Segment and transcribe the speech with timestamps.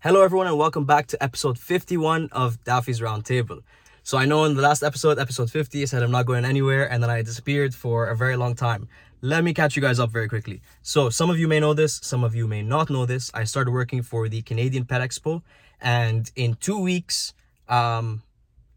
[0.00, 3.62] Hello, everyone, and welcome back to episode 51 of Daffy's Roundtable.
[4.04, 6.88] So, I know in the last episode, episode 50, I said I'm not going anywhere,
[6.88, 8.86] and then I disappeared for a very long time.
[9.22, 10.62] Let me catch you guys up very quickly.
[10.82, 13.32] So, some of you may know this, some of you may not know this.
[13.34, 15.42] I started working for the Canadian Pet Expo,
[15.80, 17.34] and in two weeks,
[17.68, 18.22] um,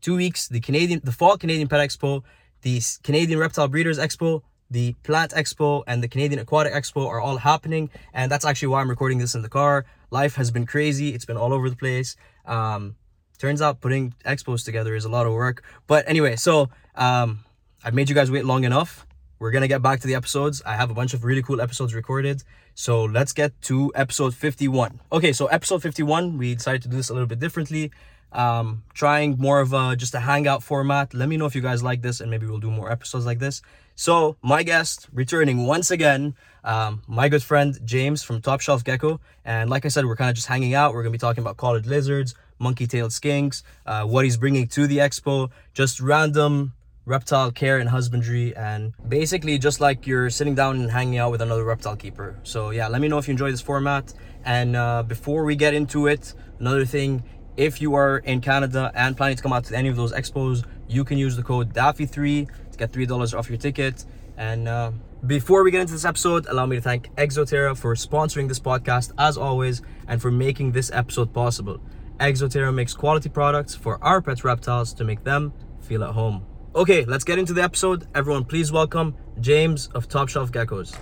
[0.02, 2.24] two weeks, the Canadian, the Fall Canadian Pet Expo,
[2.64, 4.42] the Canadian Reptile Breeders Expo,
[4.72, 8.82] the Plant Expo and the Canadian Aquatic Expo are all happening, and that's actually why
[8.82, 9.86] I'm recording this in the car.
[10.12, 12.16] Life has been crazy; it's been all over the place.
[12.46, 12.96] Um,
[13.40, 15.64] turns out putting expos together is a lot of work.
[15.88, 17.44] But anyway, so um,
[17.84, 19.08] I've made you guys wait long enough.
[19.40, 20.62] We're gonna get back to the episodes.
[20.66, 22.44] I have a bunch of really cool episodes recorded.
[22.76, 25.02] So let's get to episode 51.
[25.12, 27.92] Okay, so episode 51, we decided to do this a little bit differently
[28.34, 31.84] um trying more of a just a hangout format let me know if you guys
[31.84, 33.62] like this and maybe we'll do more episodes like this
[33.96, 39.20] so my guest returning once again um my good friend james from top shelf gecko.
[39.46, 40.94] And like i said we're kind of just hanging out.
[40.94, 45.00] We're gonna be talking about collared lizards monkey-tailed skinks uh, what he's bringing to the
[45.00, 46.74] expo just random
[47.06, 51.42] reptile care and husbandry and basically just like you're sitting down and hanging out with
[51.42, 52.38] another reptile keeper.
[52.44, 54.14] So yeah let me know if you enjoy this format.
[54.46, 57.24] And uh, before we get into it another thing
[57.58, 60.66] if you are in Canada and planning to come out to any of those expos,
[60.88, 64.06] you can use the code DAFFY3 to get $3 off your ticket.
[64.38, 64.92] And uh,
[65.28, 69.12] before we get into this episode, allow me to thank Exoterra for sponsoring this podcast
[69.18, 71.80] as always and for making this episode possible.
[72.20, 76.46] Exoterra makes quality products for our pet reptiles to make them feel at home.
[76.76, 78.08] Okay, let's get into the episode.
[78.16, 80.96] Everyone, please welcome James of Top Shelf Geckos.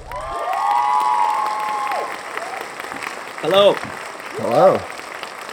[3.41, 3.73] Hello.
[4.37, 4.73] Hello.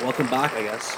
[0.02, 0.96] Welcome back, I guess.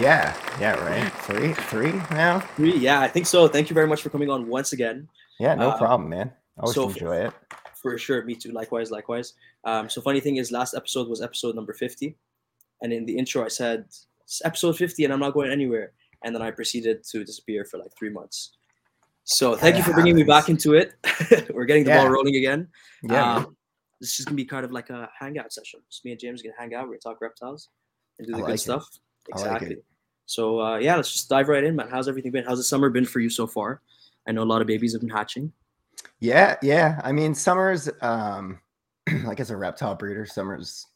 [0.00, 1.12] Yeah, yeah, right.
[1.12, 2.40] Three, three now.
[2.40, 3.48] Three, yeah, I think so.
[3.48, 5.08] Thank you very much for coming on once again.
[5.38, 6.32] Yeah, no Uh, problem, man.
[6.58, 7.34] Always so- enjoy it.
[7.74, 8.50] For sure, me too.
[8.50, 9.34] Likewise, likewise.
[9.64, 12.16] Um, so funny thing is, last episode was episode number fifty,
[12.82, 13.84] and in the intro I said
[14.22, 15.92] "It's episode fifty, and I'm not going anywhere.
[16.24, 18.56] And then I proceeded to disappear for like three months.
[19.24, 20.94] So thank you for bringing me back into it.
[21.54, 22.68] We're getting the ball rolling again.
[23.02, 23.36] Yeah.
[23.36, 23.56] Um,
[24.00, 25.80] this is gonna be kind of like a hangout session.
[25.90, 26.84] Just me and James gonna hang out.
[26.88, 27.68] We're gonna talk reptiles
[28.18, 28.58] and do the like good it.
[28.58, 28.88] stuff.
[29.32, 29.46] I like.
[29.46, 29.76] Exactly.
[30.24, 31.88] So uh, yeah, let's just dive right in, man.
[31.90, 32.44] How's everything been?
[32.44, 33.80] How's the summer been for you so far?
[34.26, 35.52] I know a lot of babies have been hatching.
[36.20, 37.00] Yeah, yeah.
[37.04, 38.60] I mean, summer's um,
[39.24, 40.86] like as a reptile breeder, summer's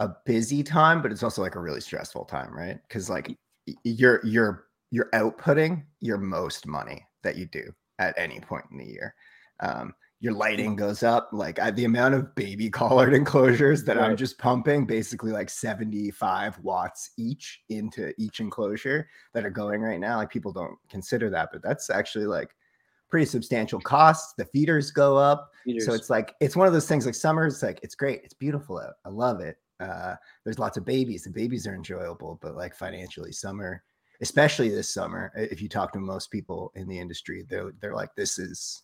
[0.00, 2.78] a busy time, but it's also like a really stressful time, right?
[2.86, 3.36] Because like
[3.84, 8.86] you're you're you're outputting your most money that you do at any point in the
[8.86, 9.14] year.
[9.60, 11.28] Um, your lighting goes up.
[11.32, 16.58] Like I, the amount of baby collared enclosures that I'm just pumping, basically like 75
[16.60, 20.16] watts each into each enclosure that are going right now.
[20.16, 22.50] Like people don't consider that, but that's actually like
[23.08, 24.34] pretty substantial costs.
[24.36, 25.50] The feeders go up.
[25.80, 28.34] So it's like it's one of those things like summer is like it's great, it's
[28.34, 28.94] beautiful out.
[29.04, 29.56] I love it.
[29.80, 30.14] Uh
[30.44, 31.24] there's lots of babies.
[31.24, 33.82] The babies are enjoyable, but like financially, summer,
[34.20, 38.14] especially this summer, if you talk to most people in the industry, they're they're like,
[38.16, 38.82] this is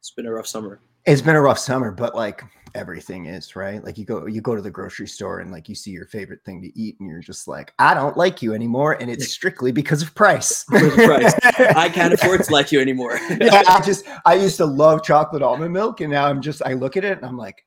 [0.00, 0.80] it's been a rough summer.
[1.06, 2.42] It's been a rough summer, but like
[2.74, 3.84] everything is right.
[3.84, 6.40] Like you go, you go to the grocery store and like you see your favorite
[6.44, 9.70] thing to eat, and you're just like, I don't like you anymore, and it's strictly
[9.72, 10.64] because of price.
[10.68, 11.34] Price.
[11.76, 13.18] I can't afford to like you anymore.
[13.40, 16.72] yeah, I just I used to love chocolate almond milk, and now I'm just I
[16.72, 17.64] look at it and I'm like,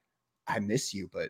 [0.48, 1.30] I miss you, but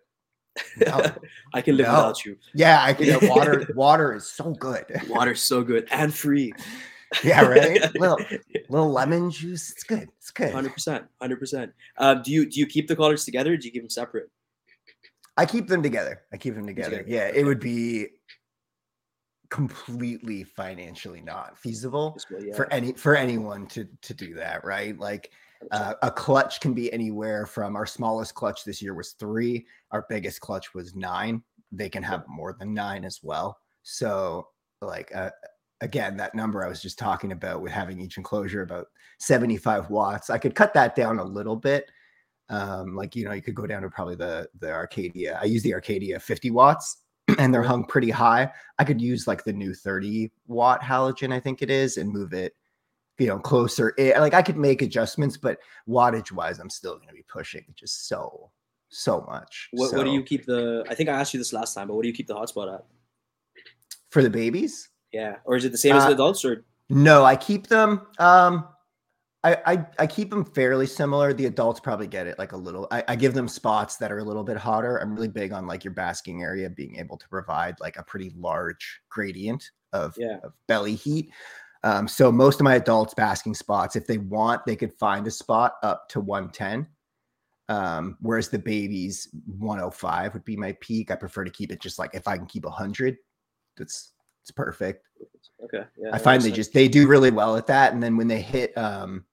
[0.78, 1.06] no.
[1.54, 1.94] I can live No.
[1.94, 2.38] without you.
[2.56, 3.28] yeah, I can.
[3.30, 4.86] Water, water is so good.
[5.08, 6.52] Water's so good and free.
[7.24, 7.82] Yeah, right.
[8.00, 8.20] little
[8.70, 10.10] little lemon juice, it's good.
[10.18, 10.52] It's good.
[10.54, 11.72] Hundred percent, hundred percent.
[11.98, 13.54] Um, do you do you keep the collars together?
[13.54, 14.30] Or do you keep them separate?
[15.38, 16.24] I keep them together.
[16.34, 17.06] I keep them together.
[17.08, 18.08] Yeah, it would be
[19.50, 25.00] completely financially not feasible yeah, for any for anyone to to do that, right?
[25.00, 25.32] Like
[25.72, 30.06] uh, a clutch can be anywhere from our smallest clutch this year was three our
[30.10, 31.42] biggest clutch was nine
[31.72, 34.48] they can have more than nine as well so
[34.82, 35.32] like uh,
[35.82, 38.88] again that number i was just talking about with having each enclosure about
[39.20, 41.92] 75 watts i could cut that down a little bit
[42.50, 45.64] um like you know you could go down to probably the the arcadia i use
[45.64, 47.04] the arcadia 50 watts
[47.40, 51.40] and they're hung pretty high i could use like the new 30 watt halogen i
[51.40, 52.56] think it is and move it
[53.20, 54.20] you know closer in.
[54.20, 58.08] like i could make adjustments but wattage wise i'm still going to be pushing just
[58.08, 58.50] so
[58.90, 60.86] so much what, what do you keep the?
[60.90, 62.74] I think I asked you this last time, but what do you keep the hotspot
[62.74, 62.86] at?
[64.10, 66.44] for the babies Yeah, or is it the same as the Uh, adults?
[66.46, 68.66] Or no i keep them um
[69.44, 72.88] I, I i keep them fairly similar the adults probably get it like a little
[72.92, 75.68] I, I give them spots that are a little bit hotter i'm really big on
[75.68, 80.38] like your basking area being able to provide like a pretty large gradient of, Yeah.
[80.44, 81.30] of belly heat
[81.84, 85.32] um, so most of my adults basking spots if they want they could find a
[85.32, 86.88] spot up to 110
[87.70, 89.28] Um, whereas the babies
[89.60, 91.12] 105 would be my peak.
[91.12, 93.18] I prefer to keep it just like if I can keep 100,
[93.76, 94.14] that's
[94.48, 95.06] it's perfect.
[95.62, 95.84] Okay.
[95.98, 96.12] Yeah.
[96.14, 97.92] I find they just they do really well at that.
[97.92, 99.26] And then when they hit, um,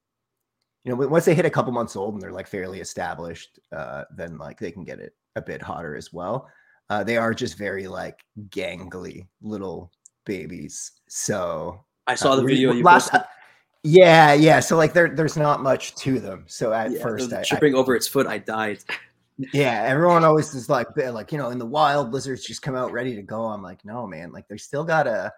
[0.82, 4.02] you know, once they hit a couple months old and they're like fairly established, uh,
[4.16, 6.49] then like they can get it a bit hotter as well.
[6.90, 9.93] Uh, they are just very like gangly little
[10.26, 10.90] babies.
[11.08, 13.20] So I saw uh, the video you last- posted.
[13.20, 13.31] uh,
[13.84, 14.58] yeah, yeah.
[14.58, 16.44] So like there, there's not much to them.
[16.49, 18.78] So at Yeah, first, I, I- tripping over its foot, I died.
[19.53, 22.93] yeah, everyone always is like, like you know, in the wild, lizards just come out
[22.93, 23.43] ready to go.
[23.45, 24.33] I'm like, no, man.
[24.33, 25.33] Like they still gotta,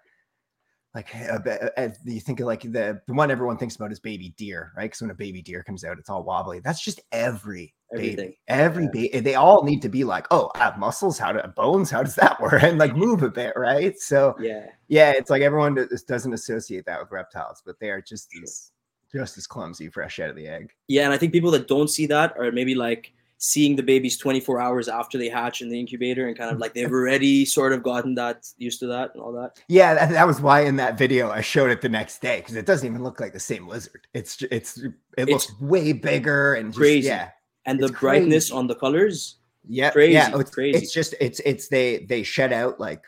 [0.94, 4.00] like, a, bit- uh, you think of like the the one everyone thinks about is
[4.00, 4.84] baby deer, right?
[4.84, 6.60] Because when a baby deer comes out, it's all wobbly.
[6.60, 8.16] That's just every Everything.
[8.16, 8.90] baby, every Yeah.
[8.92, 9.20] baby.
[9.20, 11.18] They all need to be like, oh, I have muscles.
[11.18, 11.90] How do bones?
[11.90, 12.62] How does that work?
[12.62, 13.96] And like move a bit, right?
[13.98, 14.66] So Yeah.
[14.88, 18.72] yeah, it's like everyone does- doesn't associate that with reptiles, but they are just as
[19.12, 20.72] just as clumsy fresh out of the egg.
[20.88, 24.16] Yeah, and I think people that don't see that are maybe like seeing the babies
[24.16, 27.72] 24 hours after they hatch in the incubator and kind of like they've already sort
[27.74, 29.58] of gotten that used to that and all that.
[29.68, 32.56] Yeah, that, that was why in that video I showed it the next day because
[32.56, 34.06] it doesn't even look like the same lizard.
[34.14, 34.82] It's it's
[35.18, 37.08] it looks way bigger and just, crazy.
[37.08, 37.28] Yeah,
[37.66, 38.58] And the It's brightness crazy.
[38.58, 39.36] on the colors,
[39.68, 40.30] yeah, Crazy, yeah.
[40.32, 40.78] oh, It's, crazy.
[40.78, 43.02] it's just it's it's they they shed out like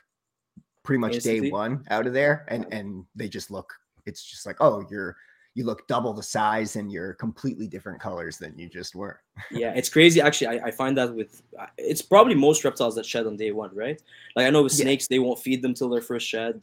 [0.82, 1.48] pretty much Instantly.
[1.48, 3.72] day one out of there, and and they just look.
[4.04, 5.16] It's just like oh, you're
[5.58, 9.16] you look double the size and you're completely different colors than you just were.
[9.50, 10.20] yeah, it's crazy.
[10.20, 13.50] Actually, I, I find that with uh, it's probably most reptiles that shed on day
[13.50, 14.00] one, right?
[14.36, 14.84] Like I know with Yeah.
[14.84, 16.56] snakes, they won't feed them till their first shed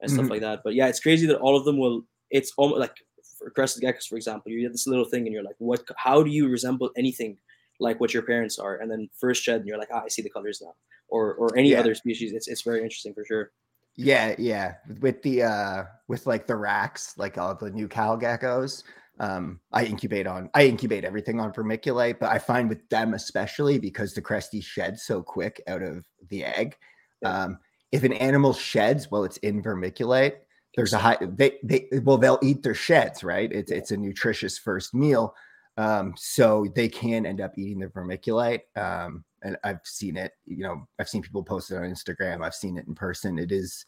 [0.00, 0.30] and stuff Mhm.
[0.32, 0.58] like that.
[0.64, 1.98] But yeah, it's crazy that all of them will.
[2.30, 2.96] It's almost like
[3.38, 5.80] for crested geckos, for example, you get this little thing and you're like, what?
[5.96, 7.38] How do you resemble anything
[7.78, 8.76] like what your parents are?
[8.80, 10.74] And then first shed, and you're like, ah, I see the colors now.
[11.08, 11.80] Or or any Yeah.
[11.82, 13.52] other species, it's it's very interesting for sure.
[13.96, 14.74] Yeah, yeah.
[15.00, 18.82] With the uh with like the racks, like all the New Cal geckos,
[19.20, 23.78] um, I incubate on I incubate everything on vermiculite, but I find with them especially
[23.78, 26.76] because the cresty sheds so quick out of the egg.
[27.24, 27.58] Um,
[27.92, 30.34] if an animal sheds while it's in vermiculite,
[30.76, 33.50] there's a high they they well they'll eat their sheds, right?
[33.52, 35.34] It's it's a nutritious first meal.
[35.76, 38.60] Um, so they can end up eating the vermiculite.
[38.76, 42.54] Um, and I've seen it, you know, I've seen people post it on Instagram, I've
[42.54, 43.38] seen it in person.
[43.38, 43.84] It is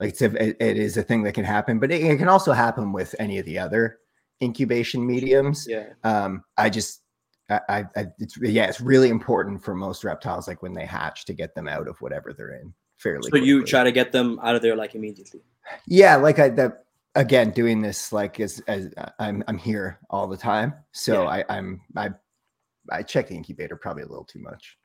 [0.00, 2.28] like it's a, it, it is a thing that can happen, but it, it can
[2.28, 3.98] also happen with any of the other
[4.42, 5.66] incubation mediums.
[5.68, 5.90] Yeah.
[6.02, 7.02] Um, I just
[7.50, 11.24] I, I, I it's yeah, it's really important for most reptiles, like when they hatch,
[11.26, 13.30] to get them out of whatever they're in fairly.
[13.30, 15.42] So you try to get them out of there like immediately.
[15.86, 20.36] Yeah, like I that again doing this like as as I'm I'm here all the
[20.36, 20.74] time.
[20.92, 21.28] So Yeah.
[21.28, 22.10] I I'm I
[22.90, 24.76] I check the incubator probably a little too much.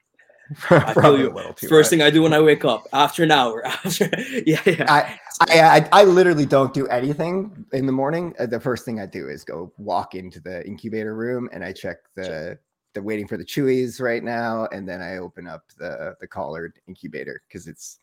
[0.69, 1.31] I feel probably you.
[1.31, 4.09] a little too First thing I do when I wake up, after an hour, after
[4.45, 4.85] yeah, yeah.
[4.87, 8.33] I, I, I I literally don't do anything in the morning.
[8.39, 11.71] Uh, The first thing I do is go walk into the incubator room and I
[11.73, 12.57] check the
[12.95, 16.79] the waiting for the chewies right now, and then I open up the the collared
[16.87, 17.99] incubator because it's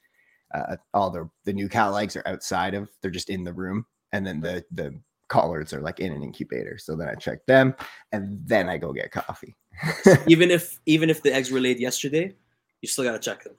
[0.54, 3.84] uh, all the the New Cal eggs are outside of they're just in the room,
[4.12, 6.78] and then the the collards are like in an incubator.
[6.78, 7.74] So then I check them,
[8.12, 9.54] and then I go get coffee.
[10.26, 12.34] even if even if the eggs were laid yesterday,
[12.82, 13.54] you still gotta check them.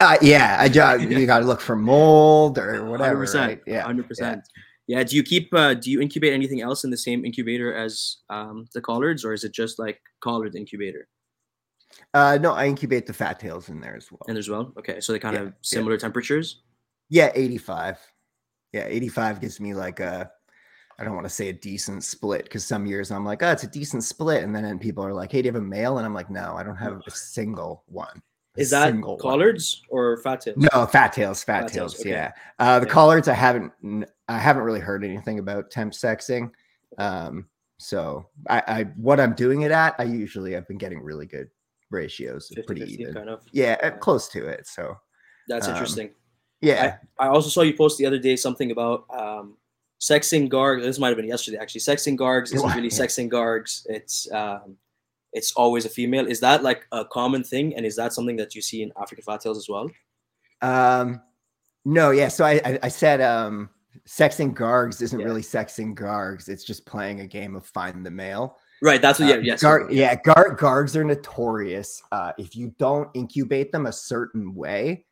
[0.00, 3.26] Uh, yeah, I just you got to look for mold or whatever.
[3.26, 3.60] 100%, Right?
[3.66, 4.42] Yeah, hundred percent.
[4.86, 5.02] Yeah.
[5.02, 5.52] Do you keep?
[5.52, 9.32] Uh, do you incubate anything else in the same incubator as um, the collards, or
[9.32, 11.08] is it just like collared incubator?
[12.14, 14.20] Uh, no, I incubate the fat tails in there as well.
[14.28, 15.52] And as well, okay, so they kind Yeah, of yeah.
[15.62, 16.62] similar temperatures.
[17.08, 17.98] Yeah, 85.
[18.72, 20.30] Yeah, 85 gives me like a
[20.98, 23.64] I don't want to say a decent split because some years I'm like, oh, it's
[23.64, 24.42] a decent split.
[24.42, 25.98] And then people are like, hey, do you have a male?
[25.98, 28.22] And I'm like, no, I don't have a single one.
[28.56, 30.56] A Is that single one." collards or fat tails?
[30.72, 32.00] No, fat tails, fat, Fat tails, tails.
[32.00, 32.10] okay.
[32.10, 32.32] Yeah.
[32.58, 32.92] Uh, the Yeah.
[32.92, 33.72] collards, I haven't,
[34.28, 36.50] I haven't really heard anything about temp sexing.
[36.96, 37.48] Um,
[37.78, 41.50] so I, I, what I'm doing it at, I usually I've been getting really good
[41.90, 43.14] ratios, 50, pretty 50 even.
[43.14, 43.42] kind of.
[43.52, 44.66] Yeah, uh, close to it.
[44.66, 44.96] So
[45.46, 46.10] That's um, interesting.
[46.62, 49.58] yeah, I also saw you post the other day something about um,
[50.00, 50.82] sexing gargs.
[50.82, 51.80] This might have been yesterday, actually.
[51.80, 53.86] Sexing gargs isn't really sexing gargs.
[53.88, 54.76] It's um,
[55.32, 56.26] it's always a female.
[56.26, 59.24] Is that like a common thing, and is that something that you see in African
[59.24, 59.90] fat tails as well?
[60.62, 61.20] Um,
[61.84, 62.28] no, yeah.
[62.28, 63.68] So I, I, I said, um,
[64.08, 65.26] sexing gargs isn't Yeah.
[65.26, 66.48] really sexing gargs.
[66.48, 68.58] It's just playing a game of find the male.
[68.82, 69.00] Right.
[69.00, 69.30] That's what.
[69.30, 69.40] Uh, Yeah.
[69.42, 69.62] Yes.
[69.62, 70.14] gar- yeah.
[70.16, 72.02] Gar- gargs are notorious.
[72.12, 75.04] Uh, if you don't incubate them a certain way,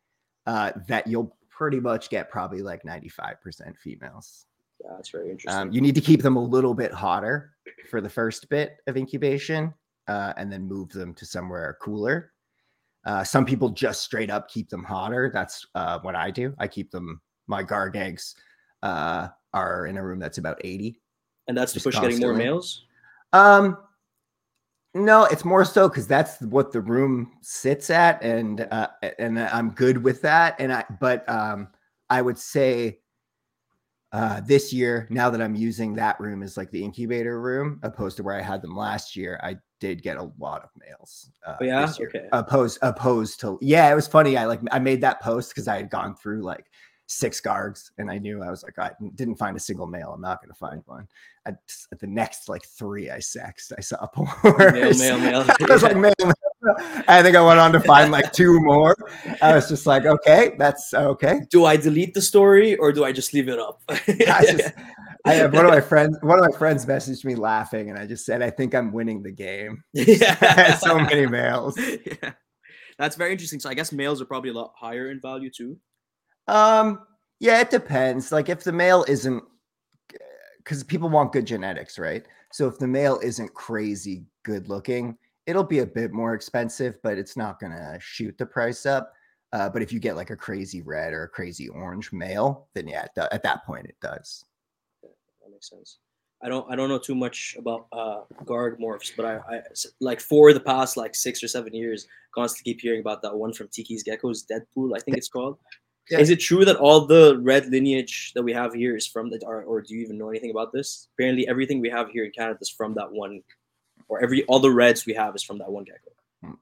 [0.47, 4.47] uh, that you'll pretty much get probably like 95% females.
[4.83, 5.63] Yeah, that's very interesting.
[5.63, 7.53] Um, you need to keep them a little bit hotter
[7.91, 9.73] for the first bit of incubation,
[10.09, 12.33] uh, and then move them to somewhere cooler.
[13.07, 15.31] Uh, some people just straight up keep them hotter.
[15.33, 16.55] That's uh, what I do.
[16.59, 17.21] I keep them.
[17.47, 18.35] My garg eggs
[18.83, 21.01] uh, are in a room that's about eighty.
[21.49, 22.85] and that's to push getting more males.
[23.33, 23.77] Um,
[24.95, 28.89] No, it's more so because that's what the room sits at, and uh,
[29.19, 30.55] and I'm good with that.
[30.61, 31.69] And I, but um,
[32.11, 33.01] I would say
[34.15, 38.17] uh, this year, now that I'm using that room as like the incubator room, opposed
[38.19, 41.31] to where I had them last year, I did get a lot of males.
[41.45, 41.93] Uh, Oh, yeah?
[42.01, 42.29] Okay.
[42.31, 44.37] Opposed, opposed to yeah, it was funny.
[44.37, 46.67] I like I made that post because I had gone through like
[47.07, 50.13] six gargs, and I knew I was like I didn't find a single male.
[50.13, 51.09] I'm not going to find one.
[51.45, 51.51] I,
[51.91, 54.29] at the next like three I sexed, I saw porn.
[54.75, 55.45] Male, male, male.
[55.49, 56.35] I was like, male, male.
[57.09, 58.97] I think I went on to find like two more.
[59.43, 61.41] I was just like, okay, that's okay.
[61.51, 63.83] Do I delete the story or do I just leave it up?
[63.89, 64.75] I just,
[65.25, 66.17] I have one of my friends.
[66.23, 69.23] One of my friends messaged me laughing, and I just said, "I think I'm winning
[69.23, 70.77] the game." yeah.
[70.77, 71.79] so many males.
[71.79, 72.33] yeah.
[72.99, 73.61] That's very interesting.
[73.61, 75.79] So I guess males are probably a lot higher in value too.
[76.47, 77.01] Um,
[77.41, 78.31] yeah, it depends.
[78.31, 79.43] Like if the male isn't,
[80.59, 82.25] because people want good genetics, right?
[82.53, 87.19] So if the male isn't crazy good looking, it'll be a bit more expensive, but
[87.19, 89.13] it's not gonna shoot the price up.
[89.53, 92.89] Uh, but if you get like a crazy red or a crazy orange male, then
[92.89, 94.45] yeah, do- at that point it does.
[95.03, 95.99] That makes sense.
[96.43, 99.63] I don't I don't know too much about uh garg morphs, but I
[100.01, 103.53] like for the past like six or seven years, constantly keep hearing about that one
[103.53, 105.59] from Tiki's Geckos, Deadpool, I think it's called.
[106.11, 106.19] Yeah.
[106.19, 109.41] Is it true that all the red lineage that we have here is from the
[109.47, 111.09] or, or do you even know anything about this?
[111.15, 113.41] Apparently everything we have here in Canada is from that one
[114.23, 116.11] every all the reds we have is from that one gecko.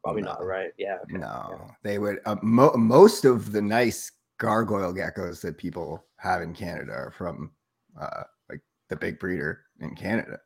[0.04, 0.70] Probably not, right?
[0.78, 0.98] Yeah.
[1.02, 1.18] okay.
[1.18, 2.20] No, they would.
[2.24, 7.50] Uh, mo- most of the nice gargoyle geckos that people have in Canada are from
[8.00, 10.38] uh, like the big breeder in Canada.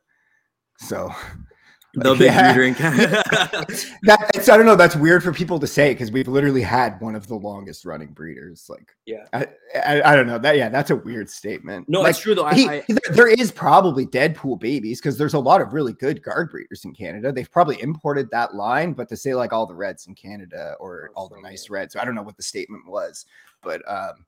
[0.79, 1.11] So
[1.97, 2.53] The like, big yeah.
[2.53, 2.73] breeder in
[4.03, 4.75] that I don't know.
[4.75, 8.09] That's weird for people to say because we've literally had one of the longest running
[8.09, 8.67] breeders.
[8.69, 9.25] Like, Yeah.
[9.33, 10.57] I, I, I don't know that.
[10.57, 11.89] Yeah, that's a weird statement.
[11.89, 12.45] no, like, it's true though.
[12.45, 16.21] I, he- I, there- is probably Deadpool babies because there's a lot of really good
[16.23, 17.31] garg breeders in Canada.
[17.31, 21.09] They've probably imported that line, but to say like all the reds in Canada or
[21.15, 23.25] all the nice reds, I don't know what the statement was,
[23.63, 24.25] but um,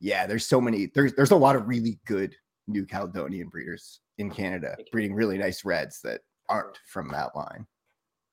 [0.00, 0.86] yeah, there's so many.
[0.94, 2.34] There's there's a lot of really good
[2.68, 7.66] New Caledonian breeders in Canada breeding really nice reds that aren't from that line.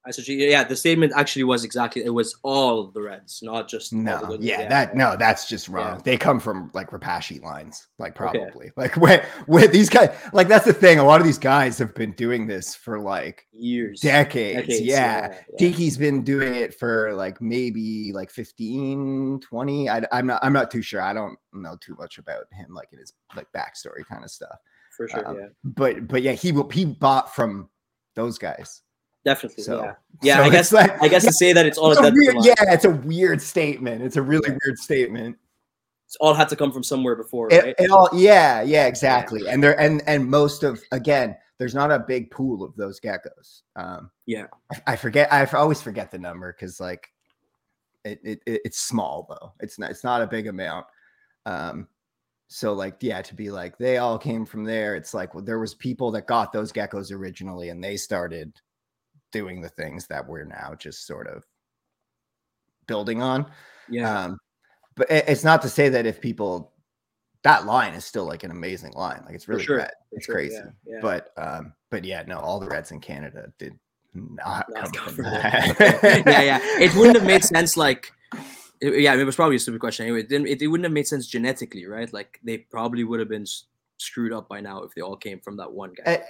[0.08, 3.92] I said, yeah, the statement actually was exactly it was all the Reds, not just
[3.92, 5.96] No, good- yeah, that no, that's just wrong.
[5.96, 6.02] Yeah.
[6.04, 8.38] They come from like Repashy lines, like Okay.
[8.38, 11.00] probably like when when these guys like that's the thing.
[11.00, 14.60] A lot of these guys have been doing this for like years, decades.
[14.68, 15.40] decades, yeah.
[15.50, 15.58] yeah.
[15.60, 19.90] Tiki's been doing it for like maybe like 15, 20.
[19.90, 21.02] I, am not I'm not too sure.
[21.02, 24.60] I don't know too much about him, like in his like backstory kind of stuff.
[24.96, 27.70] for sure, um, yeah, But but yeah, he will he bought from
[28.16, 28.82] those guys.
[29.24, 30.38] definitely, So yeah, yeah.
[30.38, 32.54] so I guess like- I guess to say that it's all it's a weird, yeah,
[32.74, 34.02] it's a weird statement.
[34.04, 35.38] It's a really weird statement.
[36.06, 37.76] it's all had to come from somewhere before, It, right?
[37.80, 41.98] it all yeah yeah exactly and there and and most of again there's not a
[42.00, 44.46] big pool of those geckos um Yeah.
[44.72, 47.12] i, I forget i always forget the number because like
[48.04, 50.86] it, it it- it's small though it's not it's not a big amount
[51.48, 51.88] um
[52.48, 55.60] so like yeah to be like they all came from there it's like well, there
[55.60, 58.54] was people that got those geckos originally and they started
[59.32, 61.44] doing the things that we're now just sort of
[62.88, 63.46] building on
[63.90, 64.38] yeah, um,
[64.96, 66.72] but it- it's not to say that if people
[67.46, 69.22] that line is still like an amazing line.
[69.24, 70.56] Like it's really sure, It's sure, crazy.
[70.56, 71.00] Yeah, yeah.
[71.00, 73.78] But um, but yeah, no, all the Reds in Canada did
[74.16, 75.76] not Not come from that.
[76.26, 76.60] yeah, yeah.
[76.80, 77.78] It wouldn't have made sense.
[77.78, 78.12] Like,
[78.94, 80.06] it- yeah, it was probably a stupid question.
[80.06, 82.12] Anyway, it, didn't, it, it wouldn't have made sense genetically, right?
[82.14, 83.46] Like, they probably would have been
[83.98, 86.16] screwed up by now if they all came from that one guy.
[86.16, 86.24] Uh,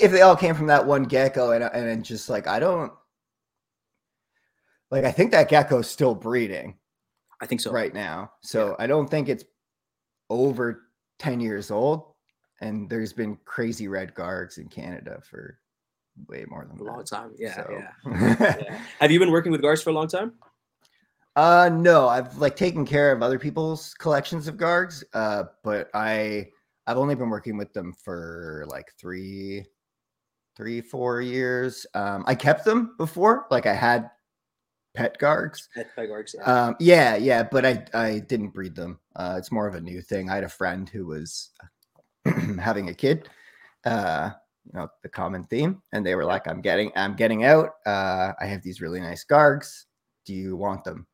[0.00, 2.92] if they all came from that one gecko and and just like I don't
[4.90, 6.78] like I think that gecko's still breeding
[7.40, 7.70] I think so.
[7.72, 8.32] right now.
[8.40, 9.44] So I don't think it's
[10.30, 10.88] over
[11.18, 12.04] 10 years old.
[12.60, 15.58] And there's been crazy red gargs in Canada for
[16.28, 17.06] way more than A long that.
[17.06, 17.32] time.
[17.38, 18.78] Yeah, So- yeah, yeah.
[19.00, 20.32] Have you been working with gargs for a long time?
[21.38, 26.48] Uh no, I've like taken care of other people's collections of Gargs, uh, but I
[26.88, 29.64] I've only been working with them for like three,
[30.56, 31.86] three, four years.
[31.94, 34.10] Um, I kept them before, like I had
[34.94, 35.68] pet Gargs.
[35.74, 36.44] Pet by gargs, yeah.
[36.66, 39.00] Um, yeah, yeah, but I I didn't breed them.
[39.16, 40.30] Uh, it's more of a new thing.
[40.30, 41.50] I had a friend who was
[42.60, 43.28] having a kid.
[43.86, 44.30] Uh,
[44.66, 47.72] you know the common theme, and they were like, "I'm getting, I'm getting out.
[47.86, 49.86] Uh, I have these really nice Gargs.
[50.26, 51.06] Do you want them?"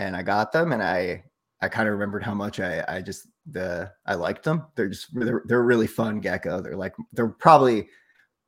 [0.00, 1.24] And I got them, and I
[1.60, 4.64] I kind of remembered how much I I just the I liked them.
[4.74, 6.62] They're just they're, they're really fun gecko.
[6.62, 7.86] They're like they're probably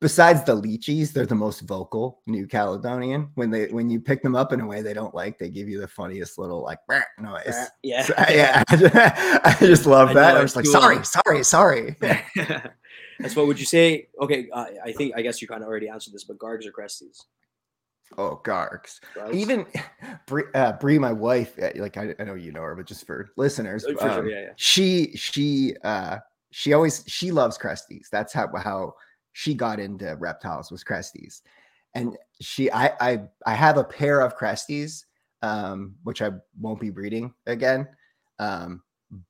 [0.00, 3.28] besides the leachies, they're the most vocal New Caledonian.
[3.35, 5.68] When they when you pick them up in a way they don't like, they give
[5.68, 6.78] you the funniest little like
[7.21, 7.54] noise.
[7.82, 8.02] Yeah.
[8.02, 10.37] So, yeah, I just love I that.
[10.38, 11.97] I was like, sorry, sorry, sorry.
[13.21, 14.09] That's what would you say?
[14.23, 16.73] Okay, uh, I think I guess you kind of already answered this, but Gargs or
[16.73, 17.18] Cresties?
[18.19, 19.00] Oh, Gargs.
[19.33, 19.66] Even
[20.26, 23.07] Bree, uh, Bree, my wife, uh, like I, I know you know her, but just
[23.07, 24.52] for listeners, For sure, um, yeah, yeah.
[24.57, 26.19] she she uh
[26.50, 28.09] she always she loves Cresties.
[28.11, 28.95] That's how how
[29.33, 31.42] she got into reptiles was Cresties,
[31.95, 35.04] and she I I I have a pair of Cresties,
[35.42, 37.88] um, which I won't be breeding again,
[38.38, 38.83] um,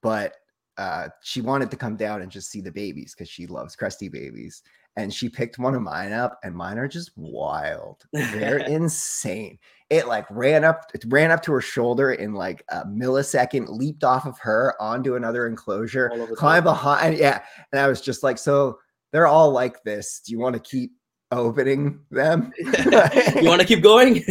[0.03, 0.35] but
[0.79, 4.11] uh she wanted to come down and just see the babies because she loves Cresty
[4.11, 4.63] babies.
[4.97, 8.05] And she picked one of mine up, and mine are just wild.
[8.13, 9.59] They're insane.
[9.89, 14.05] It like ran up, it ran up to her shoulder in like a millisecond, leaped
[14.05, 16.75] off of her onto another enclosure, All over the climbed place.
[16.75, 17.19] behind.
[17.19, 17.43] Yeah.
[17.73, 18.79] And I was just like, so
[19.13, 20.21] they're all like this.
[20.27, 20.93] Do you want to keep
[21.31, 22.53] opening them?
[22.59, 24.23] you want to keep going?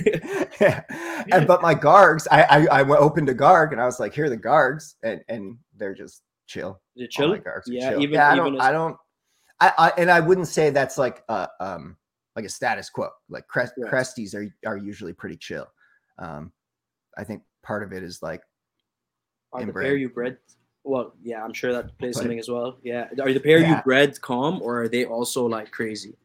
[0.59, 0.81] yeah.
[1.31, 4.13] And but my gargs, I, I I went- opened a garg and I was like,
[4.13, 6.81] here are the gargs, and and they're just chill.
[6.95, 7.35] It chill?
[7.67, 8.01] Yeah, chill.
[8.01, 8.97] even- I even don't as- I don't
[9.61, 11.95] I, I and I wouldn't say that's like uh um
[12.35, 13.09] like a status quo.
[13.29, 13.89] Like crest Yeah.
[13.89, 15.67] cresties are are usually pretty chill.
[16.17, 16.51] Um
[17.17, 18.41] I think part of it is like
[19.53, 20.37] Are the pair you bred?
[20.83, 22.77] Well, yeah, I'm sure that plays But- something as well.
[22.83, 23.81] Yeah, are the pair you Yeah.
[23.83, 26.17] bred calm or are they also like crazy?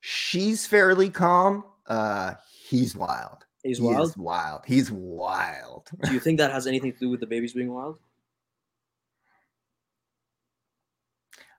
[0.00, 1.64] she's fairly calm.
[1.86, 2.34] Uh
[2.68, 3.44] he's wild.
[3.62, 4.08] He's wild.
[4.08, 4.62] is wild.
[4.66, 5.88] He's wild.
[6.02, 7.98] Do you think that has anything to do with the babies being wild?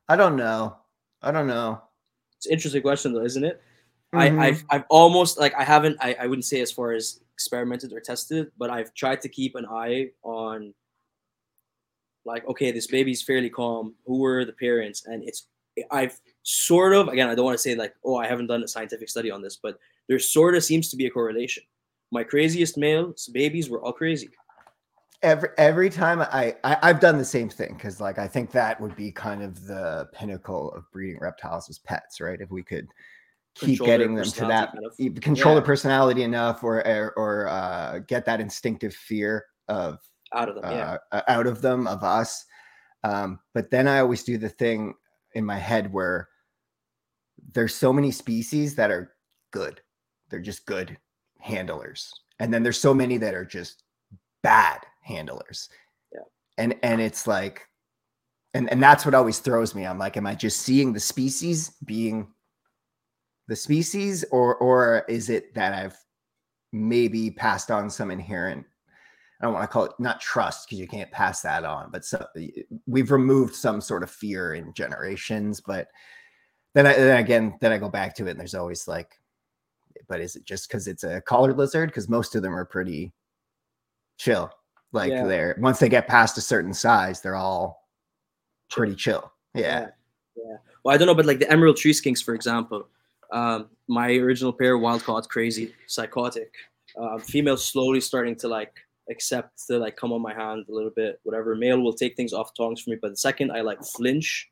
[0.10, 0.77] I don't know.
[1.22, 1.81] I don't know.
[2.38, 3.62] It's an interesting question though, isn't it?
[4.13, 4.39] Mhm.
[4.39, 7.93] I, I've I've almost like I haven't I, I wouldn't say as far as experimented
[7.93, 10.74] or tested, but I've tried to keep an eye on
[12.25, 13.95] like okay, this baby's fairly calm.
[14.05, 15.05] Who are the parents?
[15.05, 15.48] And it's
[15.91, 18.67] I've sort of again I don't want to say like oh I haven't done a
[18.67, 21.63] scientific study on this, but there sort of seems to be a correlation.
[22.12, 24.29] My craziest males babies were all crazy.
[25.23, 28.79] Every every time I, I I've done the same thing because like I think that
[28.79, 32.39] would be kind of the pinnacle of breeding reptiles as pets, right?
[32.39, 32.87] If we could
[33.55, 34.93] keep Control getting them to that kind of.
[34.99, 35.59] e- control Yeah.
[35.59, 39.99] their personality enough or or, or uh, get that instinctive fear of
[40.33, 42.45] Out of them, uh, uh, out of them of us.
[43.03, 44.93] Um, but then I always do the thing
[45.33, 46.29] in my head where
[47.53, 49.13] there's so many species that are
[49.51, 49.81] good.
[50.29, 50.97] They're just good
[51.39, 52.12] handlers.
[52.39, 53.83] And then there's so many that are just
[54.41, 55.69] bad handlers.
[56.11, 56.21] Yeah.
[56.57, 57.67] And and it's like
[58.53, 59.85] and and that's what always throws me.
[59.85, 62.27] I'm like, am I just seeing the species being
[63.47, 65.97] the species or or is it that I've
[66.71, 68.65] maybe passed on some inherent
[69.43, 72.05] I don't want to call it not trust because you can't pass that on, but
[72.05, 72.25] so
[72.87, 75.59] we've removed some sort of fear in generations.
[75.59, 75.89] But
[76.73, 79.19] then, I, then again, then I go back to it, and there's always like,
[80.07, 81.89] but is it just because it's a collared lizard?
[81.89, 83.11] Because most of them are pretty
[84.17, 84.49] chill.
[84.93, 85.25] Like Yeah.
[85.25, 87.89] they're once they get past a certain size, they're all
[88.69, 89.32] pretty chill.
[89.53, 89.89] Yeah.
[90.36, 90.58] Yeah.
[90.84, 92.88] Well, I don't know, but like the emerald tree skinks, for example,
[93.32, 96.53] um, my original pair, wild caught, crazy, psychotic.
[96.99, 98.73] Uh, female slowly starting to like
[99.10, 101.56] accept to like come on my hand a little bit, whatever.
[101.56, 104.49] Male will take things off tongs for me, but the second I like flinch,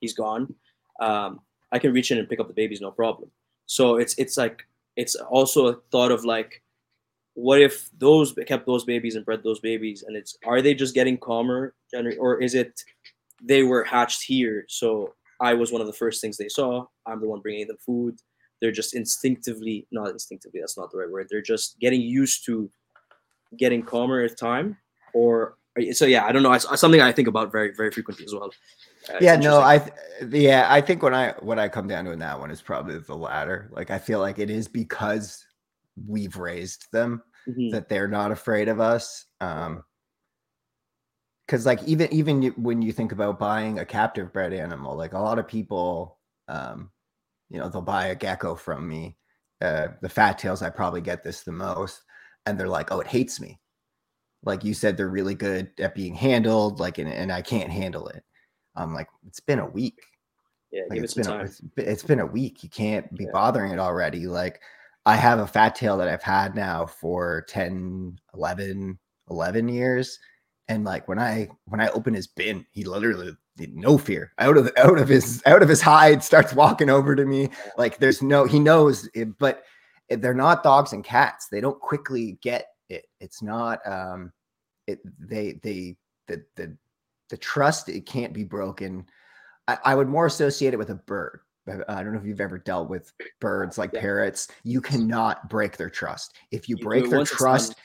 [0.00, 0.54] he's gone.
[1.00, 1.40] Um,
[1.72, 3.30] I can reach in and pick up the babies, no problem.
[3.66, 6.62] So it's it's like it's also a thought of like,
[7.40, 10.94] what if those kept those babies and bred those babies, and it's are they just
[10.94, 11.74] getting calmer,
[12.18, 12.78] or is it
[13.42, 16.84] they were hatched here, so I was one of the first things they saw.
[17.06, 18.16] I'm the one bringing them food.
[18.60, 21.28] They're just instinctively, not instinctively, that's not the right word.
[21.30, 22.70] They're just getting used to
[23.56, 24.76] getting calmer with time.
[25.14, 25.56] Or
[25.92, 26.52] so, yeah, I don't know.
[26.52, 28.50] It's something I think about very, very frequently as well.
[29.08, 29.94] Uh, yeah no i th-
[30.30, 32.98] yeah i think when i when i come down to in that one is probably
[32.98, 35.42] the latter like i feel like it is because
[36.06, 37.70] we've raised them Mhm.
[37.70, 39.84] that they're not afraid of us um
[41.46, 45.18] because like even even when you think about buying a captive bred animal like a
[45.18, 46.90] lot of people um
[47.48, 49.16] you know they'll buy a gecko from me
[49.62, 52.02] uh the fat tails i probably get this the most
[52.46, 53.58] and they're like oh it hates me
[54.44, 58.08] like you said they're really good at being handled like and, and i can't handle
[58.08, 58.24] it
[58.76, 60.00] i'm like it's been a week
[60.70, 62.62] Yeah, like it's some been a, it's been a week.
[62.62, 63.30] You can't be Yeah.
[63.32, 64.26] bothering it already.
[64.26, 64.60] Like
[65.10, 68.96] I have a fat tail that I've had now for 10, 11,
[69.28, 70.16] 11 years.
[70.68, 74.70] And like when I when I open his bin, he literally no fear out of
[74.76, 77.48] out of his out of his hide starts walking over to me.
[77.76, 79.64] Like there's no he knows it, but
[80.08, 81.48] they're not dogs and cats.
[81.50, 83.06] They don't quickly get it.
[83.18, 84.32] It's not um
[84.86, 85.96] it they they
[86.28, 86.76] the the
[87.30, 89.06] the trust it can't be broken.
[89.66, 91.40] I, I would more associate it with a bird.
[91.68, 94.00] I- I don't know if you've ever dealt with birds like Yeah.
[94.00, 94.48] parrots.
[94.64, 96.34] You cannot break their trust.
[96.50, 97.76] If you, You break their trust,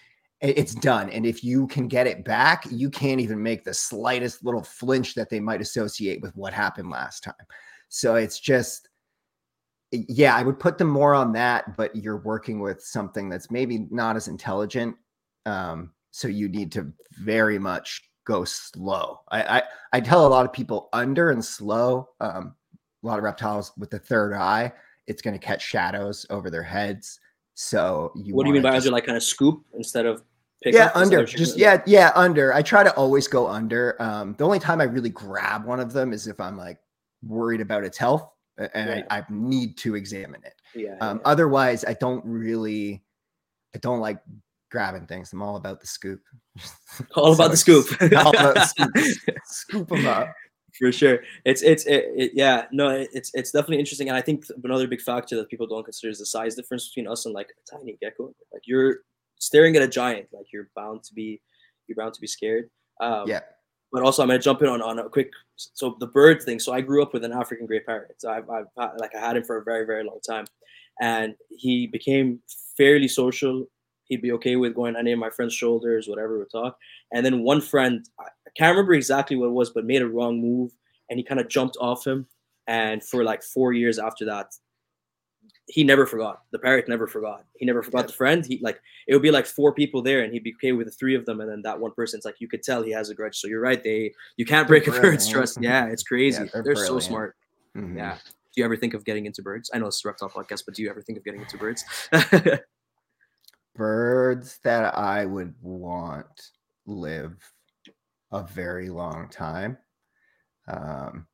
[0.42, 1.10] it's done.
[1.10, 5.16] And if you can get it back, you can't even make the slightest little flinch
[5.16, 7.34] that they might associate with what happened last time.
[7.90, 8.90] So it's just
[9.92, 13.88] yeah, I would put them more on that, but you're working with something that's maybe
[13.92, 14.96] not as intelligent.
[15.46, 19.20] Um, so you need to very much go slow.
[19.30, 22.10] I, I, I tell a lot of people under and slow.
[22.20, 22.56] Um,
[23.06, 24.72] a lot of reptiles with the third eye,
[25.08, 27.20] it's going to catch shadows over their heads.
[27.54, 28.36] So you.
[28.36, 28.94] What do you mean by just, under?
[28.94, 30.24] Like kind of scoop instead of
[30.64, 30.98] pick yeah, up?
[30.98, 31.24] Under.
[31.24, 32.54] Just yeah, yeah, under.
[32.54, 34.02] I try to always go under.
[34.02, 36.80] Um, the only time I really grab one of them is if I'm like
[37.24, 39.06] worried about its health and Right.
[39.10, 40.56] I, I need to examine it.
[40.76, 40.98] yeah.
[41.02, 41.22] Um, yeah.
[41.26, 43.04] Otherwise, I don't really,
[43.76, 44.20] I don't like
[44.72, 45.32] grabbing things.
[45.34, 46.22] I'm all about the scoop.
[47.16, 47.86] all about the scoop.
[48.18, 49.38] all about the scoop.
[49.46, 50.34] Scoop them up.
[50.78, 51.20] For sure.
[51.46, 55.02] It's it's it, it, yeah no it's it's definitely interesting and i think another big
[55.02, 57.98] factor that people don't consider is the size difference between us and like a tiny
[58.02, 58.34] gecko.
[58.54, 59.00] Like you're
[59.40, 61.42] staring at a giant like you're bound to be
[61.88, 62.70] you're bound to be scared.
[63.02, 63.42] Um, Yeah.
[63.92, 66.60] but also i'm going to jump in on, on a quick so the bird thing.
[66.60, 68.16] So i grew up with an african gray parrot.
[68.18, 70.46] So I've, I've had- like i had him for a very very long time.
[71.02, 72.40] And he became
[72.78, 73.66] fairly social
[74.06, 76.78] he'd be okay with going on any of my friends shoulders whatever we talk
[77.14, 78.26] and then one friend I
[78.58, 80.72] can't remember exactly what it was, but made a wrong move
[81.10, 82.26] and he kind of jumped off him.
[82.68, 84.48] And for like four years after that,
[85.68, 86.42] he never forgot.
[86.52, 87.44] The parrot never forgot.
[87.58, 88.08] He never forgot Yeah.
[88.08, 88.46] the friend.
[88.46, 90.92] He like it would be like four people there, and he'd be okay with the
[90.92, 93.16] three of them, and then that one person's like you could tell he has a
[93.16, 93.38] grudge.
[93.38, 93.84] So you're right.
[93.84, 95.58] They you can't They're break a bird's trust.
[95.62, 96.50] Yeah, it's crazy.
[96.54, 97.36] they're they're so smart.
[97.76, 97.98] Mhm.
[97.98, 98.18] Yeah.
[98.24, 99.70] Do you ever think of getting into birds?
[99.74, 101.84] I know it's a reptile podcast, but do you ever think of getting into birds?
[103.76, 106.50] Birds that I would want
[106.88, 107.38] live
[108.32, 109.78] a very long time.
[110.68, 111.28] Um,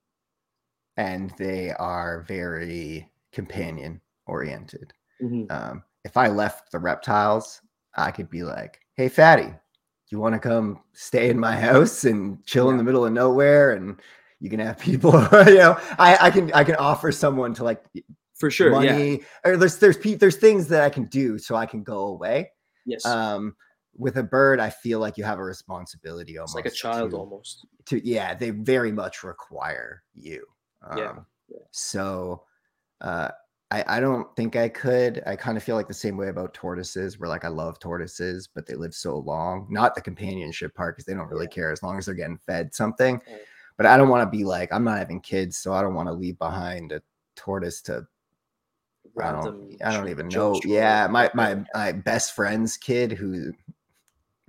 [0.98, 4.94] and they are very companion oriented.
[5.22, 5.52] Mhm.
[5.52, 7.62] Um, if I left the reptiles,
[7.96, 9.54] I could be like, "Hey, fatty,
[10.10, 13.72] you want to come stay in my house and chill in the middle of nowhere?"
[13.74, 14.02] And
[14.40, 15.12] you can have people,
[15.48, 17.84] you know, I, I can I can offer someone to like
[18.42, 18.84] For sure.
[18.84, 18.92] Yeah.
[18.94, 19.22] money.
[19.46, 22.52] Or there's there's there's things that I can do so I can go away.
[22.86, 23.06] Yes.
[23.06, 23.56] Um,
[23.98, 26.58] with a bird, I feel like you have a responsibility almost.
[26.58, 27.66] it's like a child to- almost.
[27.86, 30.46] to yeah they very much require you
[30.90, 31.14] um, Yeah,
[31.50, 31.58] yeah.
[31.72, 32.44] so
[33.02, 33.30] uh
[33.74, 35.24] I, I don't think I could.
[35.26, 38.46] I kind of feel like the same way about tortoises, where like I love tortoises,
[38.54, 39.66] but they live so long.
[39.70, 42.76] Not the companionship part because they don't really care as long as they're getting fed
[42.76, 43.22] something.
[43.78, 46.08] But I don't want to be like I'm not having kids, so I don't want
[46.10, 47.02] to leave behind a
[47.38, 48.06] tortoise to
[49.20, 50.60] I don't, I don't even know.
[50.64, 53.54] Yeah, my my my best friend's kid who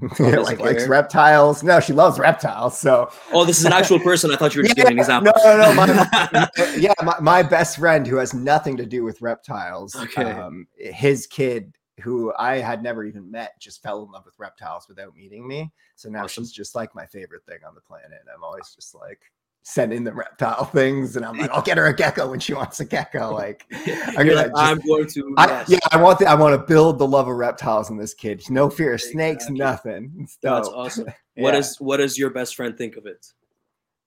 [0.18, 1.62] doesn't like likes reptiles.
[1.62, 2.78] No, she loves reptiles.
[2.78, 4.32] So Oh, this is an actual person.
[4.32, 5.32] I thought you were just Yeah, giving an example.
[5.44, 5.74] No, no, no.
[5.74, 9.94] My, yeah, my, my best friend who has nothing to do with reptiles.
[9.94, 10.24] Okay.
[10.24, 14.86] Um, his kid, who I had never even met, just fell in love with reptiles
[14.88, 15.70] without meeting me.
[15.94, 16.42] So now Awesome.
[16.44, 18.22] she's just like my favorite thing on the planet.
[18.34, 19.20] I'm always just like
[19.64, 22.80] sending the reptile things, and I'm like, I'll get her a gecko when she wants
[22.80, 23.32] a gecko.
[23.34, 25.34] Like, I'm gonna like, just- I'm going to.
[25.38, 25.68] I, yes.
[25.70, 28.42] yeah, I want the, I want to build the love of reptiles in this kid.
[28.50, 29.58] No fear of snakes, Exactly.
[29.58, 30.12] nothing.
[30.20, 31.06] It's That's awesome.
[31.36, 31.60] What Yeah.
[31.60, 33.26] does what does your best friend think of it?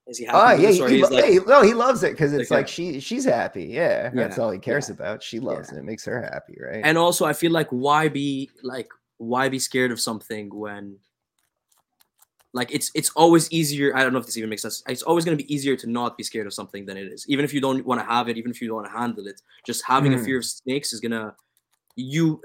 [0.08, 0.38] Is he happy?
[0.38, 2.60] Oh yeah, he, he lo- like, yeah, no, he loves it because it's Okay.
[2.60, 3.64] like she she's happy.
[3.64, 5.24] Yeah, that's all he cares yeah, about.
[5.24, 5.78] She loves it.
[5.78, 6.82] It makes her happy, right?
[6.84, 10.98] and also I feel like why be like why be scared of something when
[12.56, 13.88] like it's it's always easier.
[13.96, 14.82] I don't know if this even makes sense.
[14.88, 17.26] It's always going to be easier to not be scared of something than it is,
[17.28, 19.28] even if you don't want to have it, even if you don't want to handle
[19.28, 19.42] it.
[19.70, 20.26] Just having a Mm.
[20.26, 21.36] fear of snakes is gonna
[21.98, 22.42] you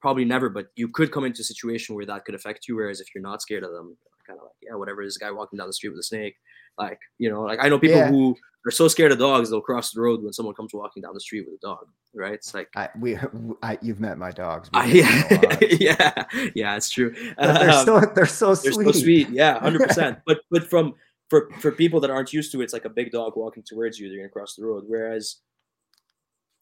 [0.00, 2.76] probably never, but you could come into a situation where that could affect you.
[2.76, 5.04] Whereas if you're not scared of them, kind of like yeah, whatever.
[5.04, 6.36] This guy walking down the street with a snake,
[6.78, 8.08] like you know, like I know people Yeah.
[8.10, 11.14] who are so scared of dogs they'll cross the road when someone comes walking down
[11.14, 11.86] the street with a dog.
[12.14, 12.32] Right?
[12.34, 13.16] It's like I, we,
[13.62, 14.68] I, you've met my dogs.
[14.72, 15.80] I, get along a lot.
[15.80, 16.24] yeah,
[16.54, 17.14] yeah, it's true.
[17.38, 18.86] But they're Um, so they're so they're sweet.
[18.86, 19.28] so sweet.
[19.30, 20.18] Yeah, hundred percent.
[20.26, 20.94] But but from
[21.30, 23.98] for for people that aren't used to it, it's like a big dog walking towards
[23.98, 24.08] you.
[24.08, 24.84] They're gonna cross the road.
[24.86, 25.36] Whereas,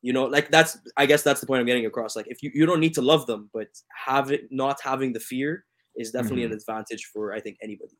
[0.02, 2.16] you know, like that's I guess that's the point I'm getting across.
[2.16, 3.68] Like if you you don't need to love them, but
[4.06, 5.64] have it not having the fear
[5.96, 6.52] is definitely Mm-hmm.
[6.52, 7.96] an advantage for I think anybody.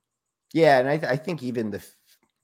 [0.52, 1.82] Yeah, and I, th- I think even the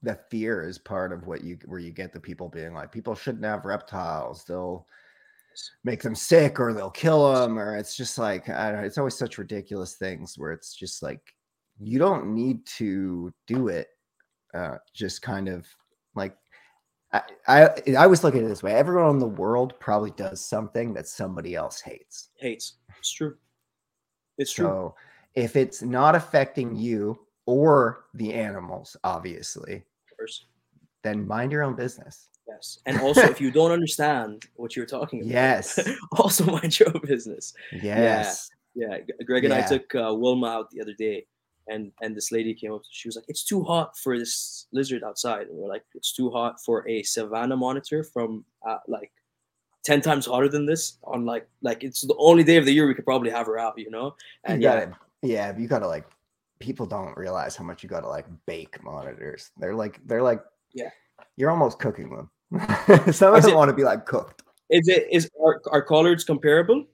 [0.02, 3.14] the fear is part of what you where you get the people being like people
[3.14, 4.44] shouldn't have reptiles.
[4.44, 4.86] They'll
[5.84, 8.86] make them sick or they'll kill them or it's just like I don't know.
[8.86, 11.20] It's always such ridiculous things where it's just like
[11.80, 13.88] you don't need to do it.
[14.54, 15.66] Uh, just kind of
[16.14, 16.36] like
[17.12, 18.74] I, I I always look at it this way.
[18.74, 22.28] Everyone in the world probably does something that somebody else hates.
[22.36, 22.74] Hates.
[22.98, 23.36] It's true.
[24.38, 24.64] It's true.
[24.64, 24.94] So
[25.34, 29.84] if it's not affecting you or the animals, obviously,
[31.02, 32.28] then mind your own business.
[32.48, 32.78] Yes.
[32.86, 35.78] And also if you don't understand what you're talking about, Yes.
[36.18, 37.54] also mind your own business.
[37.72, 38.50] Yes.
[38.74, 41.26] Yeah, G- Greg and I took uh, Wilma out the other day,
[41.66, 42.82] and and this lady came up.
[42.88, 46.30] She was like, "It's too hot for this lizard outside," and we're like, "It's too
[46.30, 49.10] hot for a savanna monitor from uh, like
[49.82, 52.86] ten times hotter than this on like like it's the only day of the year
[52.86, 54.14] we could probably have her out, you know.
[54.44, 56.06] And you yeah, gotta, yeah, you gotta like.
[56.60, 59.50] People don't realize how much you gotta like bake monitors.
[59.56, 60.42] They're like, they're like,
[60.74, 60.90] Yeah.
[61.36, 62.30] you're almost cooking them.
[63.12, 65.28] Some of them want to be like cooked is it is
[65.72, 66.84] our collards comparable?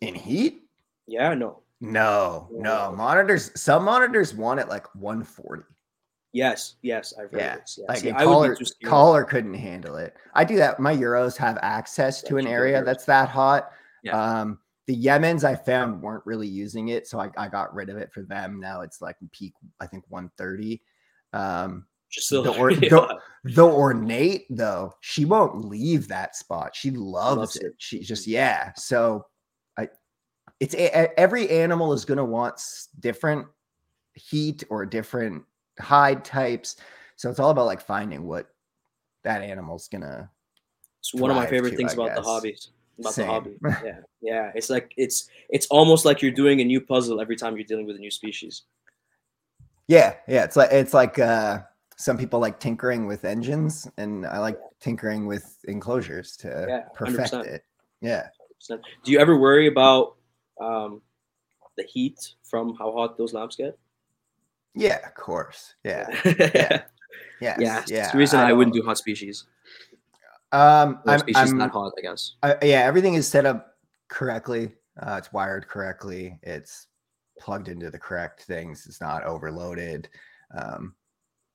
[0.00, 0.62] in heat.
[1.06, 1.62] Yeah, no.
[1.82, 3.50] No, no monitors.
[3.54, 5.62] Some monitors want it like 140.
[6.32, 7.78] Yes, yes, I've heard Yeah, this.
[7.80, 7.86] Yeah.
[7.88, 8.90] Like See, a I would caller, be too scared.
[8.90, 10.14] caller couldn't handle it.
[10.34, 10.78] I do that.
[10.80, 13.70] My Uros have access to an area that's that hot.
[14.02, 14.12] Yeah.
[14.40, 17.96] Um, the Yemens I found weren't really using it, so I, I got rid of
[17.96, 18.58] it for them.
[18.60, 20.82] Now it's like peak, I think 130.
[21.32, 26.74] Um, Just the or- the- the ornate though, she won't leave that spot.
[26.76, 27.62] She loves, Loves it.
[27.66, 27.74] it.
[27.78, 28.72] She just yeah.
[28.76, 29.26] So
[29.78, 29.88] I,
[30.58, 32.60] it's a, every animal is gonna want
[32.98, 33.46] different
[34.14, 35.44] heat or different
[35.78, 36.76] hide types.
[37.16, 38.48] So it's all about like finding what
[39.24, 40.30] that animal's gonna.
[40.98, 42.70] It's one of my favorite to, things I about the hobbies.
[43.00, 43.26] About Same.
[43.26, 43.56] the hobby.
[43.84, 43.98] Yeah.
[44.20, 44.52] Yeah.
[44.54, 47.86] It's like it's it's almost like you're doing a new puzzle every time you're dealing
[47.86, 48.62] with a new species.
[49.88, 50.44] Yeah, yeah.
[50.44, 51.60] It's like it's like uh
[51.96, 57.32] some people like tinkering with engines, and I like tinkering with enclosures to Yeah, perfect
[57.32, 57.44] 100%.
[57.46, 57.64] it.
[58.00, 58.28] Yeah.
[58.58, 60.16] So, Do you ever worry about
[60.60, 61.02] um,
[61.76, 63.78] the heat from how hot those lamps get?
[64.74, 65.74] Yeah, of course.
[65.84, 66.06] Yeah.
[66.24, 66.82] yeah.
[67.40, 67.80] Yes, Yeah.
[67.80, 68.10] It's Yeah.
[68.12, 69.44] the reason I, wouldn't don't- do hot species.
[70.52, 72.34] Um, I'm, species I'm- not hot, I guess.
[72.42, 73.74] I, yeah, everything is set up
[74.08, 74.72] correctly.
[75.00, 76.38] Uh, it's wired correctly.
[76.42, 76.88] It's
[77.38, 78.86] plugged into the correct things.
[78.86, 80.08] It's not overloaded.
[80.56, 80.94] Um,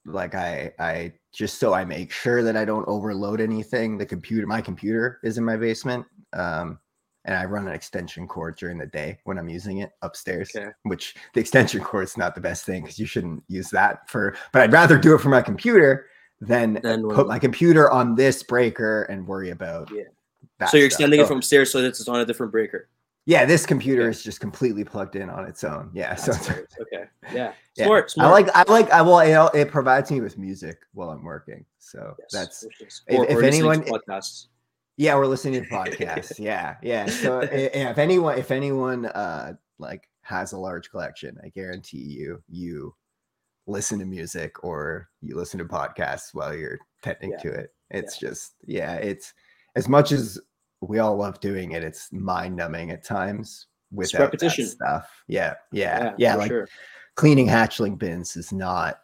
[0.06, 3.98] like I, I just so I make sure that I don't overload anything.
[3.98, 6.06] The computer, my computer is in my basement.
[6.34, 6.80] Um,
[7.26, 10.52] and I run an extension cord during the day when I'm using it upstairs.
[10.56, 10.70] Okay.
[10.84, 14.36] Which the extension cord is not the best thing because you shouldn't use that for.
[14.54, 16.06] But I'd rather do it for my computer
[16.48, 19.90] than Then put my computer on this breaker and worry about.
[19.92, 20.04] Yeah.
[20.68, 21.00] so you're stuff.
[21.00, 22.88] extending So- it from stairs so that it's on a different breaker.
[23.26, 24.10] yeah, this computer Yeah.
[24.10, 25.90] is just completely plugged in on its own.
[25.94, 26.72] Yeah, so That's it's- hilarious.
[26.82, 27.36] okay.
[27.36, 27.54] Yeah.
[27.76, 27.86] yeah.
[27.86, 28.12] Smart.
[28.12, 28.28] Smart.
[28.30, 29.20] I like I like I well
[29.54, 31.66] it, it provides me with music while I'm working.
[31.80, 34.48] So Yes, that's if- or, if or anyone- podcasts.
[34.98, 36.40] yeah, we're listening to podcasts.
[36.40, 37.06] yeah, yeah.
[37.08, 42.42] So yeah, if anyone if anyone uh like has a large collection, I guarantee you
[42.48, 42.96] you
[43.68, 47.38] listen to music or you listen to podcasts while you're tending Yeah.
[47.38, 47.74] to it.
[47.92, 49.34] It's just yeah, it's
[49.76, 50.40] as much as
[50.82, 54.66] we all love doing it, it's mind numbing at times without that repetition.
[54.68, 55.10] stuff.
[55.28, 56.34] Yeah, yeah, yeah.
[56.34, 56.68] for like sure.
[57.16, 59.02] cleaning hatchling bins is not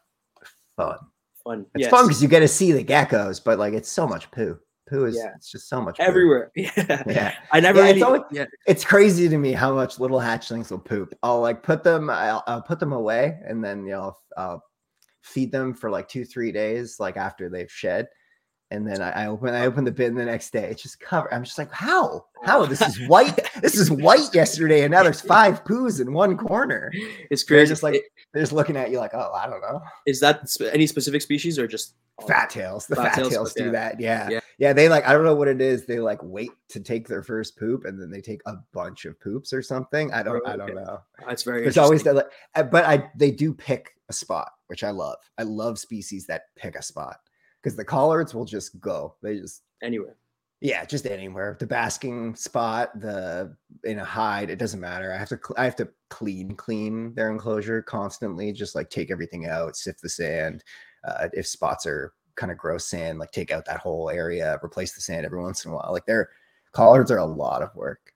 [0.76, 0.98] fun.
[1.44, 1.66] Fun.
[1.76, 1.92] It's yes.
[1.92, 4.60] fun because you get to see the geckos, but like it's so much poo.
[4.92, 5.32] Poo is Yeah.
[5.38, 6.04] it's just so much poo.
[6.04, 6.52] everywhere.
[6.56, 7.04] Yeah.
[7.08, 7.34] Yeah.
[7.52, 8.46] I never Yeah, it's always- yeah.
[8.68, 11.14] It's crazy to me how much little hatchlings will poop.
[11.24, 14.62] I'll like put them, I'll, I'll put them away and then you know I'll
[15.24, 18.08] feed them for like two, three days, like after they've shed.
[18.72, 20.64] And then I, I open I open the bin the next day.
[20.70, 21.34] It's just covered.
[21.34, 22.26] I'm just like, how?
[22.44, 22.66] How?
[22.66, 23.38] This is white.
[23.62, 26.92] this is white yesterday, and now there's five poos in one corner.
[27.30, 27.70] It's They're crazy.
[27.70, 28.04] just like It-
[28.34, 29.82] they're just looking at you like, oh, I don't know.
[30.06, 31.96] is that any specific species or just
[32.28, 32.86] Fat tails.
[32.88, 33.72] The Fat fat, tails, tails, do okay.
[33.72, 34.00] that.
[34.00, 34.30] Yeah.
[34.30, 34.40] Yeah.
[34.60, 34.74] yeah.
[34.74, 35.86] They like, I don't know what it is.
[35.86, 39.20] They like wait to take their first poop and then they take a bunch of
[39.20, 40.14] poops or something.
[40.14, 41.00] I don't, I don't know.
[41.26, 41.64] That's very.
[41.64, 45.18] There's always that, like, uh, but I, they do pick a spot, which I love.
[45.38, 47.18] I love species that pick a spot
[47.62, 49.16] because the collards will just go.
[49.22, 50.16] They just, anywhere.
[50.62, 51.58] yeah, just anywhere.
[51.60, 55.14] The basking spot, the in a hide, it doesn't matter.
[55.14, 59.46] I have to I have to clean clean their enclosure constantly, just like take everything
[59.48, 60.64] out, sift the sand.
[61.08, 64.94] Uh, if spots are kind of gross sand, like take out that whole area, replace
[64.94, 65.90] the sand every once in a while.
[65.92, 66.30] Like their
[66.72, 68.14] collards are a lot of work.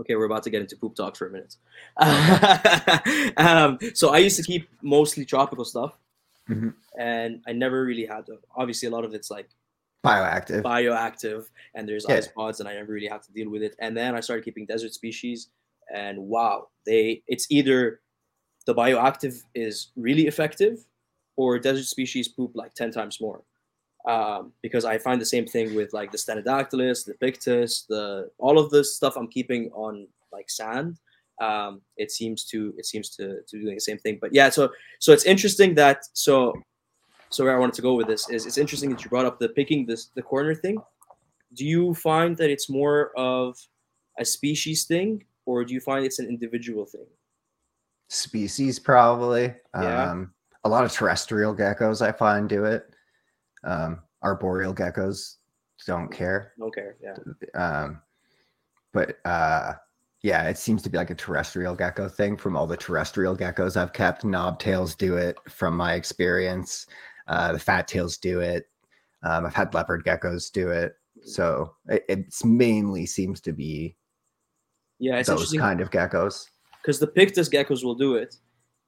[0.00, 1.56] Okay, we're about to get into poop talk for a minute.
[3.36, 5.98] um, so I used to keep mostly tropical stuff,
[6.48, 6.72] Mhm.
[6.98, 8.38] And I never really had to.
[8.56, 9.48] Obviously, a lot of it's like
[10.04, 10.62] Bioactive.
[10.62, 12.18] bioactive, and there's Yeah.
[12.18, 13.74] isopods, and I never really had to deal with it.
[13.78, 15.48] And then I started keeping desert species,
[15.94, 18.00] and wow, they it's either
[18.66, 20.84] the bioactive is really effective,
[21.36, 23.42] or desert species poop like ten times more.
[24.06, 28.58] Um, because I find the same thing with like the Stenodactylus, the Pictus, the all
[28.58, 30.98] of the stuff I'm keeping on like sand.
[31.40, 34.18] Um, it seems to it seems to to doing the same thing.
[34.20, 36.54] But yeah, so so it's interesting that so
[37.30, 39.38] so where I wanted to go with this is it's interesting that you brought up
[39.38, 40.78] the picking this the corner thing.
[41.54, 43.56] Do you find that it's more of
[44.18, 47.06] a species thing, or do you find it's an individual thing?
[48.08, 49.54] Species probably.
[49.74, 50.10] Yeah.
[50.10, 50.32] Um,
[50.64, 52.90] a lot of terrestrial geckos I find do it.
[53.64, 55.36] Um, arboreal geckos
[55.86, 56.52] don't care.
[56.58, 56.96] Don't care.
[57.02, 57.14] Yeah.
[57.54, 58.00] um
[58.92, 59.74] but uh
[60.22, 63.76] yeah it seems to be like a terrestrial gecko thing from all the terrestrial geckos
[63.76, 66.86] i've kept knobtails do it from my experience
[67.28, 68.66] uh the fat tails do it
[69.22, 70.92] um i've had leopard geckos do it
[71.24, 73.96] So it it's mainly seems to be
[74.98, 76.46] Yeah, it's those kind of geckos.
[76.80, 78.36] because the pictus geckos will do it,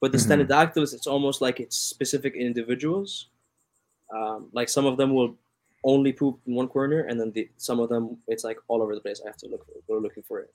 [0.00, 0.26] but the Mhm.
[0.26, 3.30] stenodactylus, it's almost like it's specific individuals.
[4.16, 5.36] Um, like some of them will
[5.84, 8.94] only poop in one corner, and then the, some of them it's like all over
[8.94, 9.20] the place.
[9.24, 10.50] I have to look for go looking for it.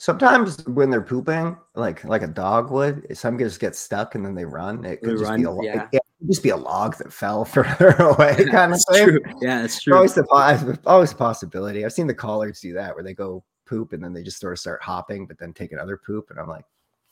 [0.00, 4.34] Sometimes when they're pooping, like like a dog would, some just get stuck and then
[4.34, 4.82] they run.
[4.82, 5.88] It could They just be a run, yeah.
[5.92, 9.08] it could just be a log that fell further away, kind of thing.
[9.08, 9.20] true.
[9.42, 9.94] Yeah, it's true.
[9.94, 11.84] Always, the, always a possibility.
[11.84, 14.54] I've seen the collards do that where they go poop and then they just sort
[14.54, 16.64] of start hopping, but then take another poop, and I'm like,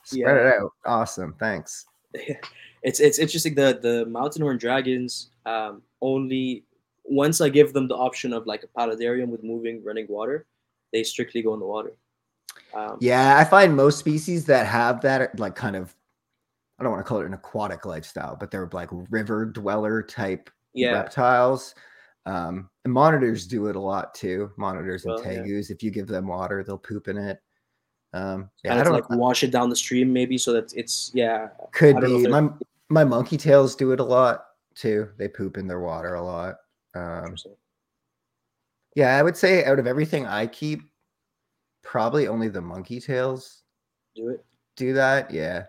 [0.05, 0.73] spread it out.
[0.87, 1.85] Awesome, thanks.
[2.15, 3.55] it's it's interesting.
[3.55, 6.65] The the mountain horn dragons um, only
[7.05, 10.47] once I give them the option of like a paludarium with moving running water,
[10.91, 11.93] they strictly go in the water.
[12.75, 15.95] Um, Yeah, I find most species that have that like kind of
[16.79, 20.49] I don't want to call it an aquatic lifestyle, but they're like river dweller type
[20.75, 21.75] yeah, reptiles.
[22.25, 24.53] Um, and monitors do it a lot too.
[24.57, 25.41] Monitors and Well, yeah.
[25.41, 27.41] tegus, if you give them water, they'll poop in it.
[28.13, 31.11] Um, yeah, kind I don't like wash it down the stream maybe so that it's
[31.15, 31.49] yeah.
[31.73, 32.49] could I know be my
[32.89, 35.09] my monkey tails do it a lot too.
[35.19, 36.57] They poop in their water a lot.
[36.95, 37.37] Um,
[38.95, 40.83] yeah, I would say out of everything I keep,
[41.83, 43.63] probably only the monkey tails
[44.15, 44.45] Do it.
[44.77, 45.31] do that.
[45.31, 45.65] Yeah.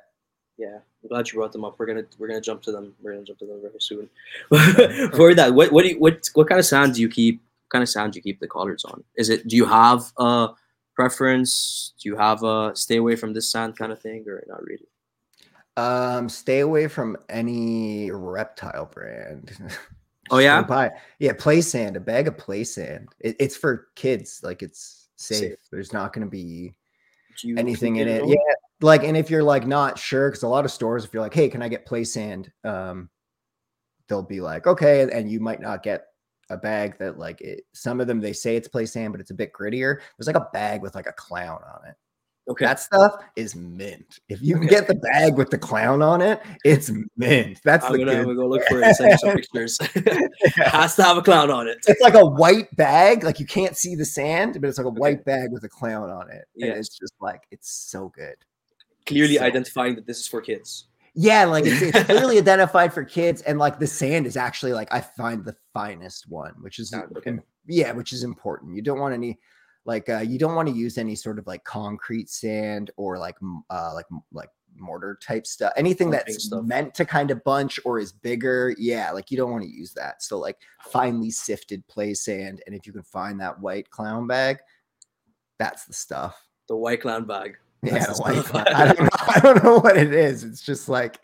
[0.58, 1.80] Yeah, I'm glad you brought them up.
[1.80, 2.94] We're gonna we're gonna jump to them.
[3.02, 4.10] We're gonna jump to them very soon.
[5.16, 7.36] For that, what what do you, what what kind of sound do you keep?
[7.38, 9.02] What kind of sound do you keep the collards on?
[9.16, 10.50] Is it do you have a
[10.96, 11.94] preference?
[12.02, 14.88] Do you have a stay away from this sound kind of thing, or not really?
[15.78, 19.58] Um, stay away from any reptile brand.
[20.32, 20.62] Oh, yeah?
[20.62, 23.08] buy yeah, play sand, a bag of play sand.
[23.20, 25.40] It, it's for kids, like it's safe.
[25.40, 25.58] Safe.
[25.72, 26.74] There's not going to be
[27.58, 28.28] anything in it.
[28.28, 28.36] Yeah,
[28.82, 31.34] like, and if you're like not sure, because a lot of stores, if you're like,
[31.34, 32.52] hey, can I get play sand?
[32.64, 33.10] Um,
[34.08, 36.06] they'll be like, okay, and, and you might not get
[36.50, 37.66] a bag that like it.
[37.74, 40.00] Some of them they say it's play sand, but it's a bit grittier.
[40.18, 41.96] There's like a bag with like a clown on it.
[42.48, 42.66] Okay.
[42.66, 44.20] That stuff is mint.
[44.28, 44.76] If you can Okay.
[44.76, 47.60] get the bag with the clown on it, it's mint.
[47.64, 48.36] That's I'm the gonna, I'm good.
[48.36, 49.78] gonna go look for it send some pictures.
[50.56, 51.78] Has to have a clown on it.
[51.88, 54.92] It's like a white bag, like you can't see the sand, but it's like a
[54.92, 56.46] white bag with a clown on it.
[56.56, 58.36] And it's just like it's so good.
[59.06, 60.86] Clearly So- identifying that this is for kids.
[61.16, 64.88] Yeah, like it's, it's clearly identified for kids, and like the sand is actually like
[64.94, 67.40] I find the finest one, which is okay.
[67.68, 68.76] yeah, which is important.
[68.76, 69.38] You don't want any
[69.86, 73.36] like uh you don't want to use any sort of like concrete sand or like
[73.70, 75.74] uh like like mortar type stuff.
[75.76, 76.64] Anything that's stuff.
[76.64, 79.94] meant to kind of bunch or is bigger, yeah, like you don't want to use
[79.94, 80.24] that.
[80.24, 84.60] So like finely sifted play sand, and if you can find that white clown bag,
[85.58, 86.42] that's the stuff.
[86.68, 87.58] The white clown bag.
[87.82, 88.66] Yeah, That's the the white stuff.
[88.66, 88.68] clown.
[88.76, 90.44] I don't, know, I don't know what it is.
[90.44, 91.18] It's just like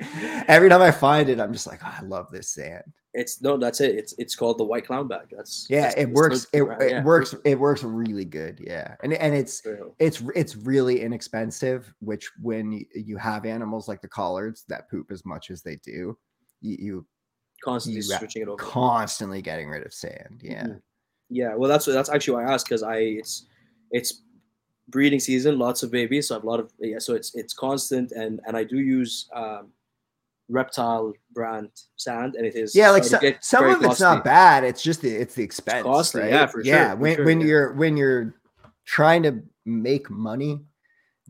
[0.48, 2.84] every time I find it, I'm just like, oh, I love this sand.
[3.14, 3.96] It's no, that's it.
[3.96, 5.28] It's it's called the white clown bag.
[5.32, 6.48] That's Yeah, that's- it works.
[6.52, 7.04] It, brand, it yeah.
[7.04, 7.34] works.
[7.46, 8.60] It works really good.
[8.66, 9.62] Yeah, and and it's
[10.00, 11.94] it's it's really inexpensive.
[12.00, 16.18] Which when you have animals like the collards that poop as much as they do,
[16.62, 17.06] you, you
[17.64, 18.58] Constantly you switching it over.
[18.62, 20.42] constantly getting rid of sand.
[20.44, 20.64] Yeah.
[20.64, 20.82] Mhm.
[21.30, 23.46] Yeah, well, that's that's actually why I asked because I it's
[23.92, 24.24] it's
[24.90, 27.54] breeding season, lots of babies, so I have a lot of yeah, so it's it's
[27.54, 29.70] constant and and I do use um,
[30.50, 34.04] reptile brand sand, and it is Yeah, like so, some of it's costly.
[34.04, 34.64] not bad.
[34.64, 35.84] It's just the it's the expense.
[35.84, 36.30] costly, right?
[36.32, 37.48] yeah, for sure, Yeah, when sure, when yeah.
[37.48, 38.36] you're when you're
[38.86, 40.60] trying to make money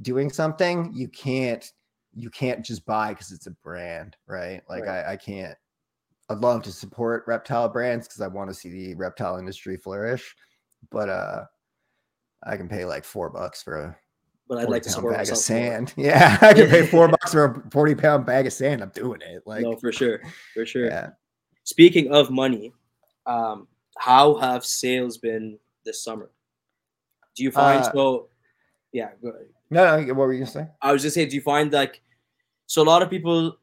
[0.02, 1.70] doing something, you can't
[2.14, 4.62] you can't just buy because it's a brand, right?
[4.70, 5.06] Like Right.
[5.06, 5.56] I, I can't.
[6.30, 10.36] I'd love to support reptile brands because I want to see the reptile industry flourish,
[10.90, 11.44] but uh,
[12.44, 13.98] I can pay like four bucks for a
[14.48, 15.68] But I'd 40 like to support bag of myself more.
[15.72, 15.94] sand.
[15.98, 18.82] Yeah, I can pay four bucks for a forty pound bag of sand.
[18.82, 19.44] I'm doing it.
[19.46, 20.22] Like, no, for sure,
[20.54, 20.86] for sure.
[20.86, 21.10] yeah.
[21.64, 22.74] Speaking of money,
[23.26, 23.68] um,
[23.98, 26.30] how have sales been this summer?
[27.36, 28.30] Do you find Uh, so?
[28.92, 29.48] Yeah, go ahead.
[29.72, 30.68] No, no, what were you gonna say?
[30.82, 32.02] I was just saying, do you find like
[32.68, 33.58] so a lot of people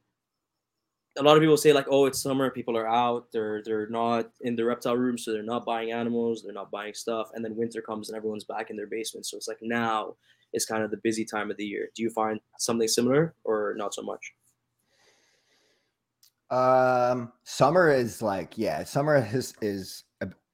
[1.19, 4.31] a lot of people say like, oh, it's summer, people are out, they're they're not
[4.41, 7.57] in the reptile room, so they're not buying animals, they're not buying stuff, and then
[7.57, 9.27] winter comes and everyone's back in their basement.
[9.27, 10.17] So it's like now
[10.53, 11.89] is kind of the busy time of the year.
[11.95, 14.33] Do you find something similar or not so much?
[16.51, 20.05] Um, summer is like, yeah, summer is is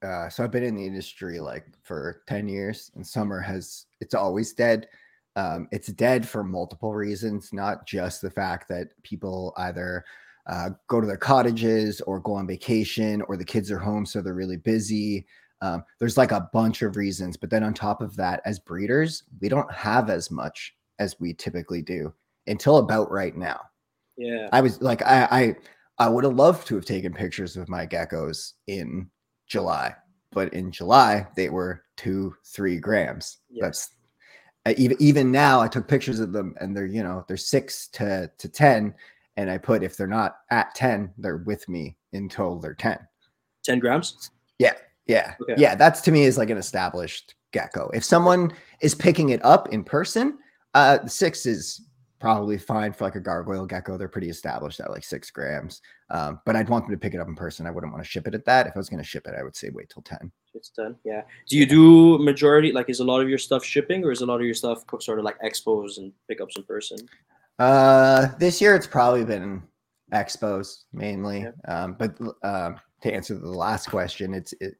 [0.02, 4.14] uh, so I've been in the industry like for 10 years, and summer has it's
[4.14, 4.88] always dead.
[5.36, 10.04] Um, it's dead for multiple reasons, not just the fact that people either
[10.48, 14.20] uh, go to their cottages or go on vacation or the kids are home, so
[14.20, 15.26] they're really busy.
[15.60, 19.24] Um, there's like a bunch of reasons, but then on top of that, as breeders,
[19.40, 22.12] we don't have as much as we typically do
[22.46, 23.60] until about right now.
[24.16, 24.48] Yeah.
[24.52, 25.56] I was like, I I,
[26.06, 29.10] I would have loved to have taken pictures of my geckos in
[29.46, 29.94] July,
[30.32, 33.38] but in July they were two, three grams.
[33.50, 33.66] Yeah.
[33.66, 33.90] That's
[34.64, 35.60] uh, even even now.
[35.60, 38.94] I took pictures of them, and they're you know they're six to to ten,
[39.38, 42.98] and I put if they're not at ten, they're with me until they're ten.
[43.64, 44.30] 10 grams.
[44.58, 45.54] Yeah, Okay.
[45.56, 45.74] yeah.
[45.74, 47.88] That's to me is like an established gecko.
[47.94, 50.36] If someone is picking it up in person,
[50.74, 51.80] uh, six is
[52.20, 53.96] probably fine for like a gargoyle gecko.
[53.96, 55.80] They're pretty established at like six grams.
[56.10, 57.66] Um, but I'd want them to pick it up in person.
[57.66, 58.66] I wouldn't want to ship it at that.
[58.66, 60.30] If I was going to ship it, I would say wait till ten.
[60.52, 60.96] It's 10.
[61.06, 61.22] Yeah.
[61.48, 64.26] Do you do majority, like, is a lot of your stuff shipping or is a
[64.26, 66.98] lot of your stuff sort of like expos and pickups in person?
[67.58, 69.62] Uh, this year it's probably been
[70.12, 71.40] expos mainly.
[71.40, 71.50] Yeah.
[71.66, 74.74] Um, but um, to answer the last question, it's it,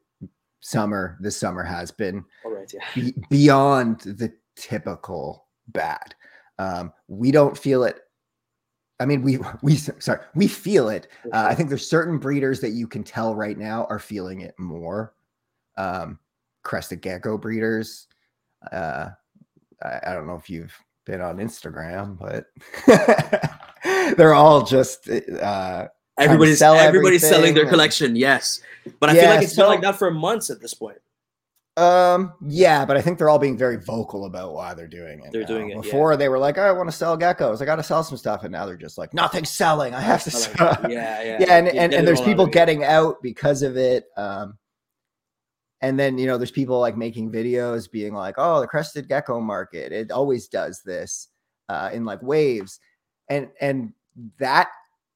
[0.61, 1.17] summer.
[1.21, 2.71] This summer has been right.
[2.73, 2.85] Yeah.
[2.95, 6.15] be- beyond the typical bad.
[6.57, 8.01] Um, we don't feel it.
[8.99, 11.07] I mean, we we sorry, we feel it.
[11.31, 14.55] Uh, I think there's certain breeders that you can tell right now are feeling it
[14.57, 15.13] more.
[15.77, 16.19] Um,
[16.63, 18.07] crested gecko breeders.
[18.71, 19.09] Uh,
[19.81, 20.77] I, I don't know if you've
[21.09, 22.45] been on Instagram, but
[24.17, 25.87] they're all just uh,
[26.19, 28.15] everybody's sell everybody's selling their and- collection.
[28.15, 28.61] Yes.
[28.99, 30.97] But I feel like it's been so- like that for months at this point.
[31.77, 35.31] Um, yeah, but I think they're all being very vocal about why they're doing it.
[35.31, 35.47] They're now.
[35.47, 35.81] doing it, yeah.
[35.81, 37.61] Before they were like, oh, I want to sell geckos.
[37.61, 38.43] I got to sell some stuff.
[38.43, 39.95] And now they're just like, nothing's selling.
[39.95, 40.77] I have to sell.
[40.89, 40.89] Yeah.
[40.89, 41.23] Yeah.
[41.23, 44.07] yeah, and, Get- and, get and there's people getting out because of it.
[44.17, 44.57] Um,
[45.81, 49.39] and then you know, there's people like making videos being like, "Oh, the crested gecko
[49.39, 51.29] market, it always does this
[51.69, 52.79] uh, in like waves,"
[53.29, 53.93] and and
[54.39, 54.69] that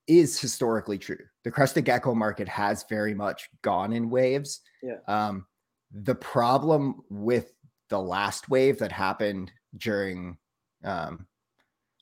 [0.07, 1.20] is historically true.
[1.43, 4.61] The crested gecko market has very much gone in waves.
[4.82, 4.97] Yeah.
[5.07, 5.45] Um,
[5.91, 7.53] the problem with
[7.89, 10.38] the last wave that happened during,
[10.84, 11.26] um,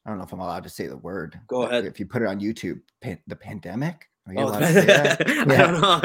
[0.05, 1.39] I don't know if I'm allowed to say the word.
[1.47, 1.85] Go ahead.
[1.85, 4.07] If you put it on YouTube, pan- the pandemic.
[4.27, 5.21] Are you Oh, allowed to say that?
[5.27, 5.71] I Yeah.
[5.71, 5.99] don't know.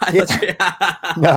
[0.00, 1.36] I No.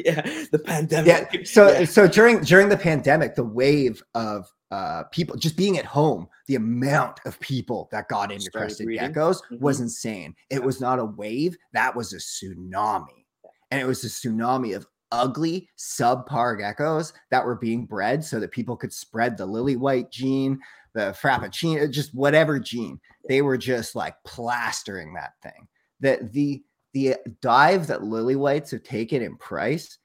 [0.00, 0.20] yeah,
[0.50, 1.46] the yeah pandemic.
[1.46, 1.84] so Yeah.
[1.84, 6.56] so during during the pandemic the wave of uh people just being at home the
[6.56, 9.12] amount of people that got into Started crested breeding.
[9.12, 9.82] geckos was Mhm.
[9.82, 13.24] insane it was not a wave that was a tsunami
[13.70, 18.50] and it was a tsunami of ugly subpar geckos that were being bred so that
[18.50, 20.58] people could spread the lily white gene
[20.94, 25.68] the frappuccino just whatever gene they were just like plastering that thing.
[26.00, 26.62] That the
[26.94, 29.98] the dive that lily whites have taken in price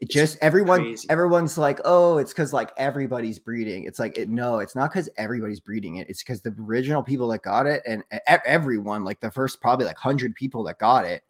[0.00, 1.10] it just everyone crazy.
[1.10, 3.84] everyone's like oh it's because like everybody's breeding.
[3.84, 7.28] It's like it, no it's not because everybody's breeding it it's because the original people
[7.28, 8.04] that got it and
[8.46, 11.24] everyone like the first probably like 100 people that got it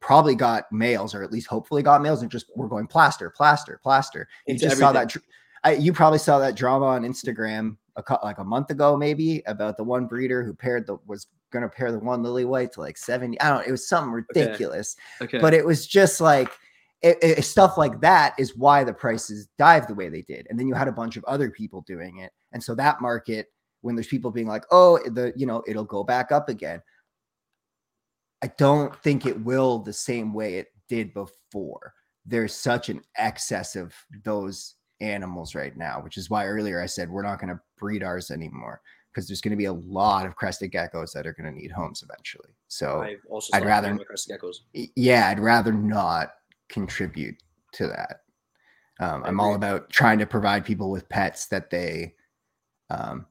[0.00, 3.78] probably got males or at least hopefully got males and just were going plaster plaster
[3.82, 4.28] plaster.
[4.46, 5.14] You just saw that
[5.62, 9.76] I, you probably saw that drama on instagram a like a month ago maybe about
[9.76, 12.80] the one breeder who paired the was going to pair the one lily white to
[12.80, 14.96] like 70 i don't know it was something ridiculous.
[15.22, 15.38] Okay.
[15.38, 16.50] but it was just like
[17.02, 20.46] it, it- stuff like that is why the prices dive the way they did.
[20.48, 22.32] And then you had a bunch of other people doing it.
[22.52, 23.48] And so that market
[23.82, 26.80] when there's people being like oh the you know it'll go back up again
[28.42, 31.92] i don't think it will the same way it did before.
[32.26, 34.74] There's such an excess of those
[35.12, 38.30] animals right now which is why earlier i said we're not going to breed ours
[38.30, 38.80] anymore
[39.12, 41.70] because there's going to be a lot of crested geckos that are going to need
[41.70, 44.56] homes eventually so also I'd rather- crested geckos.
[44.96, 46.32] yeah, I'd rather not
[46.68, 47.36] contribute
[47.74, 48.20] to that.
[49.00, 52.14] Um, I I'm all about trying to provide people with pets that they,
[52.90, 53.26] um,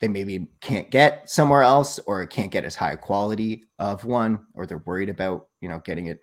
[0.00, 4.40] they maybe can't get somewhere else or can't get as high a quality of one,
[4.54, 6.20] or they're worried about you know getting it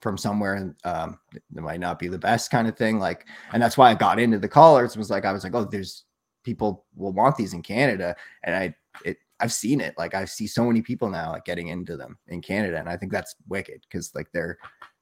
[0.00, 1.18] from somewhere and um,
[1.52, 2.98] that might not be the best kind of thing.
[2.98, 4.96] Like, and that's why I got into the collars.
[4.96, 6.04] Was like I was like, oh, there's
[6.44, 8.74] people will want these in Canada, and I
[9.04, 9.94] it I've seen it.
[9.98, 12.96] Like I see so many people now like getting into them in Canada, and I
[12.96, 14.58] think that's wicked because like they're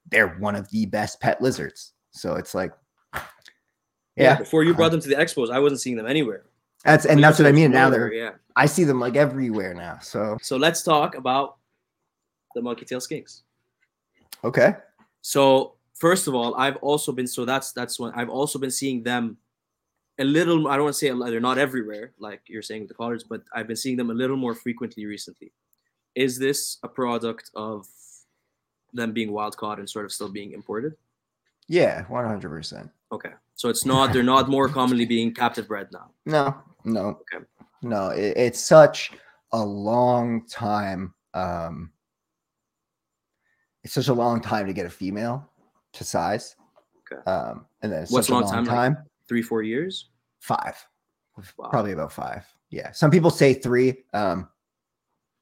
[0.09, 1.93] they're one of the best pet lizards.
[2.11, 2.71] So it's like,
[4.15, 6.45] yeah, Before you brought them to the expos, I wasn't seeing them anywhere.
[6.83, 7.71] that's and that's what I mean.
[7.71, 8.31] Now they're yeah.
[8.55, 9.99] I see them like everywhere now.
[10.01, 11.57] So So let's talk about
[12.55, 13.41] the monkey tail skinks.
[14.43, 14.75] okay,
[15.27, 19.03] So first of all, I've also been so that's that's when I've also been seeing
[19.03, 19.35] them
[20.19, 20.69] a little.
[20.69, 23.41] I don't want to say they're not everywhere, like you're saying with the collars, but
[23.53, 25.51] I've been seeing them a little more frequently recently.
[26.15, 27.85] Is this a product of
[28.93, 30.93] them being wild caught and sort of still being imported?
[31.67, 32.89] yeah, one hundred percent.
[33.11, 36.07] Okay, so it's not they're not more commonly being captive bred now.
[36.25, 36.55] No,
[36.85, 37.43] no, Okay.
[37.81, 38.09] no.
[38.11, 39.11] It, it's such
[39.51, 41.13] a long time.
[41.33, 41.91] Um,
[43.83, 45.47] it's such a long time to get a female
[45.93, 46.55] to size.
[47.11, 47.21] Okay.
[47.29, 48.97] Um, and then it's What's such a long long time, like- time.
[49.27, 50.09] Three four years.
[50.39, 50.75] Five,
[51.57, 51.69] Wow.
[51.69, 52.45] probably about five.
[52.69, 54.03] Yeah, some people say three.
[54.13, 54.47] Um,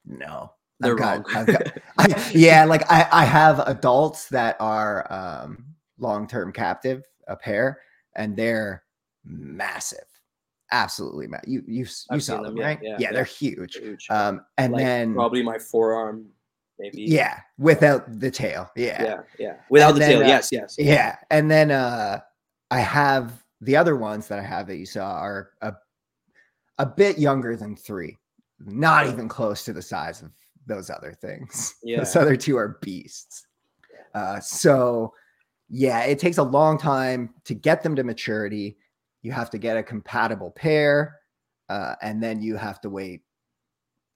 [0.06, 1.38] no, They're I've got- wrong.
[1.38, 5.66] I've got- I, yeah, like I, I have adults that are um,
[6.00, 7.80] long-term captive, a pair,
[8.16, 8.84] and they're
[9.24, 10.06] massive,
[10.72, 11.50] absolutely massive.
[11.50, 12.80] You you you I've saw them, them, yeah, right?
[12.82, 13.24] yeah, they're yeah.
[13.26, 13.76] huge.
[13.76, 14.08] Huge.
[14.10, 16.26] Um, and Like, then probably my forearm,
[16.80, 17.04] maybe.
[17.04, 19.56] yeah, without the tail, yeah, yeah, yeah.
[19.70, 20.76] Without And the then, tail, uh, yes, yes.
[20.78, 21.16] yeah.
[21.30, 22.20] And then uh,
[22.72, 25.74] I have the other ones that I have that you saw are a
[26.78, 28.18] a bit younger than three,
[28.60, 30.32] not even close to the size of
[30.68, 31.76] those other things.
[31.84, 32.00] Yeah.
[32.00, 33.46] Those other two are beasts.
[34.14, 35.14] Uh, so
[35.70, 38.78] yeah, it takes a long time to get them to maturity.
[39.22, 41.20] You have to get a compatible pair,
[41.70, 43.22] uh, and then you have to wait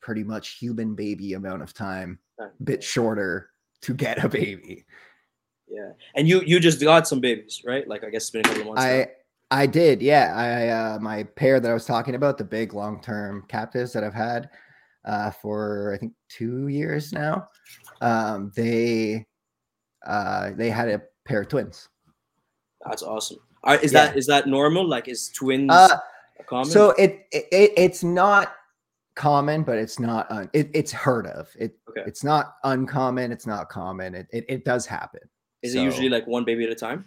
[0.02, 2.20] pretty much human baby amount of time,
[2.64, 3.50] bit shorter
[3.82, 4.86] to get a baby.
[5.68, 5.92] Yeah.
[6.16, 7.88] And you you just got some babies, right?
[7.88, 8.82] Like I guess it's been a couple of months.
[8.84, 8.88] now.
[8.90, 9.08] I
[9.52, 10.34] I did, yeah.
[10.36, 14.04] I uh, my pair that I was talking about, the big long term captives that
[14.04, 14.50] I've had
[15.06, 17.48] uh, for I think two years now.
[18.02, 19.26] Um, they
[20.06, 21.88] uh, they had a pair of twins.
[22.86, 23.40] That's awesome.
[23.64, 24.08] Are, is Yeah.
[24.08, 24.88] that is that normal?
[24.88, 25.98] Like is twins Uh,
[26.48, 26.66] common?
[26.70, 28.54] so it it- it's not
[29.20, 31.50] common, but it's not un, it, it's heard of.
[31.60, 32.04] It Okay.
[32.08, 33.32] it's not uncommon.
[33.32, 34.16] It's not common.
[34.16, 35.22] It it, it does happen.
[35.62, 37.06] is it usually like one baby at a time?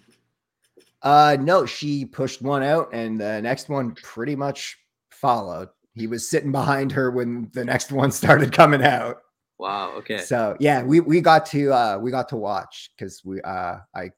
[1.02, 4.78] Uh, no, she pushed one out, and the next one pretty much
[5.10, 5.68] followed.
[5.94, 9.16] He was sitting behind her when the next one started coming out.
[9.58, 9.92] Wow.
[9.96, 10.18] Okay.
[10.18, 14.10] So yeah, we we got to uh we got to watch because we uh I,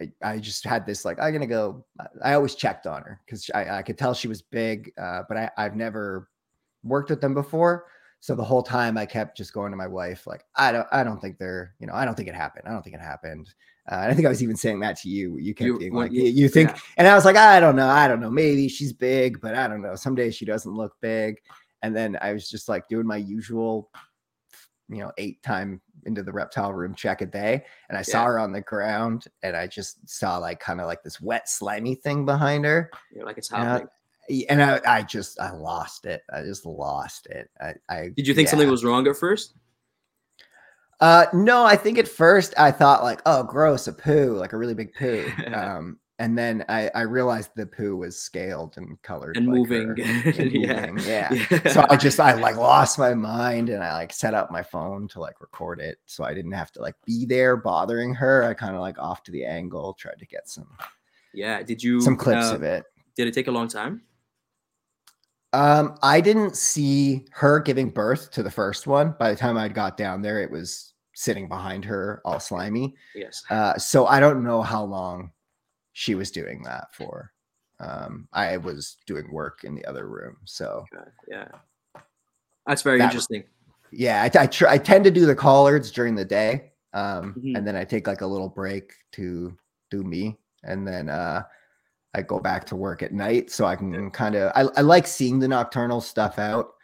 [0.00, 1.86] I I just had this like I'm gonna go.
[2.22, 5.36] I always checked on her because I I could tell she was big, uh, but
[5.36, 6.28] I I've never
[6.84, 7.86] worked with them before.
[8.20, 11.04] So the whole time I kept just going to my wife like I don't I
[11.04, 13.52] don't think they're you know I don't think it happened I don't think it happened.
[13.90, 15.36] Uh, and I think I was even saying that to you.
[15.36, 16.78] You kept You- being like, you- you, think yeah.
[16.96, 17.88] and I was like, I don't know.
[17.88, 18.30] I don't know.
[18.30, 19.94] Maybe she's big, but I don't know.
[19.94, 21.36] Some days she doesn't look big.
[21.82, 23.90] And then I was just like doing my usual,
[24.88, 27.62] you know, eight time into the reptile room check a day.
[27.90, 31.02] And I saw her on the ground and I just saw like kind of like
[31.02, 32.90] this wet, slimy thing behind her.
[33.14, 33.88] You're like it's happening.
[34.48, 36.22] And I, I just, I lost it.
[36.32, 37.50] I just lost it.
[37.60, 39.54] I, I Did you think something was wrong at first?
[41.00, 44.56] Uh, no, I think at first I thought like, oh, gross, a poo, like a
[44.56, 45.30] really big poo.
[45.54, 49.88] Um, and then I, I realized the poo was scaled and colored And like moving.
[50.00, 50.86] and yeah.
[50.86, 51.68] moving, yeah.
[51.72, 55.08] So I just I like lost my mind and I like set up my phone
[55.08, 58.44] to like record it, so I didn't have to like be there bothering her.
[58.44, 60.68] I kind of like off to the angle, tried to get some
[61.34, 61.62] yeah.
[61.64, 62.84] Did you some clips uh, of it.
[63.16, 64.02] Did it take a long time?
[65.54, 69.14] Um, I didn't see her giving birth to the first one.
[69.20, 72.96] By the time I got down there, it was sitting behind her, all slimy.
[73.14, 73.44] Yes.
[73.48, 75.30] Uh, so I don't know how long
[75.92, 77.30] she was doing that for.
[77.78, 81.48] Um, I was doing work in the other room, so Okay, Yeah.
[82.66, 83.44] That's very That- interesting.
[83.92, 87.56] yeah, I, I, tr- I tend to do the collards during the day, um, Mhm.
[87.58, 89.56] and then I take like a little break to
[89.90, 91.44] do me, and then uh,
[92.14, 95.06] I go back to work at night, so I can kind of I, I like
[95.06, 96.74] seeing the nocturnal stuff out,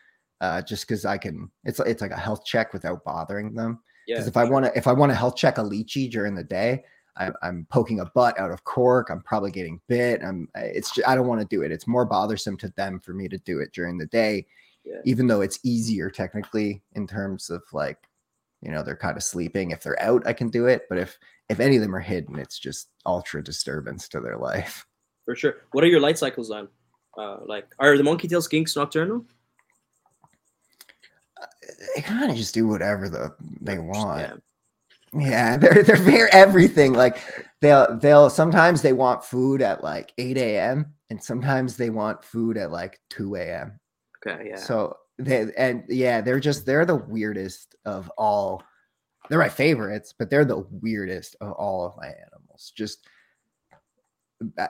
[0.40, 1.50] uh, just because I can.
[1.64, 3.80] It's it's like a health check without bothering them.
[4.06, 4.16] Yeah.
[4.16, 6.42] Because if I want to, if I want to health check a leachie during the
[6.42, 6.82] day,
[7.16, 9.10] I'm, I'm poking a butt out of cork.
[9.10, 10.22] I'm probably getting bit.
[10.24, 10.48] I'm.
[10.56, 10.90] It's.
[10.92, 11.70] Just, I don't want to do it.
[11.70, 14.46] It's more bothersome to them for me to do it during the day,
[14.84, 15.00] Yeah.
[15.04, 17.98] even though it's easier technically in terms of like,
[18.62, 19.70] you know, they're kind of sleeping.
[19.70, 20.86] If they're out, I can do it.
[20.88, 21.18] But if
[21.48, 24.86] if any of them are hidden, it's just ultra disturbance to their life.
[25.30, 25.54] For sure.
[25.70, 26.66] What are your light cycles on?
[27.16, 29.24] Uh, like, are the monkey tail skinks nocturnal?
[31.94, 34.22] They kind of just do whatever the they want.
[34.22, 34.34] Yeah.
[35.12, 36.94] Yeah, they're they're very everything.
[36.94, 37.18] Like
[37.60, 40.94] they'll they'll sometimes they want food at like 8 a.m.
[41.10, 43.78] and sometimes they want food at like 2 a.m.
[44.26, 44.48] Okay.
[44.48, 44.56] Yeah.
[44.56, 48.64] So they and yeah, they're just they're the weirdest of all.
[49.28, 52.72] They're my favorites, but they're the weirdest of all of my animals.
[52.76, 53.06] Just
[54.58, 54.66] uh,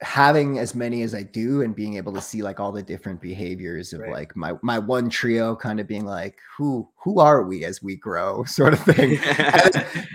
[0.00, 3.20] having as many as I do and being able to see like all the different
[3.20, 4.12] behaviors of Right.
[4.12, 7.96] like my my one trio kind of being like who who are we as we
[7.96, 9.18] grow sort of thing.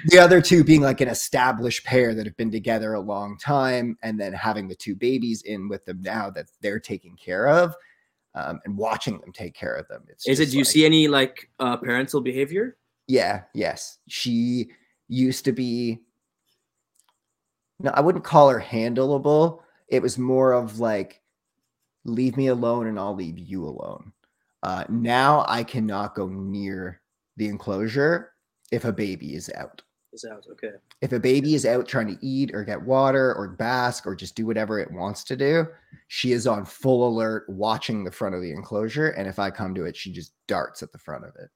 [0.08, 3.98] The other two being like an established pair that have been together a long time
[4.04, 7.74] and then having the two babies in with them now that they're taking care of
[8.36, 10.52] um, and watching them take care of them it's Is it?
[10.52, 12.78] Do you see any like uh, parental behavior?
[13.08, 14.70] yeah yes she
[15.10, 16.00] used to be
[17.80, 19.60] no i wouldn't call her handleable
[19.94, 21.22] it was more of like
[22.04, 24.12] leave me alone and i'll leave you alone
[24.64, 27.00] uh, now i cannot go near
[27.38, 28.34] the enclosure
[28.72, 29.82] if a baby is out
[30.14, 30.46] Is out.
[30.52, 30.74] Okay.
[31.02, 34.36] if a baby is out trying to eat or get water or bask or just
[34.36, 35.68] do whatever it wants to do,
[36.08, 39.10] she is on full alert watching the front of the enclosure.
[39.10, 41.50] And if I come to it, she just darts at the front of it.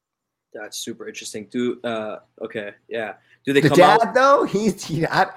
[0.53, 1.47] That's super interesting.
[1.51, 3.13] Do uh okay, yeah.
[3.45, 4.13] Do they the come dad out?
[4.15, 5.31] though, he's he, I,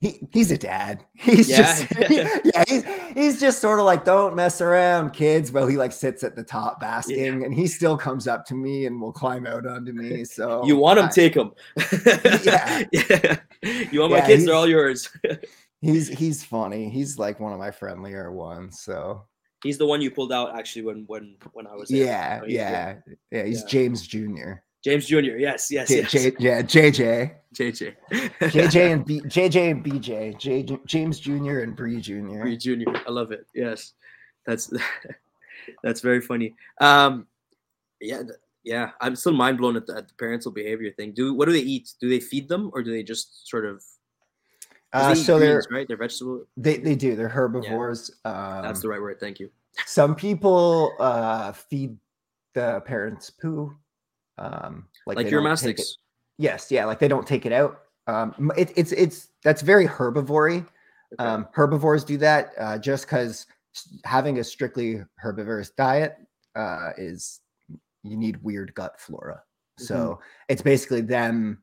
[0.00, 1.04] he he's a dad.
[1.14, 1.56] He's Yeah.
[1.56, 2.84] just yeah, he's
[3.14, 5.50] he's just sort of like don't mess around, kids.
[5.50, 8.86] While he like sits at the top basking, and he still comes up to me
[8.86, 10.24] and will climb out onto me.
[10.24, 11.50] So You want him, I- take him.
[12.44, 12.84] Yeah.
[12.92, 13.36] yeah.
[13.90, 14.44] You want my kids?
[14.46, 15.08] They're all yours.
[15.80, 16.88] He's he's funny.
[16.90, 18.80] He's like one of my friendlier ones.
[18.80, 19.24] So
[19.64, 22.04] He's the one you pulled out actually when when when I was there.
[22.06, 22.94] yeah, Oh, yeah,
[23.32, 23.42] yeah.
[23.44, 23.66] He's Yeah.
[23.68, 24.52] James Jr.
[24.84, 25.16] James Jr.
[25.16, 26.12] Yes, yes, J, yes.
[26.12, 27.94] J, yeah, JJ, JJ.
[28.40, 31.60] JJ and B, JJ and BJ, J, James Jr.
[31.60, 32.42] and Bree Jr.
[32.42, 32.90] Bree Jr.
[33.06, 33.46] I love it.
[33.54, 33.94] Yes,
[34.46, 34.72] that's
[35.82, 36.54] that's very funny.
[36.80, 37.26] Um,
[38.00, 38.22] yeah,
[38.62, 38.90] yeah.
[39.00, 41.12] I'm still mind blown at the, at the parental behavior thing.
[41.12, 41.94] Do what do they eat?
[42.00, 43.82] Do they feed them or do they just sort of?
[44.92, 45.88] Uh, they eat so they're right.
[45.88, 46.44] They're vegetable.
[46.56, 48.10] they they do they're herbivores.
[48.24, 49.18] Um, That's the right word.
[49.18, 49.50] Thank you.
[49.86, 51.96] some people uh feed
[52.54, 53.76] the parents poo
[54.38, 55.98] um like, Like, your don't take it- mastics.
[56.38, 60.66] yes yeah like they don't take it out um it, it's it's that's very herbivory
[61.14, 61.24] Okay.
[61.24, 63.46] um herbivores do that uh just because
[64.04, 66.16] having a strictly herbivorous diet
[66.54, 67.40] uh is
[68.02, 69.42] you need weird gut flora
[69.78, 70.22] so Mm-hmm.
[70.48, 71.62] it's basically them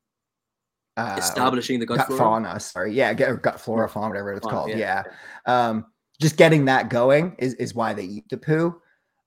[0.97, 2.19] uh Establishing the gut, gut flora.
[2.19, 5.85] fauna sorry yeah get, gut flora Or fauna whatever it's fauna, called yeah, yeah um
[6.21, 8.81] just getting that going is, is why they eat the poo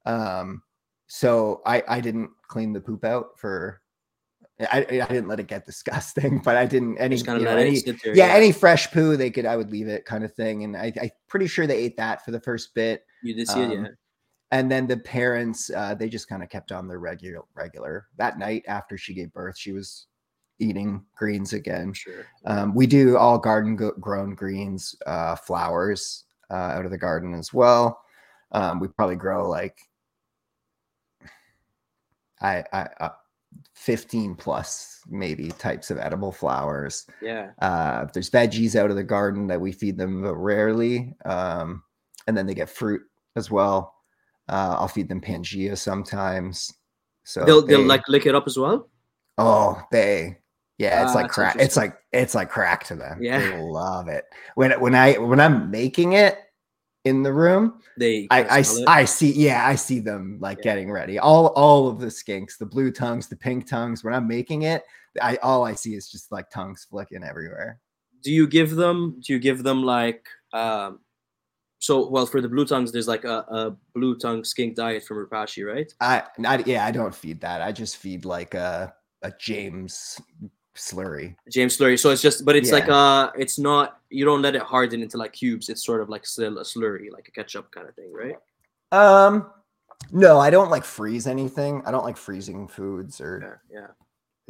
[0.07, 0.63] um
[1.09, 3.81] so i i didn't clean the poop out for
[4.73, 7.81] i i didn't let it get disgusting but i didn't any, kind of know, any
[7.81, 8.15] there.
[8.15, 10.93] yeah, any fresh poo they could i would leave it kind of thing and i
[11.01, 13.85] i'm pretty sure they ate that for the first bit you did see it, um,
[13.85, 13.91] yeah.
[14.53, 18.39] and then the parents uh they just kind of kept on their regular regular that
[18.39, 20.07] night after she gave birth she was
[20.61, 22.27] eating greens again sure.
[22.47, 27.35] um, we do all garden go- grown greens, uh, flowers uh, out of the garden
[27.35, 28.03] as well.
[28.53, 29.79] Um, we probably grow like
[32.41, 33.09] I, I uh,
[33.75, 37.07] 15 plus maybe types of edible flowers.
[37.23, 37.51] Yeah.
[37.61, 41.15] Uh, there's veggies out of the garden that we feed them but rarely.
[41.25, 41.83] Um,
[42.27, 43.03] and then they get fruit
[43.37, 43.95] as well.
[44.49, 46.73] Uh, I'll feed them Pangea sometimes.
[47.25, 48.89] So They'll they'll they- like lick it up as well.
[49.37, 50.39] Oh, they
[50.79, 51.57] yeah, it's Ah, like crack.
[51.59, 53.19] It's like it's like crack to them.
[53.23, 53.39] Yeah.
[53.41, 54.25] they love it.
[54.55, 56.39] When when I when I'm making it
[57.09, 58.89] in the room, They I I, smell s- it.
[58.89, 60.65] I see yeah, I see them like Yeah.
[60.65, 61.19] getting ready.
[61.19, 64.05] All all of the skinks, the blue tongues, the pink tongues.
[64.05, 64.83] When I'm making it,
[65.21, 67.81] I all I see is just like tongues flicking everywhere.
[68.23, 71.01] do you give them do you give them like um
[71.79, 75.17] so well for the blue tongues there's like a, a blue tongue skink diet from
[75.19, 75.91] Repashy, right?
[76.01, 77.63] I, I yeah, I don't feed that.
[77.63, 78.93] I just feed like a
[79.23, 80.21] a James
[80.79, 81.37] slurry.
[81.51, 81.99] James slurry.
[81.99, 85.17] So it's just but it's like uh it's not you don't let it harden into
[85.19, 85.69] like cubes.
[85.69, 88.37] It's sort of like still a slurry, like a ketchup kind of thing, right?
[88.91, 89.51] Um,
[90.13, 91.83] no, I don't like freeze anything.
[91.85, 93.87] I don't like freezing foods or Yeah,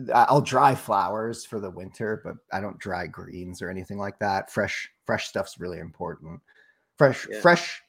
[0.01, 0.15] yeah.
[0.15, 4.53] I'll dry flowers for the winter, but I don't dry greens or anything like that.
[4.53, 6.41] Fresh, fresh stuff's really important.
[6.99, 7.41] Fresh, Yeah.
[7.41, 7.83] fresh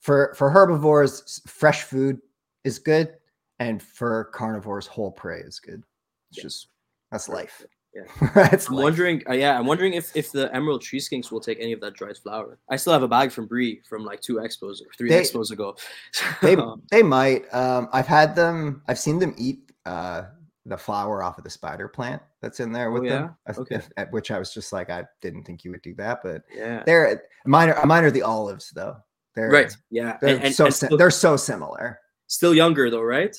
[0.00, 2.20] for for herbivores, fresh food
[2.62, 3.16] is good,
[3.58, 5.82] and for carnivores, whole prey is good.
[6.30, 6.42] It's Yeah.
[6.42, 6.68] just
[7.14, 7.64] that's life.
[7.94, 8.28] Yeah.
[8.34, 8.82] that's I'm life.
[8.84, 11.80] wondering, uh, yeah, I'm wondering if if the emerald tree skinks will take any of
[11.80, 12.58] that dried flour.
[12.68, 15.52] I still have a bag from Brie from like two expos or three They- expos
[15.52, 15.76] ago.
[16.42, 16.56] they
[16.90, 17.42] they might.
[17.54, 18.82] Um, I've had them.
[18.88, 20.22] I've seen them eat uh
[20.66, 23.10] the flower off of the spider plant that's in there Oh, with yeah?
[23.10, 23.36] them.
[23.58, 23.76] Okay.
[23.76, 26.42] if- at which I was just like, I didn't think you would do that, but
[26.52, 27.68] yeah, they're mine.
[27.70, 28.96] Are, mine are the olives though.
[29.36, 31.98] They're right, yeah, They're and, and, so and still, they're so similar.
[32.28, 33.36] still younger though, right?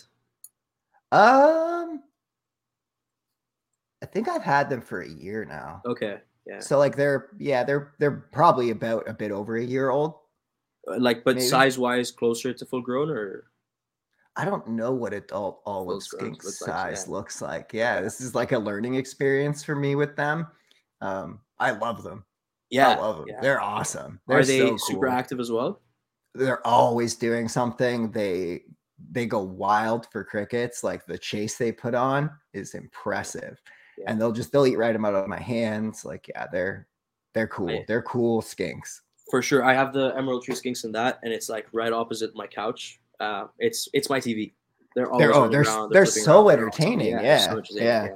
[1.11, 1.74] Um,
[4.03, 5.81] I think I've had them for a year now.
[5.85, 9.89] Okay, yeah, So like they're yeah they're they're probably about a bit over a year
[9.89, 10.15] old.
[10.87, 13.45] Uh, like but size wise closer to full grown or
[14.35, 17.13] I don't know what adult grown skink looks like, size yeah.
[17.13, 17.71] looks like.
[17.73, 20.47] Yeah, this is like a learning experience for me with them.
[21.01, 22.25] Um, I love them.
[22.69, 23.25] yeah, I love them.
[23.29, 23.41] yeah.
[23.41, 24.19] They're awesome.
[24.27, 25.81] They're Are they so super active as well?
[26.35, 28.11] they're always doing something.
[28.11, 28.63] They
[29.11, 30.83] they go wild for crickets.
[30.83, 33.61] Like the chase they put on is impressive.
[33.97, 34.05] Yeah.
[34.11, 36.03] And they'll just they'll eat right them out of my hands.
[36.05, 36.87] Like, yeah, they're
[37.33, 37.69] they're cool.
[37.69, 39.01] I- they're cool skinks.
[39.31, 42.35] For sure, I have the emerald tree skinks in that, and it's like right opposite
[42.35, 42.99] my couch.
[43.19, 44.53] Uh, it's it's my TV.
[44.95, 47.15] They're always They're oh, they're they're flipping so around, entertaining.
[47.15, 48.07] they're Yeah, so yeah.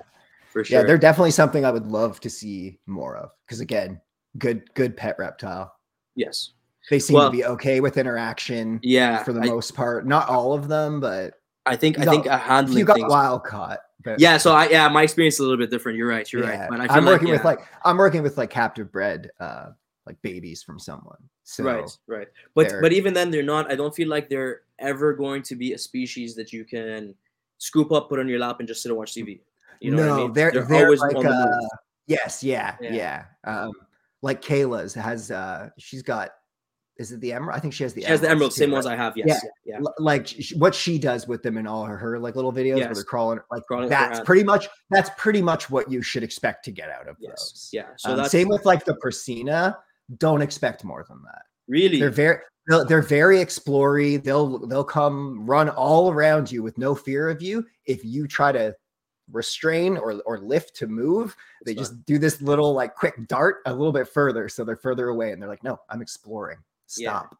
[0.51, 0.79] for sure.
[0.81, 3.31] Yeah, they're definitely something I would love to see more of.
[3.45, 3.99] Because again,
[4.37, 5.73] good good pet reptile.
[6.15, 6.51] yes,
[6.91, 9.23] They seem Well- to be okay with interaction yeah.
[9.23, 10.05] for the I, most part.
[10.07, 11.33] Not all of them, but
[11.69, 13.09] I think you I think a handling you got things.
[13.09, 13.79] wild caught.
[14.03, 15.97] But Yeah, so I yeah, my experience is a little bit different.
[15.97, 16.31] You're right.
[16.31, 16.69] You're yeah, right.
[16.69, 19.29] But I feel I'm like, working with yeah, like I'm working with like captive bred
[19.39, 19.71] uh
[20.05, 21.17] like babies from someone.
[21.43, 22.27] So right, right.
[22.55, 23.71] But they're- but even then, they're not.
[23.71, 27.13] I don't feel like they're ever going to be a species that you can
[27.57, 29.39] scoop up, put on your lap, and just sit and watch TV.
[29.81, 30.33] You know no, what I mean?
[30.33, 31.67] they're they're, always like on the uh,
[32.07, 32.93] yes, yeah, Yeah.
[32.93, 33.23] yeah.
[33.43, 33.71] Um,
[34.21, 36.31] like Kayla's has uh, she's got.
[36.99, 37.57] Is it the emerald?
[37.57, 38.01] I think she has the.
[38.01, 38.73] She has the emerald, too, same right?
[38.75, 39.15] ones I have.
[39.15, 39.43] Yes.
[39.65, 39.79] Yeah.
[39.79, 39.87] Yeah.
[39.99, 43.03] like what she does with them in all her, her like little videos where they're
[43.03, 46.89] crawling like Crawling that's pretty much that's pretty much what you should expect to get
[46.89, 47.31] out of Yes.
[47.31, 47.69] those.
[47.71, 47.85] Yeah.
[47.95, 49.77] So Um, that's same with like the Persina.
[50.17, 51.43] Don't expect more than that.
[51.69, 54.17] really They're very they're, they're very explory.
[54.17, 57.65] They'll they'll come run all around you with no fear of you.
[57.85, 58.75] If you try to
[59.31, 61.33] restrain or or lift to move,
[61.65, 65.07] they just do this little like quick dart a little bit further, so they're further
[65.07, 66.57] away, and they're like, "No, I'm exploring.
[66.97, 67.09] Yeah.
[67.19, 67.37] Stop."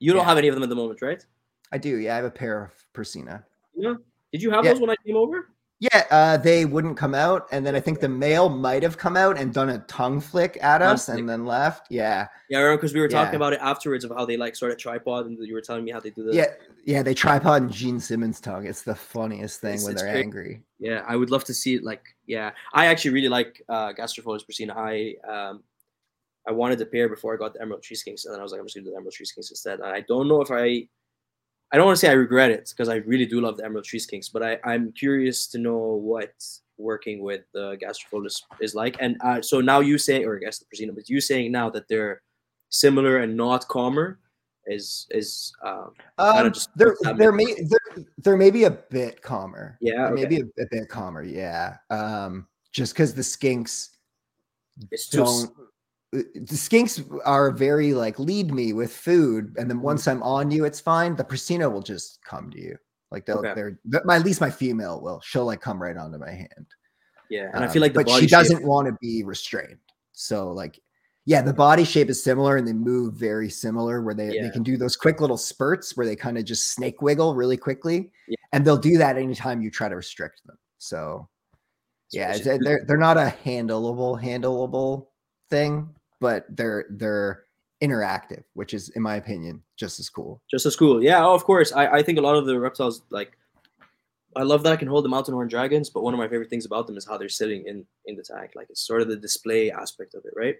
[0.00, 0.28] you don't yeah.
[0.28, 1.24] have any of them at the moment, right?
[1.72, 1.96] I do.
[1.98, 3.42] Yeah, I have a pair of Persina.
[3.74, 3.94] Yeah.
[4.32, 4.72] Did you have Yeah.
[4.72, 5.48] those when I came over?
[5.80, 9.16] Yeah, uh, they wouldn't come out, and then I think the male might have come
[9.16, 11.18] out and done a tongue flick at Tongue us, flick.
[11.20, 11.86] and then left.
[11.88, 13.36] Yeah, Yeah, because we were talking Yeah.
[13.36, 15.92] about it afterwards of how they like sort of tripod, and you were telling me
[15.92, 16.34] how they do the.
[16.34, 16.46] yeah,
[16.84, 17.02] yeah.
[17.04, 18.66] They tripod and Gene Simmons tongue.
[18.66, 20.24] It's the funniest thing It's- when it's they're crazy.
[20.24, 20.62] angry.
[20.80, 21.84] Yeah, I would love to see it.
[21.84, 24.74] Like, yeah, I actually really like uh, Gastropholis Persina.
[24.76, 25.62] I um,
[26.48, 28.52] I wanted the pair before I got the Emerald Tree Skinks, and then I was
[28.52, 29.80] like, I'm just gonna do the Emerald Tree Skinks instead.
[29.80, 30.88] And I don't know if I,
[31.70, 33.84] I don't want to say I regret it because I really do love the Emerald
[33.84, 36.32] Tree Skinks, but I I'm curious to know what
[36.78, 38.96] working with the Gastropholis is like.
[39.00, 41.68] And uh, so now you say, or I guess the Persina, but you saying now
[41.70, 42.22] that they're
[42.70, 44.18] similar and not calmer
[44.66, 49.76] is is um, Um, just they're that they're, may, they're they're a bit calmer.
[49.80, 50.14] yeah okay.
[50.22, 51.22] maybe a, a bit calmer.
[51.22, 51.76] Yeah.
[51.90, 53.90] Um, just because the skinks
[54.90, 55.50] it's too don't.
[55.58, 55.64] uh,
[56.12, 59.68] The skinks are very like lead me with food, and Mm-hmm.
[59.68, 61.16] then once I'm on you, it's fine.
[61.16, 62.76] The Persina will just come to you.
[63.10, 63.52] Like they'll, Okay.
[63.54, 65.20] they're, th- my, at least my female will.
[65.24, 66.66] She'll like come right onto my hand.
[67.30, 69.78] yeah, and I Um, feel like the but she shape- doesn't want to be restrained.
[70.12, 70.80] So like,
[71.26, 74.42] yeah, the body shape is similar and they move very similar where they, Yeah.
[74.44, 77.56] they can do those quick little spurts where they kind of just snake wiggle really
[77.58, 78.10] quickly.
[78.28, 78.36] Yeah.
[78.52, 80.56] And they'll do that anytime you try to restrict them.
[80.78, 81.28] So
[82.12, 85.08] yeah, it's they're, just- they're they're not a handleable, handleable
[85.50, 87.44] thing, but they're they're
[87.82, 90.42] interactive, which is in my opinion just as cool.
[90.50, 91.02] just as cool.
[91.02, 91.72] Yeah, oh, of course.
[91.72, 93.36] I, I think a lot of the reptiles like
[94.36, 96.50] I love that I can hold the mountain horn dragons, but one of my favorite
[96.50, 98.52] things about them is how they're sitting in in the tank.
[98.54, 100.56] Like it's sort of the display aspect of it, right?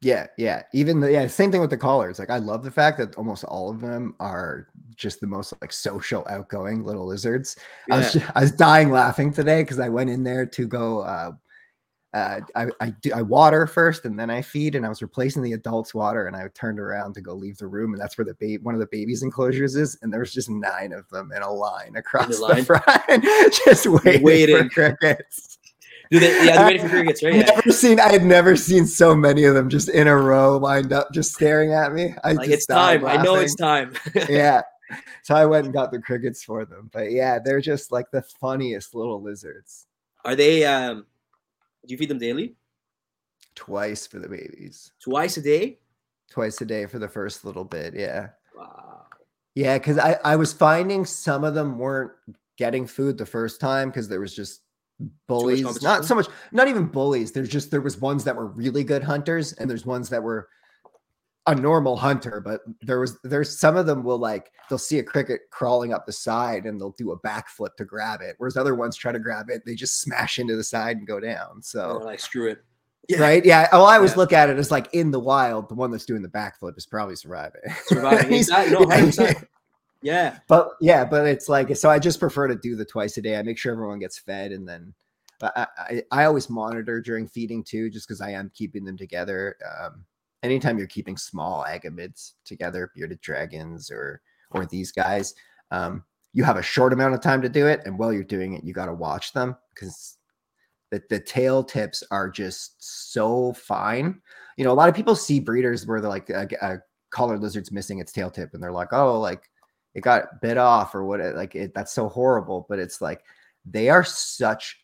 [0.00, 0.62] Yeah, yeah.
[0.74, 2.18] Even the yeah, same thing with the collars.
[2.18, 5.72] Like I love the fact that almost all of them are just the most like
[5.72, 7.56] social, outgoing little lizards.
[7.90, 8.20] I was Yeah.
[8.20, 11.00] ju- I was dying laughing today because I went in there to go.
[11.00, 11.32] Uh,
[12.14, 15.42] uh, I I do I water first and then I feed, and I was replacing
[15.42, 18.24] the adults' water, and I turned around to go leave the room, and that's where
[18.24, 21.32] the baby one of the baby's enclosures is, and there was just nine of them
[21.34, 22.64] in a line across the, line?
[22.64, 22.84] front,
[23.66, 24.70] just waiting, Waiting.
[24.70, 25.58] for crickets.
[26.10, 26.46] Do they?
[26.46, 27.34] Yeah, they're waiting for crickets, right?
[27.34, 27.42] Yeah.
[27.42, 27.98] Never seen.
[27.98, 31.34] I had never seen so many of them just in a row, lined up, just
[31.34, 32.14] staring at me.
[32.22, 33.04] I Like it's time.
[33.04, 33.94] I know it's time.
[34.28, 34.62] yeah.
[35.22, 36.90] So I went and got the crickets for them.
[36.92, 39.86] But yeah, they're just like the funniest little lizards.
[40.24, 40.64] Are they?
[40.64, 41.06] Um,
[41.86, 42.56] do you feed them daily?
[43.54, 45.78] Twice for the babies, Twice a day?
[46.30, 47.94] twice a day for the first little bit.
[47.94, 48.30] Yeah.
[48.56, 49.04] Wow.
[49.54, 49.78] Yeah.
[49.78, 52.10] Cause I, I was finding some of them weren't
[52.56, 54.62] getting food the first time because there was just
[55.28, 55.82] bullies.
[55.82, 57.30] Not so much, not even bullies.
[57.30, 60.48] There's just, there was ones that were really good hunters and there's ones that were
[61.46, 65.02] a normal hunter, but there was there's some of them will like they'll see a
[65.02, 68.74] cricket crawling up the side and they'll do a backflip to grab it, whereas other
[68.74, 71.62] ones try to grab it, they just smash into the side and go down.
[71.62, 72.64] So they're like screw it.
[73.18, 73.68] right, yeah.
[73.72, 74.16] Oh, I always Yeah.
[74.16, 76.86] look at it as like in the wild, the one that's doing the backflip is
[76.86, 77.60] probably surviving.
[77.86, 78.32] Surviving.
[78.38, 78.72] Exactly.
[78.72, 79.46] No, 100%.
[80.00, 80.38] Yeah.
[80.48, 81.90] but yeah, but it's like so.
[81.90, 83.36] I just prefer to do the twice a day.
[83.38, 84.92] I make sure everyone gets fed, and then
[85.42, 89.56] I I, I always monitor during feeding too, just because I am keeping them together.
[89.80, 90.04] Um,
[90.44, 94.20] anytime you're keeping small agamids together, bearded dragons or
[94.50, 95.34] or these guys,
[95.70, 98.52] um, you have a short amount of time to do it, and while you're doing
[98.52, 100.18] it, you got to watch them because
[100.90, 104.20] the the tail tips are just so fine.
[104.56, 106.78] You know, a lot of people see breeders where they're like a, a
[107.10, 109.48] collared lizard's missing its tail tip, and they're like, oh, like
[109.94, 112.66] it got bit off or what it like it that's so horrible.
[112.68, 113.22] But it's like
[113.64, 114.78] they are such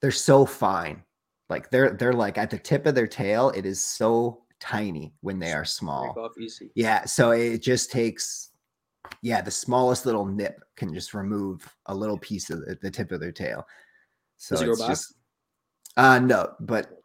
[0.00, 1.02] they're so fine.
[1.48, 5.38] Like they're they're like at the tip of their tail it is so tiny when
[5.38, 6.30] they are small
[6.74, 8.50] yeah so it just takes
[9.22, 13.20] yeah the smallest little nip can just remove a little piece of the, tip of
[13.20, 13.66] their tail
[14.36, 15.14] so Does it it's just
[15.96, 17.00] uh no but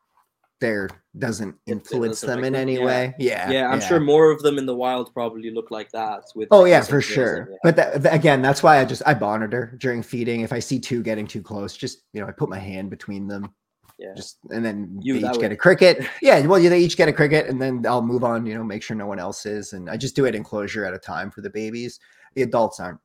[0.61, 0.89] there
[1.19, 2.85] doesn't influence doesn't them in them, any yeah.
[2.85, 6.23] way yeah Yeah, I'm sure more of them in the wild probably look like that.
[6.33, 7.49] With Oh yeah, for sure.
[7.51, 7.57] yeah.
[7.63, 10.41] But that, again, that's why I just I monitor during feeding.
[10.41, 13.27] If I see two getting too close, just you know, I put my hand between
[13.27, 13.53] them,
[13.97, 14.13] yeah.
[14.15, 15.41] just and then You they each way.
[15.41, 16.07] get a cricket.
[16.21, 18.45] Yeah, well, they each get a cricket, and then I'll move on.
[18.45, 20.93] You know, make sure no one else is, and I just do it enclosure at
[20.93, 21.99] a time for the babies.
[22.33, 22.99] The adults aren't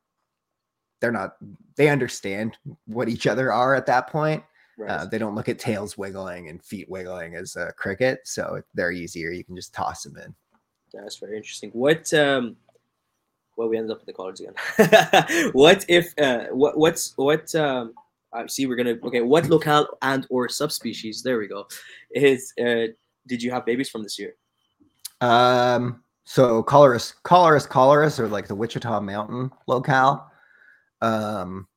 [0.99, 1.35] they're not
[1.75, 4.43] they understand what each other are at that point.
[4.77, 4.89] Right.
[4.89, 8.91] Uh, they don't look at tails wiggling and feet wiggling as a cricket, so they're
[8.91, 9.31] easier.
[9.31, 10.33] You can just toss them in.
[10.93, 11.71] That's very interesting.
[11.71, 12.55] What um
[13.57, 15.49] well we ended up with the collards again.
[15.53, 17.93] what if uh what what's what um
[18.33, 21.67] I see we're gonna okay, what locale and or subspecies, there we go,
[22.15, 22.87] is uh
[23.27, 24.35] did you have babies from this year?
[25.21, 30.31] Um, so collaris, collaris, collaris, or like the Wichita Mountain locale.
[31.01, 31.67] Um,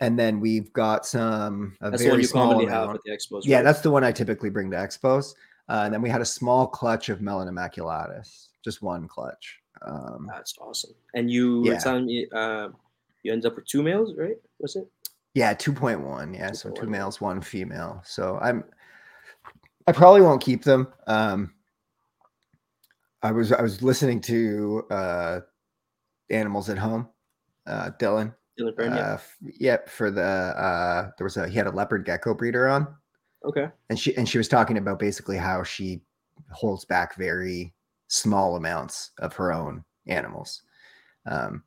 [0.00, 3.42] and then we've got some a That's the one you commonly have at the expos.
[3.44, 5.34] Yeah, that's the one I typically bring to expos.
[5.68, 9.58] Uh, and then we had a small clutch of melanomaculatus, just one clutch.
[9.86, 10.94] Um, that's awesome.
[11.14, 11.78] And you were Yeah.
[11.78, 12.68] telling me uh,
[13.22, 14.36] you ended up with two males, right?
[14.58, 14.88] Was it?
[15.34, 16.34] Yeah, two point one.
[16.34, 18.02] Yeah, so 2.1, two males, one female.
[18.04, 18.64] So I'm,
[19.86, 20.88] I probably won't keep them.
[21.06, 21.52] Um,
[23.22, 25.40] I was I was listening to uh,
[26.30, 27.08] Animals at Home,
[27.66, 28.34] uh, Dylan.
[28.58, 29.10] Dylan Byrne, yeah.
[29.10, 32.68] Uh, f- yep, for the uh, there was a he had a leopard gecko breeder
[32.68, 32.86] on,
[33.44, 33.68] Okay.
[33.90, 36.02] and she and she was talking about basically how she
[36.50, 37.72] holds back very
[38.08, 40.62] small amounts of her own animals.
[41.26, 41.62] Um,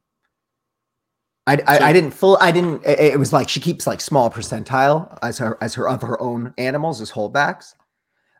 [1.48, 4.30] I, I, So- I didn't full I didn't it, was like she keeps like small
[4.32, 7.74] percentile as her as her of her own animals as holdbacks.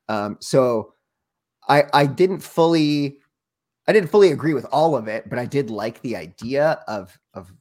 [0.10, 0.94] Um, so
[1.70, 3.20] I I didn't fully
[3.88, 7.18] I didn't fully agree with all of it, but I did like the idea of
[7.34, 7.52] of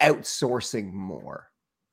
[0.00, 1.50] outsourcing more.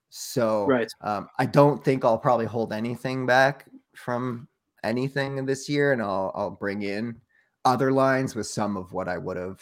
[0.09, 0.91] So Right.
[1.01, 3.65] um, I don't think I'll probably hold anything back
[3.95, 4.47] from
[4.83, 7.19] anything this year, and I'll I'll bring in
[7.65, 9.61] other lines with some of what I would have,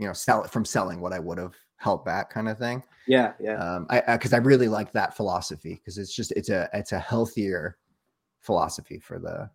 [0.00, 2.82] you know, sell it from selling what I would have held back, kind of thing.
[3.06, 3.54] Yeah, yeah.
[3.54, 6.98] Um, I because I, really like that philosophy because it's just it's a it's a
[6.98, 7.76] healthier
[8.40, 9.50] philosophy for the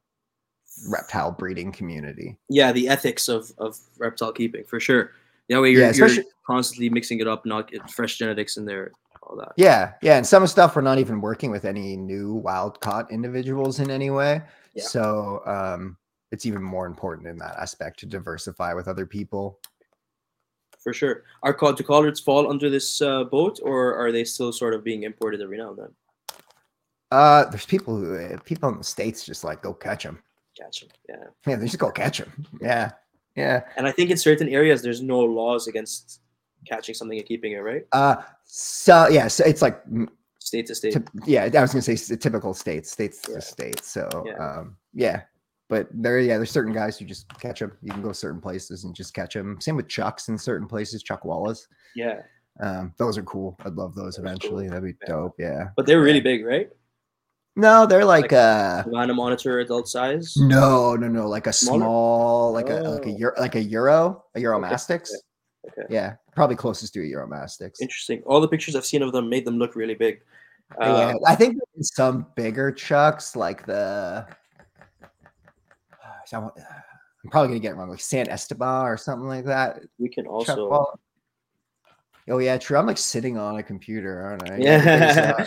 [0.87, 2.37] reptile breeding community.
[2.47, 5.11] yeah, the ethics of of reptile keeping for sure.
[5.49, 8.91] That way you're, Yeah, you're constantly mixing it up, not get fresh genetics in there,
[9.23, 9.53] all that.
[9.57, 13.79] Yeah, yeah, and some stuff we're not even working with any new wild caught individuals
[13.79, 14.41] in any way.
[14.73, 14.83] Yeah.
[14.83, 15.97] So um,
[16.31, 19.59] it's even more important in that aspect to diversify with other people.
[20.85, 21.23] For sure.
[21.41, 24.83] Are called do collards fall under this uh, boat, or are they still sort of
[24.83, 25.89] being imported every now and then?
[27.09, 30.19] Uh, there's people who uh, people in the states just like go catch them.
[30.55, 31.25] Catch 'em, Yeah.
[31.47, 32.31] Yeah, they just go catch them.
[32.61, 32.91] Yeah,
[33.35, 33.61] yeah.
[33.77, 36.21] And I think in certain areas there's no laws against
[36.67, 37.85] catching something and keeping it, right?
[37.91, 39.81] Uh, so yeah, so it's like
[40.39, 40.93] State to state.
[40.93, 43.35] typ- yeah, I was gonna say typical states, states Yeah.
[43.35, 43.87] to states.
[43.89, 44.33] So Yeah.
[44.37, 45.23] um, yeah,
[45.69, 47.71] but there, yeah, there's certain guys who just catch them.
[47.81, 49.59] You can go certain places and just catch them.
[49.59, 51.67] Same with chucks in certain places, chuckwallas.
[51.95, 52.21] Yeah.
[52.61, 53.57] Um, those are cool.
[53.65, 54.65] I'd love those Those eventually.
[54.65, 54.73] cool.
[54.79, 55.35] That'd be dope.
[55.39, 55.69] Yeah.
[55.75, 56.69] But they're really big, right?
[57.57, 60.35] No, they're like, Like- uh Savannah monitor adult size.
[60.37, 63.17] no, no, no, like a small, like a like a Oh.
[63.17, 65.09] euro, like a euro, a Okay, Uromastyx.
[65.67, 65.87] Okay.
[65.89, 67.81] Yeah, probably closest to a Uromastyx.
[67.81, 68.21] Interesting.
[68.25, 70.21] All the pictures I've seen of them made them look really big.
[70.79, 74.27] yeah, Um, I think some bigger chucks like the.
[76.25, 76.53] So I want-
[77.23, 79.79] I'm probably gonna get it wrong, like San Esteban or something like that.
[79.97, 80.69] we can also.
[82.27, 82.77] Oh yeah, true.
[82.77, 84.57] I'm like sitting on a computer, aren't I?
[84.57, 85.45] Yeah.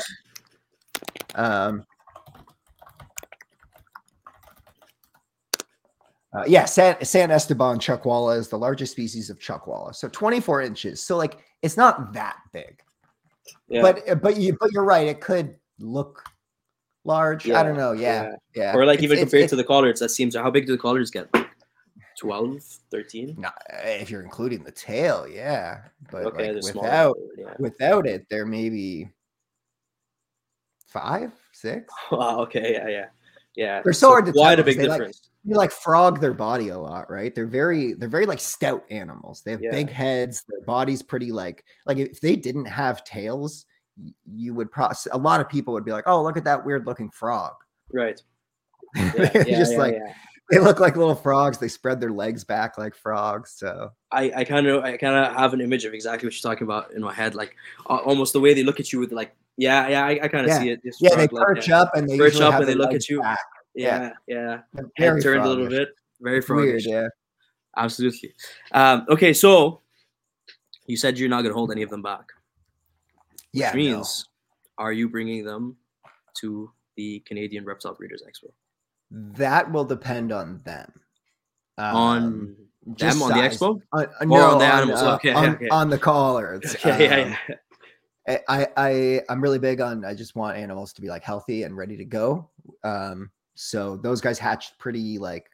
[1.34, 1.86] uh, um.
[6.32, 9.94] Uh, yeah, San, San Esteban chuckwalla is the largest species of chuckwalla.
[9.94, 11.02] So 24 inches.
[11.02, 12.80] So like it's not that big.
[13.68, 13.82] Yeah.
[13.82, 15.06] But but you but you're right.
[15.06, 16.22] It could look
[17.08, 17.50] large.
[17.50, 17.92] I don't know.
[17.92, 18.76] Yeah, yeah.
[18.76, 20.72] Or like It's- even it's- compared it's to the collards, that seems how big do
[20.72, 21.28] the collards get?
[22.20, 23.34] 12, 13?
[23.38, 23.54] not,
[23.84, 25.82] if you're including the tail, yeah.
[26.10, 26.82] But Okay, like smaller.
[26.86, 27.54] without Yeah.
[27.58, 29.08] without it, there may be
[30.86, 31.92] five, six.
[32.12, 33.06] Wow, okay, yeah, yeah.
[33.56, 33.82] Yeah.
[33.82, 35.30] They're so hard to Quite tell a big they, like, difference.
[35.44, 37.34] You like frog their body a lot, right?
[37.34, 39.42] They're very they're very like stout animals.
[39.42, 39.70] They have Yeah.
[39.70, 40.44] big heads.
[40.48, 43.64] Their body's pretty like like if they didn't have tails,
[44.26, 45.12] you would process.
[45.12, 47.54] A lot of people would be like, "Oh, look at that weird looking frog."
[47.92, 48.20] right.
[48.96, 49.96] Yeah, just yeah, like
[50.50, 51.58] they look like little frogs.
[51.58, 53.52] They spread their legs back like frogs.
[53.56, 56.50] So I, I kind of I kind of have an image of exactly what you're
[56.50, 57.54] talking about in my head, like
[57.88, 60.46] uh, almost the way they look at you with like, yeah, yeah, I, I kind
[60.46, 60.80] of see it.
[61.00, 63.20] yeah, they perch up and they Perch up and they look at you.
[63.20, 63.38] back.
[63.74, 64.60] Yeah, yeah.
[64.96, 65.90] Head turned a little bit.
[66.20, 66.86] Very weird, froggish.
[66.86, 67.08] yeah.
[67.76, 68.34] Absolutely.
[68.72, 69.82] Um, okay, so
[70.86, 72.24] you said you're not gonna hold any of them back.
[73.52, 74.04] Yeah, Which no.
[74.78, 75.76] are you bringing them
[76.40, 78.50] to the Canadian Reptile Breeders Expo
[79.10, 80.92] that will depend on them.
[81.76, 83.80] Um, on them on the expo?
[83.92, 85.68] On, uh, Or no, on the on, animals, uh, okay, on, okay.
[85.68, 86.76] on the collards.
[86.84, 87.54] Okay, yeah, Um, yeah.
[88.28, 91.62] I, I I I'm really big on I just want animals to be like healthy
[91.62, 92.50] and ready to go.
[92.84, 95.48] Um, so those guys hatched pretty like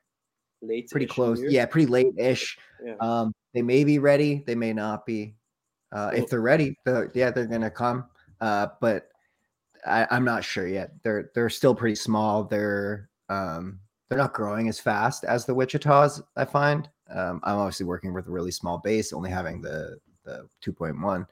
[0.60, 2.58] Late pretty close, yeah, pretty late ish.
[2.84, 2.94] Yeah.
[2.98, 5.34] Um, they may be ready, they may not be.
[5.94, 8.04] Uh, if they're ready, they're, yeah, they're gonna come.
[8.40, 9.08] Uh, but
[9.86, 10.90] I, I'm not sure yet.
[11.02, 12.44] They're they're still pretty small.
[12.44, 13.78] They're um,
[14.08, 16.20] they're not growing as fast as the Wichitas.
[16.36, 16.88] I find.
[17.10, 21.26] Um, I'm obviously working with a really small base, only having the the 2.1.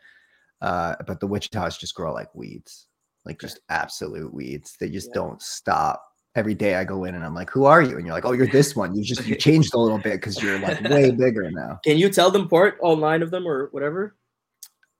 [0.61, 2.87] Uh, but the Wichitas just grow like weeds,
[3.25, 4.77] like just absolute weeds.
[4.79, 5.15] They just Yeah.
[5.15, 6.05] don't stop.
[6.35, 8.33] Every day I go in and I'm like, "Who are you?" And you're like, "Oh,
[8.33, 8.95] you're this one.
[8.95, 12.09] You just you changed a little bit because you're like way bigger now." Can you
[12.11, 14.15] tell them apart, all nine of them or whatever?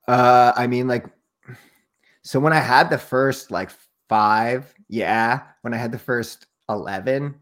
[0.09, 1.07] Uh, I mean, like,
[2.23, 3.71] so when I had the first like
[4.09, 5.43] five, yeah.
[5.63, 7.35] When I had the first eleven,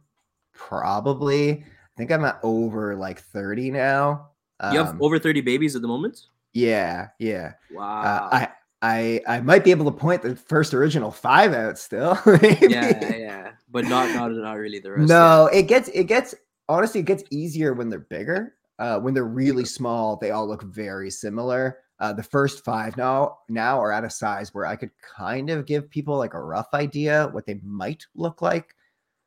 [0.54, 1.50] probably.
[1.52, 1.64] I
[1.96, 4.28] think I'm at over like thirty now.
[4.72, 6.20] you have Um, over 30 babies at the moment?
[6.52, 7.52] yeah, yeah.
[7.72, 8.02] Wow.
[8.02, 8.48] Uh, I,
[8.82, 12.18] I, I might be able to point the first original five out still.
[12.42, 12.68] maybe.
[12.68, 13.50] yeah, yeah.
[13.70, 15.08] But not not not really the rest.
[15.08, 16.34] No, it gets it gets
[16.68, 18.54] honestly it gets easier when they're bigger.
[18.78, 21.78] Uh, when they're really small, they all look very similar.
[22.01, 25.66] Uh, the first five now now are at a size where I could kind of
[25.66, 28.74] give people like a rough idea what they might look like,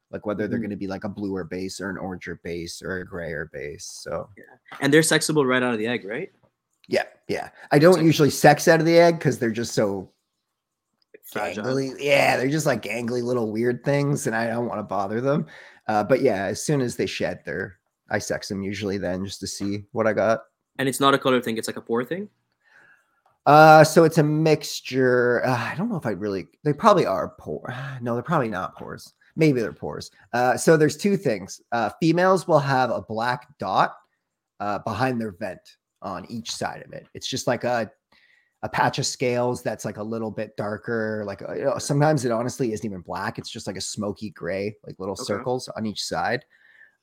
[0.10, 0.64] like whether they're Mhm.
[0.64, 3.86] going to be like a bluer base or an oranger base or a grayer base.
[3.86, 4.44] So yeah.
[4.82, 6.32] And they're sexable right out of the egg, right?
[6.90, 7.50] yeah, yeah.
[7.72, 10.10] I don't usually sex out of the egg because they're just so
[11.26, 11.64] Fragile.
[11.64, 11.96] gangly.
[12.00, 15.46] Yeah, they're just like gangly little weird things, and I don't want to bother them.
[15.88, 17.78] Uh, but yeah, as soon as they shed, they're
[18.10, 20.42] I sex them usually then just to see what I got.
[20.78, 22.30] And it's not a color thing, it's like a pore thing.
[23.46, 25.46] Uh, so it's a mixture.
[25.46, 26.48] Uh, I don't know if I really.
[26.64, 27.74] They probably are pore.
[28.02, 29.14] No, they're probably not pores.
[29.36, 30.12] Maybe they're pores.
[30.34, 31.60] Uh, so there's two things.
[31.72, 33.96] Uh, females will have a black dot
[34.60, 35.60] uh, behind their vent
[36.02, 37.08] on each side of it.
[37.14, 37.92] It's just like a
[38.62, 41.24] a patch of scales that's like a little bit darker.
[41.26, 43.38] Like uh, you know, sometimes it honestly isn't even black.
[43.38, 45.24] It's just like a smoky gray, like little Okay.
[45.26, 46.46] circles on each side.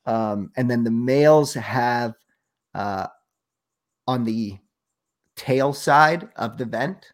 [0.07, 2.13] Um, and then the males have
[2.73, 3.07] uh,
[4.07, 4.57] on the
[5.41, 7.11] tail side of the vent,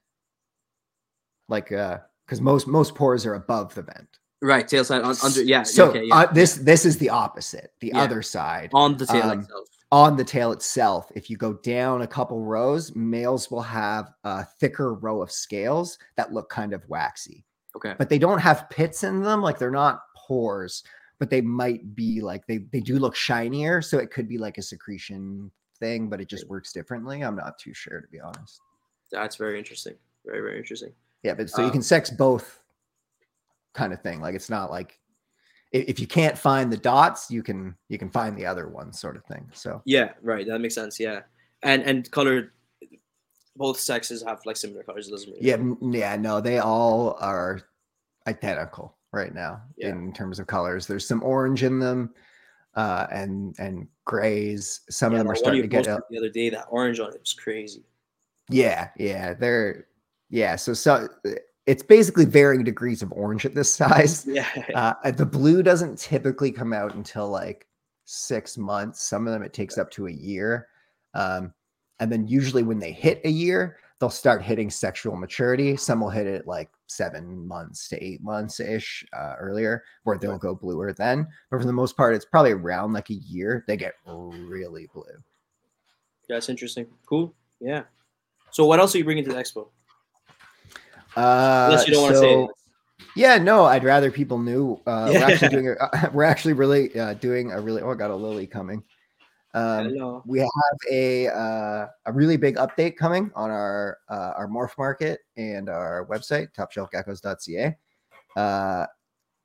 [1.48, 4.08] like uh, because most most pores are above the vent.
[4.42, 5.64] Right, tail side on under yeah.
[5.64, 7.72] So okay, yeah, uh, this this is the opposite.
[7.80, 8.02] The Yeah.
[8.02, 9.68] other side on the tail um, itself.
[9.92, 14.44] on the tail itself, if you go down a couple rows, males will have a
[14.60, 17.96] thicker row of scales that look kind of waxy, Okay.
[17.98, 19.42] but they don't have pits in them.
[19.42, 20.84] Like they're not pores,
[21.18, 23.82] but they might be like they they do look shinier.
[23.82, 25.50] So it could be like a secretion
[25.80, 27.22] thing, but it just works differently.
[27.24, 28.60] I'm not too sure to be honest.
[29.12, 29.96] That's very interesting.
[30.26, 30.92] Very, very interesting.
[31.24, 32.62] Yeah, but so you Um, can sex both
[33.74, 34.20] kind of thing.
[34.22, 35.00] Like it's not like
[35.72, 38.92] if, if you can't find the dots, you can you can find the other one
[38.94, 39.50] sort of thing.
[39.54, 40.46] So Yeah, right.
[40.48, 41.00] That makes sense.
[41.00, 41.22] Yeah.
[41.64, 42.54] And and color
[43.56, 45.08] both sexes have like similar colors.
[45.08, 45.98] It doesn't really yeah, matter.
[45.98, 47.62] yeah, no, they all are
[48.28, 49.90] identical right now Yeah.
[49.90, 50.86] in terms of colors.
[50.86, 52.14] There's some orange in them,
[52.78, 54.82] uh, and and grays.
[54.90, 56.08] Some Yeah, of them are starting to get up.
[56.10, 56.50] the other day.
[56.50, 57.84] That orange on it was crazy.
[58.50, 59.88] Yeah, yeah, they're
[60.30, 60.56] yeah.
[60.56, 61.10] So so
[61.66, 64.26] it's basically varying degrees of orange at this size.
[64.26, 64.48] Yeah.
[64.74, 67.68] Uh, uh, the blue doesn't typically come out until like
[68.06, 69.04] six months.
[69.04, 70.68] Some of them it takes up to a year.
[71.14, 71.54] Um,
[72.00, 75.76] and then usually when they hit a year, they'll start hitting sexual maturity.
[75.76, 80.38] Some will hit it like seven months to eight months ish uh, earlier, where they'll
[80.38, 81.28] go bluer then.
[81.52, 83.64] But for the most part, it's probably around like a year.
[83.68, 85.04] They get really blue.
[86.28, 86.88] That's interesting.
[87.06, 87.34] Cool.
[87.60, 87.84] Yeah.
[88.52, 89.68] So what else are you bringing to the expo?
[91.16, 92.52] Uh, Unless you don't want to say so- it.
[93.16, 94.80] Yeah, no, I'd rather people knew.
[94.86, 95.20] Uh, Yeah.
[95.26, 95.68] We're actually doing.
[95.80, 97.82] A, we're actually really uh, doing a really.
[97.82, 98.84] Oh, I got a lily coming.
[99.54, 104.78] Um, we have a uh, a really big update coming on our uh, our morph
[104.78, 107.76] market and our website topshelfgeckos.ca.
[108.36, 108.86] Uh,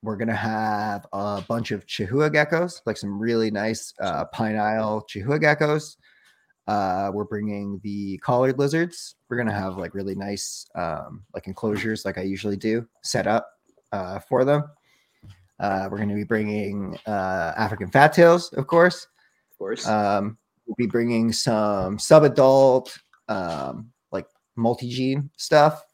[0.02, 5.02] we're gonna have a bunch of Chihuahua geckos, like some really nice uh, pine isle
[5.02, 5.96] Chihuahua geckos.
[6.66, 9.16] Uh, we're bringing the collared lizards.
[9.28, 13.48] We're gonna have like really nice um, like enclosures, like I usually do, set up
[13.92, 14.64] uh, for them.
[15.60, 19.06] Uh, we're gonna be bringing uh, African fat tails, of course.
[19.62, 19.86] Course.
[19.86, 22.98] Um, we'll be bringing some sub-adult,
[23.28, 25.84] um, like multi-gene stuff,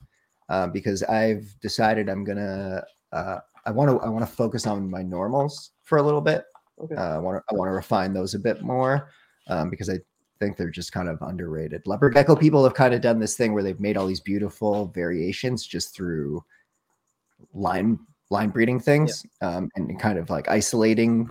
[0.48, 2.82] uh, because I've decided I'm gonna.
[3.12, 4.00] Uh, I want to.
[4.00, 6.44] I want to focus on my normals for a little bit.
[6.82, 6.94] okay.
[6.94, 7.54] Uh, I want to.
[7.54, 9.10] I want to refine those a bit more,
[9.48, 9.98] um, because I
[10.40, 11.82] think they're just kind of underrated.
[11.84, 14.86] Leopard gecko people have kind of done this thing where they've made all these beautiful
[14.94, 16.42] variations just through
[17.52, 17.98] line
[18.30, 21.28] line breeding things, um, and kind of like isolating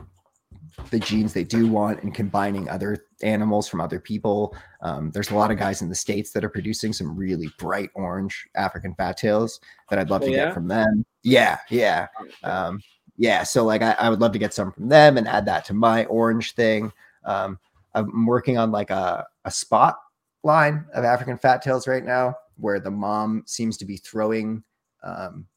[0.91, 4.55] the genes they do want and combining other animals from other people.
[4.81, 7.89] Um, there's a lot of guys in the states that are producing some really bright
[7.93, 9.59] orange African fat tails
[9.89, 10.45] that I'd love Oh, to yeah?
[10.45, 11.05] get from them.
[11.23, 12.07] Yeah, yeah,
[12.43, 12.79] um,
[13.17, 13.43] yeah.
[13.43, 15.73] So like I, I would love to get some from them and add that to
[15.73, 16.91] my orange thing.
[17.25, 17.59] Um,
[17.93, 19.99] I'm working on like a, a spot
[20.43, 24.63] line of African fat tails right now, where the mom seems to be throwing
[25.03, 25.47] um,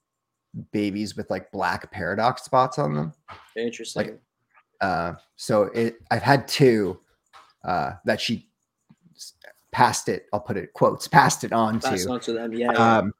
[0.73, 3.12] babies with like black paradox spots on them.
[3.57, 4.18] Interesting.
[4.81, 6.99] Uh, so it, I've had two
[7.64, 8.49] uh, that she
[9.72, 10.26] passed it.
[10.33, 12.11] I'll put it quotes passed it on Pass to.
[12.11, 12.53] on to them.
[12.53, 12.72] Yeah.
[12.72, 12.99] yeah.
[12.99, 13.14] Um,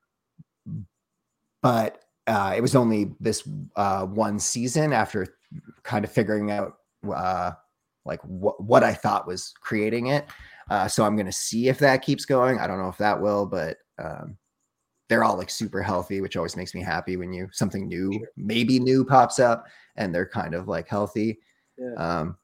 [1.63, 3.43] but uh, it was only this
[3.77, 5.27] uh, one season after
[5.83, 6.77] kind of figuring out
[7.15, 7.53] uh,
[8.05, 10.27] like what what I thought was creating it.
[10.71, 12.59] Uh, so I'm gonna see if that keeps going.
[12.59, 14.37] I don't know if that will, but um,
[15.09, 18.79] they're all like super healthy, which always makes me happy when you something new, maybe
[18.79, 21.41] new pops up and they're kind of like healthy.
[21.81, 21.95] Yeah.
[21.95, 22.37] Um,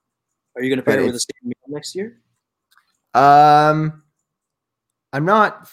[0.57, 2.20] Are you gonna but pair it with the same meal next year?
[3.14, 4.03] Um,
[5.12, 5.68] I'm not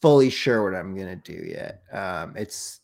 [0.00, 1.82] fully sure what I'm gonna do yet.
[1.92, 2.80] Um, it's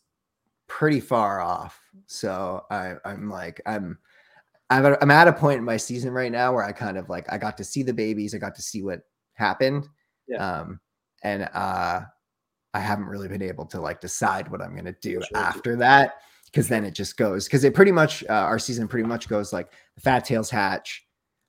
[0.67, 3.97] pretty far off, so I, I'm like, I'm,
[4.69, 7.09] I'm, at, I'm at a point in my season right now where I kind of
[7.09, 9.01] like, I got to see the babies, I got to see what
[9.33, 9.87] happened,
[10.27, 10.59] Yeah.
[10.59, 10.79] um,
[11.23, 12.01] and uh,
[12.73, 15.37] I haven't really been able to like decide what I'm gonna do Sure.
[15.37, 19.07] after that because then it just goes because it pretty much uh, our season pretty
[19.07, 21.05] much goes like the fat tails hatch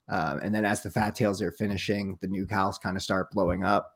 [0.09, 3.31] um, and then as the fat tails are finishing the New Cals kind of start
[3.31, 3.93] blowing up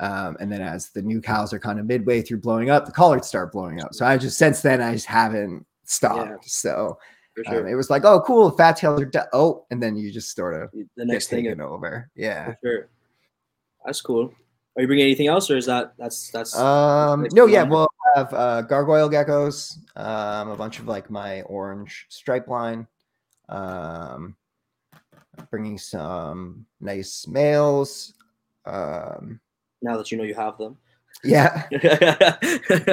[0.00, 2.92] um, and then as the New Cals are kind of midway through blowing up the
[2.92, 6.36] collards start blowing up so i just since then i just haven't stopped Yeah.
[6.42, 6.98] so
[7.34, 10.10] For um, it was like oh cool fat tails are de- oh and then you
[10.12, 11.60] just sort of the next thing.
[11.60, 12.88] over yeah sure.
[13.84, 14.32] That's cool.
[14.76, 17.88] Are you bringing anything else, or is that that's that's Um, next no, yeah, we'll
[18.18, 22.86] have uh, gargoyle geckos, um, a bunch of like my orange stripe line,
[23.48, 24.36] um,
[25.50, 28.14] bringing some nice males.
[28.66, 29.40] Um,
[29.82, 30.76] now that you know you have them?
[31.24, 31.64] yeah.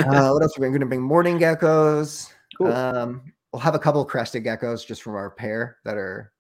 [0.06, 1.02] Uh, what else are we going to bring?
[1.02, 2.32] Morning geckos.
[2.58, 2.72] Cool.
[2.72, 6.32] Um, we'll have a couple crested geckos just from our pair that are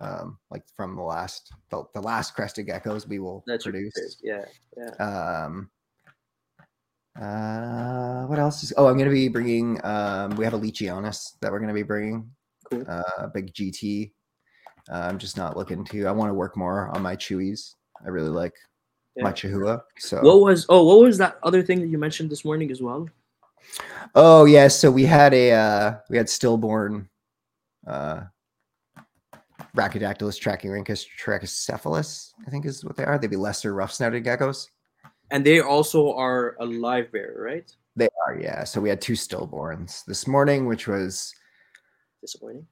[0.00, 3.92] um, like from the last the, the last crested geckos we will That's produce.
[4.22, 4.44] Yeah,
[4.76, 5.44] yeah.
[5.44, 5.70] Um,
[7.20, 8.72] uh, what else is?
[8.76, 9.84] Oh, I'm gonna be bringing.
[9.84, 12.30] Um, we have a Leachianus that we're gonna be bringing.
[12.70, 12.84] Cool.
[12.88, 14.12] Uh, big GT.
[14.90, 16.06] Uh, I'm just not looking to.
[16.06, 17.74] I want to work more on my chewies.
[18.04, 18.54] I really like
[19.18, 19.80] my Chihuahua.
[19.98, 20.20] So.
[20.22, 23.08] What was oh what was that other thing that you mentioned this morning as well?
[24.14, 27.08] Oh yeah, so we had a uh, we had stillborn
[27.86, 28.22] uh,
[29.76, 32.32] Rhacodactylus trachyrhynchus trachycephalus.
[32.46, 33.18] I think is what they are.
[33.18, 34.68] They'd be lesser rough-snouted geckos.
[35.32, 37.74] And they also are a live bear, right?
[37.96, 38.64] They are, yeah.
[38.64, 41.34] So we had two stillborns this morning, which was
[42.20, 42.66] Disappointing.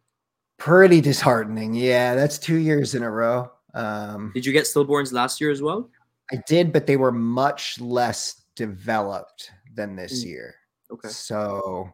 [0.59, 1.75] pretty disheartening.
[1.75, 3.51] Yeah, that's two years in a row.
[3.75, 5.91] Um, Did you get stillborns last year as well?
[6.33, 10.29] I did, but they were much less developed than this Mm.
[10.29, 10.55] year.
[10.93, 11.09] Okay.
[11.09, 11.91] So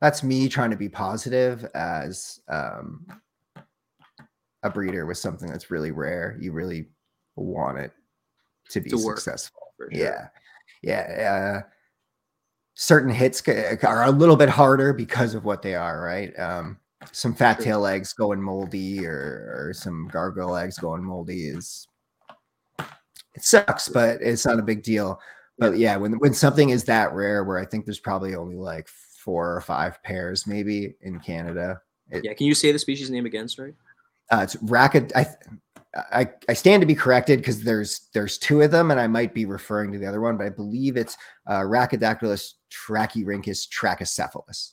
[0.00, 3.06] that's me trying to be positive as um,
[4.62, 6.36] a breeder with something that's really rare.
[6.40, 6.90] You really
[7.34, 7.92] want it
[8.72, 9.60] to be To successful.
[9.76, 9.88] sure.
[9.92, 10.28] Yeah.
[10.82, 11.62] Yeah.
[11.64, 11.68] Uh,
[12.74, 16.36] certain hits are a little bit harder because of what they are, right?
[16.38, 16.78] Um,
[17.12, 17.64] some fat Sure.
[17.64, 21.86] tail eggs going moldy or, or some gargoyle eggs going moldy is
[23.34, 25.18] it sucks, but it's not a big deal.
[25.58, 28.88] But yeah, when when something is that rare, where I think there's probably only like
[28.88, 31.80] four or five pairs maybe in Canada.
[32.10, 32.34] It, Yeah.
[32.34, 33.48] Can you say the species name again?
[33.48, 33.74] Sorry.
[34.30, 35.12] uh, it's racket.
[35.14, 35.26] I,
[35.94, 39.34] I I stand to be corrected because there's there's two of them, and I might
[39.34, 41.16] be referring to the other one, but I believe it's
[41.46, 44.72] uh, Rhacodactylus trachyrhynchus trachycephalus,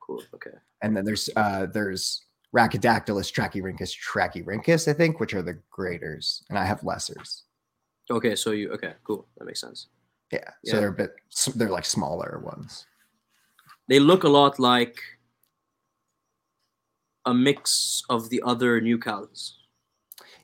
[0.00, 0.22] Cool.
[0.34, 0.56] Okay.
[0.82, 6.58] and then there's uh, there's Rhacodactylus trachyrhynchus trachyrhynchus, I think, which are the greaters, and
[6.58, 7.42] I have lessers.
[8.10, 8.36] Okay.
[8.36, 8.92] So you okay?
[9.04, 9.26] Cool.
[9.38, 9.88] That makes sense.
[10.32, 10.80] Yeah, so Yeah.
[10.80, 11.12] they're a bit
[11.54, 12.84] they're like smaller ones.
[13.88, 14.98] They look a lot like
[17.24, 19.52] a mix of the other New Cals.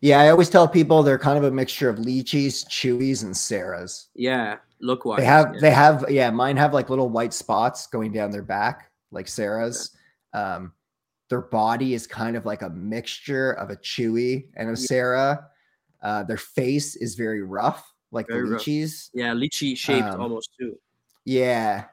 [0.05, 4.09] Yeah, I always tell people they're kind of a mixture of leachies, chewies, and sarahs.
[4.15, 4.59] Yeah.
[4.79, 5.21] Look wise.
[5.21, 5.61] They have yeah.
[5.63, 9.97] they have yeah, mine have like little white spots going down their back, like Sarah's.
[10.35, 10.73] Um,
[11.31, 14.77] their body is kind of like a mixture of a chewy and a Yeah.
[14.77, 15.47] Sarah.
[16.03, 18.61] Uh, their face is very rough, like Very the rough.
[18.63, 19.09] leachies.
[19.15, 20.77] yeah leachie shaped Um, almost too.
[21.25, 21.87] Yeah.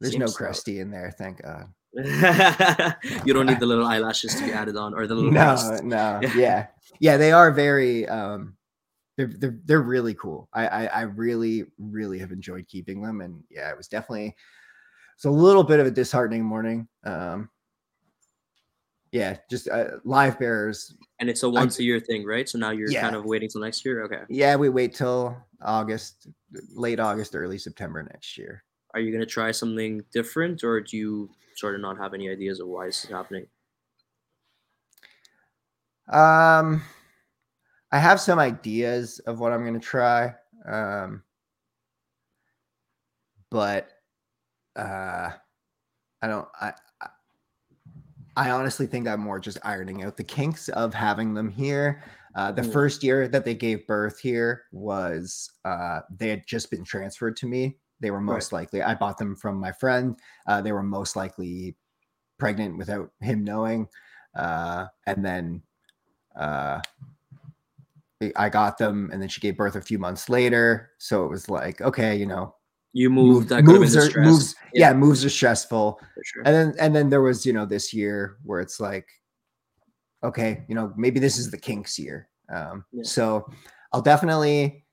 [0.00, 0.38] There's no Seems so.
[0.38, 1.66] crusty in there, thank God.
[3.24, 6.20] you don't need the little eyelashes to be added on or the little No, no,
[6.22, 6.32] Yeah.
[6.36, 6.66] yeah.
[7.00, 8.56] Yeah, they are very um
[9.16, 10.48] they're they're, they're really cool.
[10.52, 13.20] I, I I really, really have enjoyed keeping them.
[13.22, 14.36] And yeah, it was definitely
[15.14, 16.86] it's a little bit of a disheartening morning.
[17.04, 17.48] Um
[19.12, 20.94] yeah, just uh, live bearers.
[21.20, 22.46] And it's a once a year thing, right?
[22.48, 23.00] So now you're Yeah.
[23.00, 24.02] kind of waiting till next year.
[24.04, 24.20] Okay.
[24.28, 26.26] Yeah, we wait till August,
[26.74, 28.62] late August, early September next year.
[28.92, 32.60] Are you gonna try something different, or do you sort of not have any ideas
[32.60, 33.46] of why this is happening?
[36.08, 36.82] Um,
[37.90, 40.34] I have some ideas of what I'm gonna try.
[40.64, 41.22] Um,
[43.50, 43.88] but
[44.76, 45.30] uh
[46.22, 47.08] I don't I I-
[48.38, 52.02] I honestly think I'm more just ironing out the kinks of having them here.
[52.34, 52.70] Uh, the Mm.
[52.70, 57.46] first year that they gave birth here was uh, they had just been transferred to
[57.46, 57.78] me.
[58.00, 60.18] They were most likely, I bought them from my friend.
[60.46, 61.76] Uh, they were most likely
[62.38, 63.88] pregnant without him knowing.
[64.34, 65.62] Uh, and then
[66.38, 66.80] uh,
[68.22, 70.90] I- I got them, and then she gave birth a few months later.
[70.98, 72.54] So it was like, okay, you know,
[72.92, 73.48] You move- moved.
[73.50, 74.26] That could have been moves are stress.
[74.26, 74.54] moves.
[74.74, 74.92] Yeah.
[74.94, 76.00] moves are stressful.
[76.24, 76.42] sure.
[76.44, 79.06] And then and then there was, you know, this year where it's like,
[80.24, 82.28] okay, you know, maybe this is the kinks year.
[82.54, 83.02] Um, Yeah.
[83.04, 83.50] so
[83.92, 84.85] I'll definitely,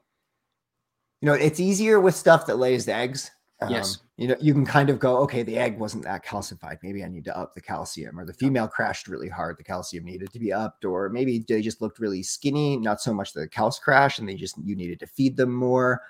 [1.24, 3.32] you know, it's easier with stuff that lays eggs.
[3.62, 4.00] Um, Yes.
[4.18, 6.80] You know, you can kind of go, okay, the egg wasn't that calcified.
[6.84, 9.58] Maybe I need to up the calcium, or the female crashed really hard.
[9.58, 13.14] The calcium needed to be upped, or maybe they just looked really skinny, not so
[13.14, 16.02] much the cows crash, and they just you needed to feed them more.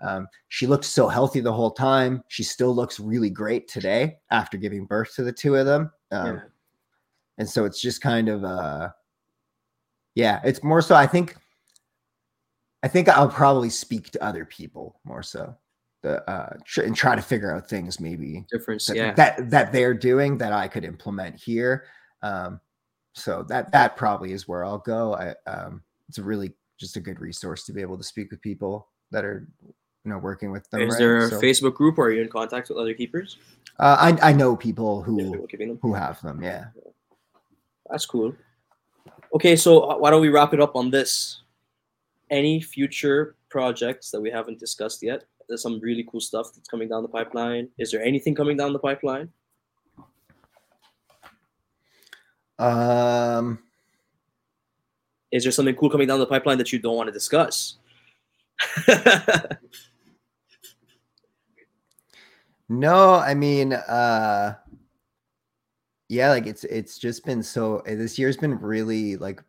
[0.00, 2.24] Um, she looked so healthy the whole time.
[2.28, 5.92] She still looks really great today after giving birth to the two of them.
[6.12, 6.40] Um, yeah.
[7.36, 8.88] and so it's just kind of uh
[10.14, 11.36] yeah it's more so i think
[12.82, 15.54] i think i'll probably speak to other people more so
[16.02, 18.86] the uh tr- and try to figure out things maybe Difference.
[18.86, 19.14] that, Yeah.
[19.14, 21.84] that that they're doing that i could implement here
[22.22, 22.60] um
[23.14, 27.00] so that that probably is where i'll go i um it's a really just a
[27.00, 29.46] good resource to be able to speak with people that are
[30.04, 30.98] you know working with them Is right?
[30.98, 33.38] there a So, Facebook group or are you in contact with other keepers?
[33.78, 35.46] uh, i i know people who
[35.80, 36.66] who have them yeah
[37.90, 38.34] That's cool.
[39.34, 41.41] Okay, so uh, why don't we wrap it up on this?
[42.32, 45.24] Any future projects that we haven't discussed yet?
[45.48, 47.68] There's some really cool stuff that's coming down the pipeline.
[47.78, 49.28] Is there anything coming down the pipeline?
[52.58, 53.58] um
[55.30, 57.78] Is there something cool coming down the pipeline that you don't want to discuss?
[62.72, 64.54] No, I mean, uh
[66.08, 69.42] yeah, like it's it's just been so this year's been really like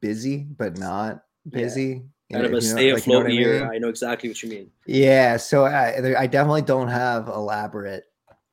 [0.00, 1.22] busy, but not.
[1.48, 2.02] Busy.
[2.28, 3.60] you kind of a if you know- stay like, you know afloat I year.
[3.60, 3.70] mean?
[3.74, 4.70] I know exactly what you mean.
[4.86, 8.04] Yeah, so I I definitely don't have elaborate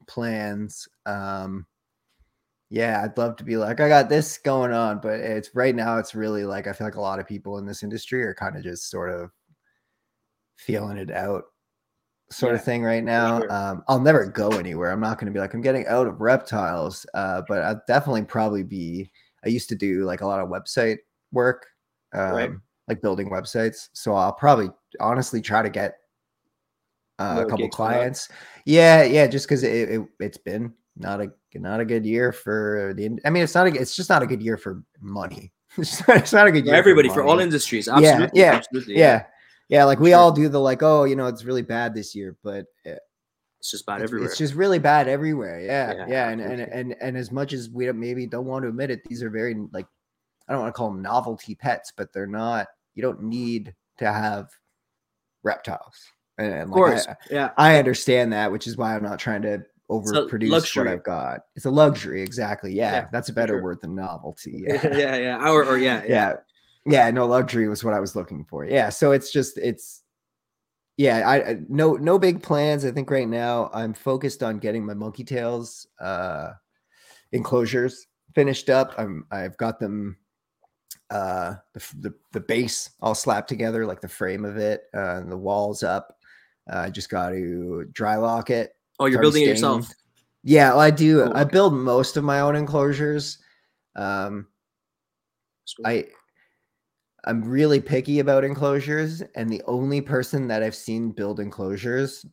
[0.08, 0.88] plans.
[1.06, 1.66] Um
[2.72, 5.98] yeah, I'd love to be like I got this going on, but it's right now
[5.98, 8.56] it's really like I feel like a lot of people in this industry are kind
[8.58, 9.32] of just sort of
[10.58, 11.44] feeling it out
[12.32, 13.40] sort of thing right now.
[13.40, 13.52] sure.
[13.52, 14.92] Um I'll never go anywhere.
[14.92, 18.24] I'm not going to be like I'm getting out of reptiles, uh but I'll definitely
[18.26, 19.12] probably be
[19.44, 20.98] I used to do like a lot of website
[21.32, 21.66] work.
[22.14, 22.52] Um Right.
[22.90, 23.90] Like building websites.
[23.94, 26.00] So I'll probably honestly try to get
[27.20, 28.28] uh, a couple for clients.
[28.66, 32.94] Yeah, yeah, just because it, it it's been not a not a good year for
[32.98, 33.18] the.
[33.24, 35.54] I mean, it's not a, it's just not a good year for money.
[35.78, 37.88] it's, not, it's not a good year For everybody, for all industries.
[37.88, 38.40] Yeah, Absolutely.
[38.40, 38.98] yeah, absolutely.
[38.98, 39.24] Yeah,
[39.70, 40.20] yeah, like we Sure.
[40.20, 42.98] all do the like, oh, you know, it's really bad this year, but uh,
[43.60, 44.30] It's just bad it's, everywhere.
[44.30, 45.60] it's just really bad everywhere.
[45.62, 48.70] Yeah, Yeah, yeah, and, and and and as much as we maybe don't want to
[48.70, 49.86] admit it, these are very like
[50.48, 52.68] I don't want to call them novelty pets, but they're not.
[53.00, 54.50] You don't need to have
[55.42, 55.96] reptiles.
[56.38, 57.08] And, and of like, course.
[57.08, 57.52] I, yeah.
[57.56, 60.86] I understand that, which is why I'm not trying to overproduce what.
[60.90, 61.40] I've got.
[61.56, 62.74] It's a luxury, exactly.
[62.74, 63.64] Yeah, Yeah, that's a better sure.
[63.64, 64.66] word than novelty.
[64.68, 65.16] yeah, Yeah.
[65.16, 66.08] yeah, Or, or yeah, yeah.
[66.10, 66.34] yeah
[66.86, 70.02] yeah no luxury was what i was looking for yeah so it's just it's
[70.96, 74.86] yeah i I- no no big plans i think right now i'm focused on getting
[74.86, 76.52] my monkey tails uh
[77.34, 80.16] enclosures finished up i'm i've got them
[81.12, 85.32] uh the, the the base all slapped together like the frame of it uh and
[85.32, 86.18] the walls up
[86.72, 89.88] uh, i just got to dry lock it Oh, you're building it yourself.
[90.44, 91.52] yeah well, i do i okay.
[91.52, 93.40] build most of my own enclosures
[93.96, 94.46] um
[95.66, 95.86] Sweet.
[95.88, 96.06] I
[97.26, 102.26] I'm really picky about enclosures, and the only person that I've seen build enclosures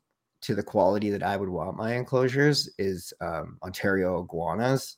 [0.43, 4.97] to the quality that I would want my enclosures is um, Ontario iguanas.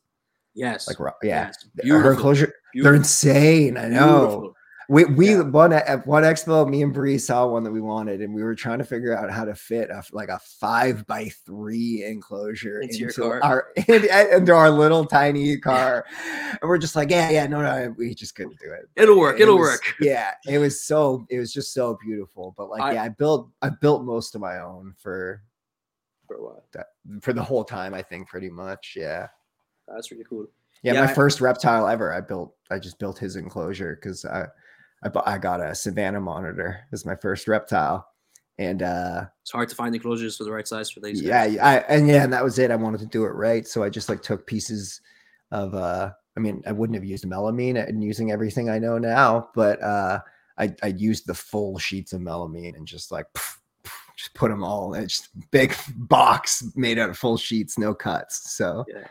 [0.58, 0.86] Yes.
[0.88, 1.62] Like, yeah, yes.
[1.64, 2.10] her Beautiful.
[2.12, 3.76] enclosure, they're insane.
[3.76, 4.18] I know.
[4.18, 4.54] beautiful.
[4.90, 5.42] We we Yeah.
[5.42, 8.54] one at one expo, me and Bree saw one that we wanted, and we were
[8.54, 13.04] trying to figure out how to fit a, like a five by three enclosure Into
[13.04, 17.94] into our into our little tiny car, and we're just like, yeah, yeah, no, no,
[17.98, 18.88] we just couldn't do it.
[18.96, 19.36] It'll work.
[19.38, 19.82] It It'll was- work.
[20.00, 22.54] Yeah, it was so it was just so beautiful.
[22.56, 25.42] But like, I- yeah, I built I built most of my own for
[26.26, 26.64] For while.
[26.72, 26.86] that
[27.20, 27.92] for the whole time.
[27.92, 28.94] I think pretty much.
[28.96, 29.28] Yeah.
[29.94, 30.46] That's really cool.
[30.82, 32.12] Yeah, Yeah, my I- first reptile ever.
[32.12, 32.54] I built.
[32.70, 34.46] I just built his enclosure because I,
[35.02, 38.06] I, I got a Savannah monitor as my first reptile,
[38.58, 41.22] and uh, It's hard to find enclosures for the right size for these.
[41.22, 41.58] yeah, guys.
[41.58, 42.70] I and yeah, and that was it.
[42.70, 45.00] I wanted to do it right, so I just like took pieces
[45.50, 49.48] of uh I mean, I wouldn't have used melamine and using everything I know now,
[49.56, 50.20] but uh,
[50.58, 53.26] I I used the full sheets of melamine and just like
[54.16, 58.52] just put them all in just big box made out of full sheets, no cuts.
[58.52, 59.06] So Yeah.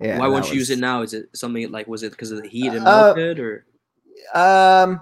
[0.00, 0.18] Yeah.
[0.18, 1.02] Why won't you use it now?
[1.02, 3.66] Is it something like was it because of the heat and Uh, melted or
[4.34, 5.00] Um,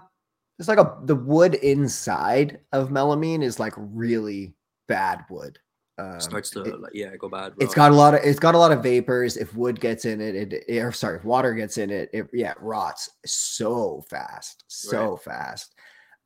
[0.58, 4.54] it's like a the wood inside of melamine is like really
[4.88, 5.58] bad wood.
[5.98, 7.54] Um, starts to it- like, yeah go bad?
[7.58, 9.36] It's got a lot of it's got a lot of vapors.
[9.36, 12.28] If wood gets in it, it, it or sorry, if water gets in it, it
[12.32, 15.74] yeah, it rots so fast, so fast.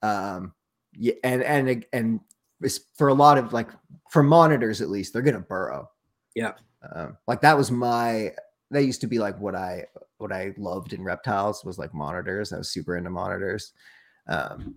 [0.02, 0.54] Um,
[0.92, 2.20] yeah, and and and
[2.60, 3.70] it's for a lot of like
[4.10, 5.88] for monitors at least, they're gonna burrow.
[6.34, 6.52] Yeah.
[6.94, 8.32] Um, like that was my
[8.70, 9.86] that used to be like what I
[10.18, 12.52] what I loved in reptiles was like monitors.
[12.52, 13.72] I was super into monitors.
[14.28, 14.74] Um,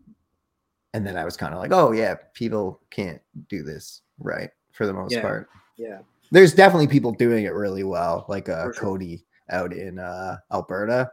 [0.94, 4.86] and then I was kind of like, oh yeah, people can't do this right for
[4.86, 5.22] the most Yeah.
[5.22, 6.00] part yeah
[6.32, 8.74] there's definitely people doing it really well, like uh, sure.
[8.74, 11.12] Cody out in uh, Alberta.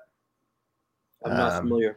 [1.24, 1.96] I'm not Um, familiar.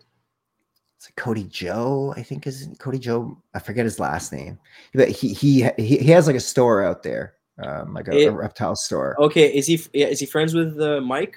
[0.97, 3.37] It's like Cody Joe, I think is Cody Joe.
[3.53, 4.59] I forget his last name,
[4.93, 8.27] but he he he, he has like a store out there, um, like a, It-
[8.27, 9.15] a reptile store.
[9.21, 11.35] Okay, is he is he friends with uh, Mike?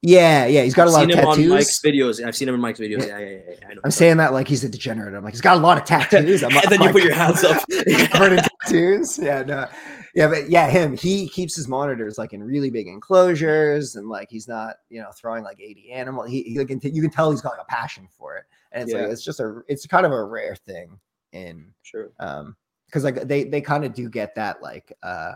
[0.00, 2.20] Yeah, yeah, he's got a I've lot seen of him on Mike's tattoos.
[2.20, 2.24] videos.
[2.24, 3.04] I've seen him in Mike's videos.
[3.04, 3.38] Yeah, yeah, yeah.
[3.60, 3.80] yeah, I know.
[3.82, 5.12] I'm saying that like he's a degenerate.
[5.12, 6.44] I'm like, he's got a lot of tattoos.
[6.44, 7.64] I'm, and then you like, put your hands up.
[8.10, 9.18] covered in tattoos.
[9.18, 9.66] Yeah, no,
[10.14, 10.96] yeah, but yeah, him.
[10.96, 15.10] He keeps his monitors like in really big enclosures, and like he's not, you know,
[15.10, 16.22] throwing like 80 animal.
[16.22, 18.92] He, he like, you can tell he's got like a passion for it, and it's
[18.92, 19.00] Yeah.
[19.02, 20.96] like it's just a, it's kind of a rare thing
[21.32, 22.10] in, Sure.
[22.20, 22.54] um,
[22.86, 25.32] because like they they kind of do get that like, uh,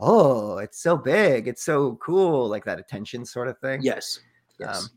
[0.00, 3.80] oh, it's so big, it's so cool, like that attention sort of thing.
[3.82, 4.20] Yes.
[4.58, 4.84] Yes.
[4.84, 4.88] Um,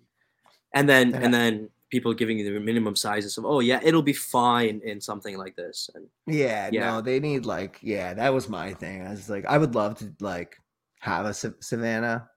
[0.73, 4.13] and then and then people giving you the minimum sizes of oh yeah it'll be
[4.13, 6.89] fine in something like this and Yeah, Yeah.
[6.89, 9.05] no, they need like, yeah, that was my thing.
[9.05, 10.57] I was like, I would love to like
[10.99, 12.27] have a savannah,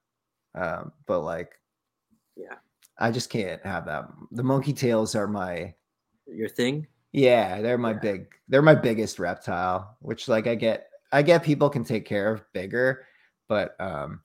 [0.55, 1.52] um, but like,
[2.36, 2.56] Yeah.
[2.98, 4.09] I just can't have that.
[4.32, 5.74] The monkey tails are my,
[6.26, 6.86] your thing.
[7.12, 7.98] yeah, they're my Yeah.
[8.01, 9.97] big, they're my biggest reptile.
[10.01, 13.07] Which like I get, I get people can take care of bigger,
[13.49, 14.20] but um,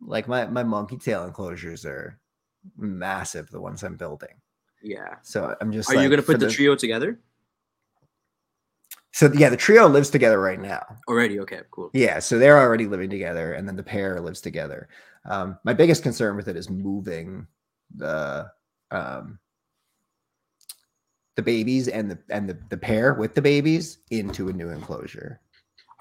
[0.00, 2.18] like my my monkey tail enclosures are
[2.76, 3.50] massive.
[3.50, 4.40] The ones I'm building,
[4.82, 5.16] Yeah.
[5.22, 5.90] so I'm just.
[5.90, 7.18] Are you gonna for put the trio together
[9.12, 10.84] So yeah, the trio lives together right now.
[11.08, 11.38] already?
[11.40, 11.90] Okay, cool.
[11.92, 14.88] Yeah, so they're already living together, and then the pair lives together.
[15.24, 17.46] Um, my biggest concern with it is moving
[17.94, 18.50] the
[18.90, 19.38] um,
[21.36, 25.40] the babies and the and the, the pair with the babies into a new enclosure.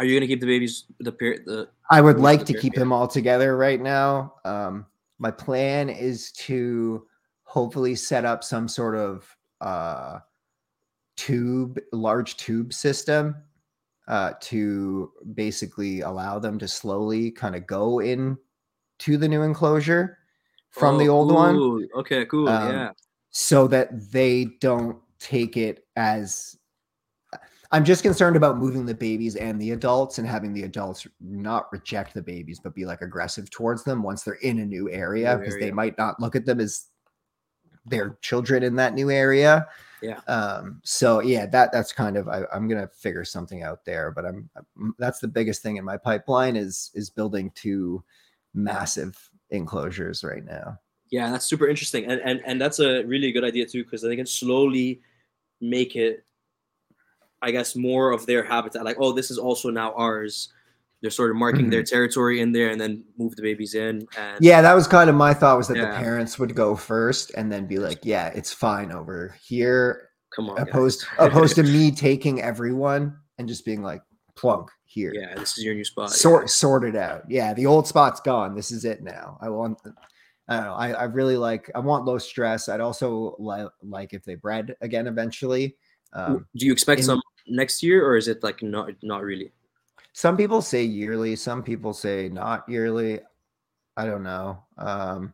[0.01, 2.91] Are you gonna keep the babies the pair the I would like to keep them
[2.91, 4.33] all together right now.
[4.43, 4.87] Um,
[5.19, 7.05] my plan is to
[7.43, 10.17] hopefully set up some sort of uh,
[11.17, 13.35] tube, large tube system
[14.07, 18.39] uh, to basically allow them to slowly kind of go in
[18.97, 20.17] to the new enclosure
[20.71, 21.87] from the Oh, old one.
[21.95, 22.49] Okay, cool.
[22.49, 22.91] Um, yeah.
[23.29, 26.57] so that they don't take it as
[27.71, 31.71] I'm just concerned about moving the babies and the adults and having the adults not
[31.71, 35.37] reject the babies but be like aggressive towards them once they're in a new area
[35.37, 36.87] because they might not look at them as
[37.85, 39.67] their children in that new area.
[40.01, 40.19] Yeah.
[40.27, 44.25] Um so yeah that that's kind of I, I'm gonna figure something out there but
[44.25, 48.03] I'm, I'm that's the biggest thing in my pipeline is is building two
[48.53, 49.17] massive
[49.49, 50.77] enclosures right now.
[51.09, 54.15] Yeah, that's super interesting, and and and that's a really good idea too, because they
[54.15, 55.01] can slowly
[55.59, 56.25] make it,
[57.41, 58.83] I guess, more of their habitat.
[58.85, 60.51] Like, oh, this is also now ours.
[61.01, 64.07] They're sort of marking their territory in there, and then move the babies in.
[64.17, 67.31] And Yeah, that was kind of my thought was that the parents would go first
[67.35, 71.89] and then be like, "Yeah, it's fine over here," come on, opposed opposed to me
[71.91, 74.03] taking everyone and just being like,
[74.35, 76.11] "Plunk here, yeah, this is your new spot.
[76.11, 78.53] sort sort it out." Yeah, the old spot's gone.
[78.53, 79.39] This is it now.
[79.41, 79.79] I want.
[80.47, 80.73] I don't know.
[80.73, 81.71] I, I really like.
[81.73, 82.69] I want low stress.
[82.69, 85.77] I'd also li- like if they bred again eventually.
[86.13, 89.51] Um, Do you expect in- some next year, or is it like not not really?
[90.13, 91.35] some people say yearly.
[91.35, 93.19] Some people say not yearly.
[93.97, 94.63] I don't know.
[94.77, 95.33] Um,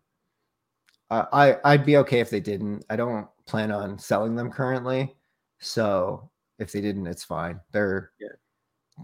[1.09, 2.85] I, I I'd be okay if they didn't.
[2.89, 5.15] I don't plan on selling them currently,
[5.59, 6.29] so
[6.59, 7.59] if they didn't, it's fine.
[7.71, 8.27] They're Yeah.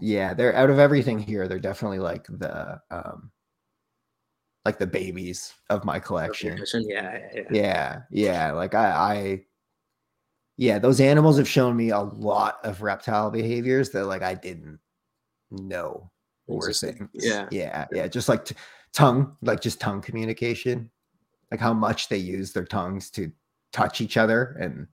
[0.00, 1.48] yeah, they're out of everything here.
[1.48, 3.30] They're definitely like the um,
[4.64, 6.62] like the babies of my collection.
[6.74, 7.42] Yeah, yeah, yeah.
[7.50, 8.52] Yeah, yeah.
[8.52, 9.44] Like I, I,
[10.56, 14.78] yeah, those animals have shown me a lot of reptile behaviors that like I didn't
[15.50, 16.10] know
[16.46, 17.08] were things.
[17.14, 17.48] Yeah.
[17.50, 18.06] yeah, yeah.
[18.06, 18.54] Just like t-
[18.92, 20.90] tongue, like just tongue communication,
[21.50, 23.32] like how much they use their tongues to
[23.72, 24.86] touch each other, and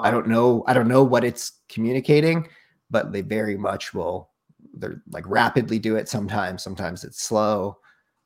[0.00, 2.46] I don't know, I don't know what it's communicating,
[2.90, 4.30] but they very much will.
[4.74, 6.62] They're like rapidly do it sometimes.
[6.62, 7.78] Sometimes it's slow.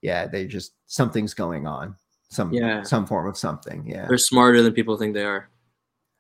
[0.03, 1.95] Yeah, they just something's going on.
[2.29, 2.83] some Yeah.
[2.83, 3.87] some form of something.
[3.87, 4.07] Yeah.
[4.09, 5.49] They're smarter than people think they are.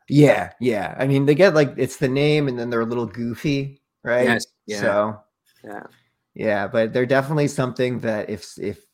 [0.09, 0.95] Yeah, yeah.
[0.99, 4.29] I mean, they get like it's the name, and then they're a little goofy, right?
[4.29, 4.47] Yes.
[4.67, 4.81] Yeah.
[4.81, 5.21] So
[5.65, 5.83] yeah.
[6.35, 8.85] yeah, but they're definitely something that if if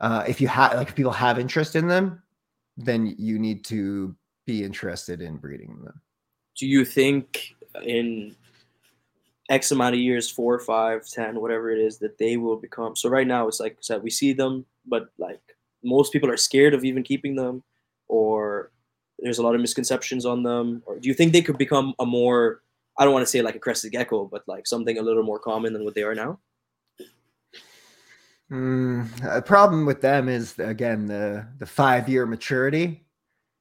[0.00, 2.22] uh, if you have like if people have interest in them,
[2.76, 4.14] then you need to
[4.46, 6.00] be interested in breeding them.
[6.56, 7.54] Do you think
[7.84, 8.34] in
[9.48, 12.96] X amount of years, four, five, ten, whatever it is, that they will become?
[12.96, 15.40] So right now, it's like said, we see them, but like
[15.82, 17.62] most people are scared of even keeping them,
[18.08, 18.70] or
[19.22, 20.82] there's a lot of misconceptions on them.
[20.86, 22.62] Or do you think they could become a more
[22.98, 25.38] I don't want to say like a crested gecko, but like something a little more
[25.38, 26.38] common than what they are now?
[28.50, 33.04] Mm, a problem with them is again the the five year maturity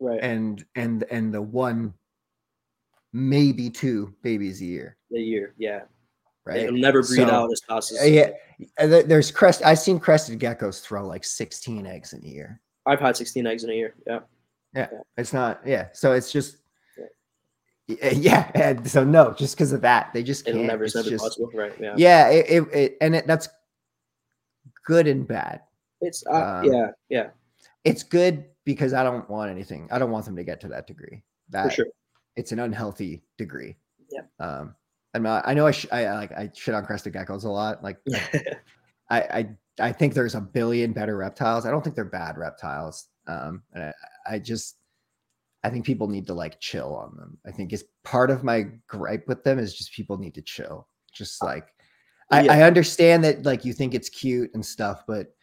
[0.02, 0.20] Right.
[0.22, 1.94] and and and the one
[3.12, 5.82] maybe two babies a year, a year, yeah.
[6.46, 6.58] right?
[6.62, 8.30] It'll never breed So, out as fast as yeah,
[8.78, 9.62] uh, there's crest.
[9.66, 12.62] I've seen crested geckos throw like 16 eggs in a year.
[12.86, 13.96] I've had 16 eggs in a year.
[14.08, 14.20] Yeah.
[14.76, 14.88] Yeah,
[15.18, 15.62] it's not.
[15.66, 15.88] Yeah.
[15.94, 16.58] So it's just.
[16.98, 17.06] Yeah.
[18.14, 18.52] Yeah.
[18.54, 20.68] And so no, just because of that, they just It'll can't.
[20.68, 21.50] never, it's it's never just- possible.
[21.56, 21.74] Right.
[21.80, 21.96] Yeah.
[21.98, 22.28] Yeah.
[22.30, 23.50] It, it, it and it, that's
[24.86, 25.62] good and bad.
[26.02, 27.28] It's uh, Um, yeah, yeah,
[27.84, 29.88] It's good because I don't want anything.
[29.92, 31.24] I don't want them to get to that degree.
[31.50, 31.86] That for sure.
[32.36, 33.76] it's an unhealthy degree.
[34.12, 34.22] Yeah.
[34.40, 34.76] Um.
[35.16, 37.50] I'm not, I know I, sh- I I like I shit on crested geckos a
[37.50, 37.84] lot.
[37.84, 37.98] Like
[39.10, 41.66] I, I I think there's a billion better reptiles.
[41.66, 43.08] I don't think they're bad reptiles.
[43.26, 43.94] Um, and I,
[44.30, 44.78] I just
[45.64, 47.38] I think people need to like chill on them.
[47.46, 50.88] I think is part of my gripe with them is just people need to chill.
[51.12, 51.68] Just like
[52.32, 52.54] I, Yeah.
[52.54, 55.36] I understand that like you think it's cute and stuff, but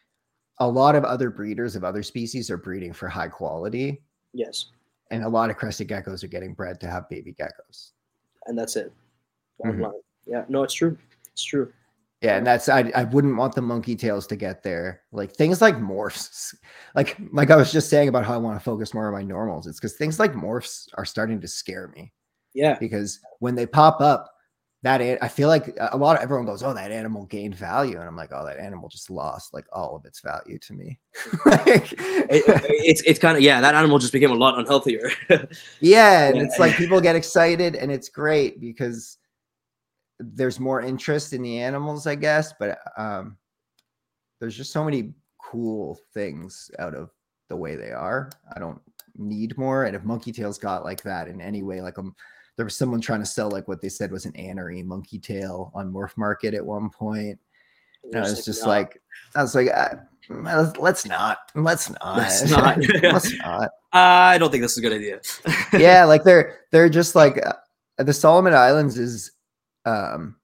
[0.59, 4.03] a lot of other breeders of other species are breeding for high quality,
[4.33, 4.71] yes,
[5.11, 7.91] and a lot of crested geckos are getting bred to have baby geckos.
[8.47, 8.93] and that's it.
[9.65, 9.93] Mhm.
[10.25, 10.97] Yeah, no, it's true.
[11.33, 11.73] It's true.
[12.27, 15.03] Yeah, and that's I I wouldn't want the monkey tails to get there.
[15.13, 16.55] Like things like morphs,
[16.95, 19.23] like like I was just saying about how I want to focus more on my
[19.23, 19.67] normals.
[19.67, 22.13] It's because things like morphs are starting to scare me
[22.55, 24.33] Yeah, because when they pop up,
[24.83, 27.99] that I feel like uh, a lot of everyone goes, "Oh, that animal gained value,"
[27.99, 30.99] and I'm like, "Oh, that animal just lost like all of its value to me."
[31.47, 32.45] Like- it,
[32.91, 33.61] it's it's kind of yeah.
[33.61, 35.11] That animal just became a lot unhealthier.
[35.81, 36.43] yeah, and Yeah.
[36.45, 39.19] it's like people get excited, and it's great because
[40.19, 42.53] there's more interest in the animals, I guess.
[42.59, 43.37] But um,
[44.41, 47.11] there's just so many cool things out of
[47.49, 48.31] the way they are.
[48.55, 48.81] I don't
[49.17, 49.85] need more.
[49.85, 52.15] And if Monkey Tails got like that in any way, like um,
[52.57, 55.71] there was someone trying to sell like what they said was an anery monkey tail
[55.75, 57.39] on Morph Market at one point.
[58.05, 59.03] And I was just nah, like,
[59.35, 59.97] I was like, uh,
[60.29, 62.79] let's, let's not, let's not, Let's not.
[63.03, 65.21] let's not I don't think this is a good idea.
[65.73, 67.55] yeah, like they're they're just like uh,
[67.99, 69.33] the Solomon Islands is
[69.87, 70.37] um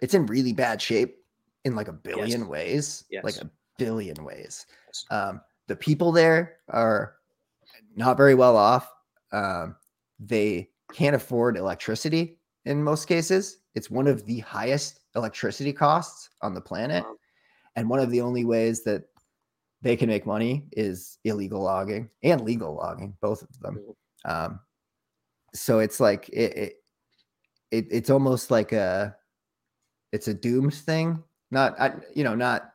[0.00, 1.16] it's in really bad shape
[1.64, 3.04] in like a billion ways.
[3.24, 4.66] Like a billion ways.
[4.86, 5.04] Yes.
[5.10, 7.16] Um the people there are
[7.96, 8.90] not very well off.
[9.32, 9.76] Um
[10.18, 13.58] they can't afford electricity in most cases.
[13.74, 17.04] It's one of the highest electricity costs on the planet.
[17.04, 17.16] Wow.
[17.76, 19.04] And one of the only ways that
[19.82, 23.78] they can make money is illegal logging and legal logging, both of them.
[24.24, 24.60] Um,
[25.54, 26.72] so it's like it, it,
[27.70, 29.16] it it's almost like a
[30.12, 31.22] it's a doomed thing.
[31.50, 32.72] Not I, you know not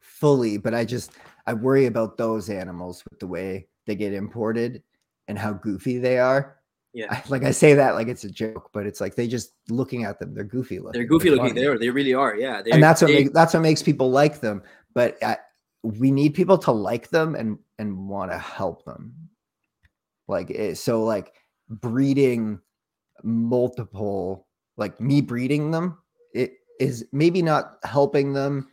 [0.00, 1.12] fully, but I just
[1.46, 4.82] I worry about those animals with the way they get imported
[5.28, 6.56] and how goofy they are.
[6.92, 7.06] Yeah.
[7.10, 10.04] I, like I say that like it's a joke, but it's like they just looking
[10.04, 10.98] at them, they're goofy looking.
[10.98, 11.50] They're goofy looking.
[11.50, 11.78] funny They are.
[11.78, 12.36] They really are.
[12.36, 12.62] Yeah.
[12.62, 14.62] They're, and that's what they, make, that's what makes people like them.
[14.94, 15.36] But uh,
[15.82, 19.14] we need people to like them and and want to help them.
[20.26, 21.32] Like it, so, like
[21.68, 22.60] breeding
[23.24, 25.98] multiple, like me breeding them,
[26.34, 28.68] it is maybe not helping them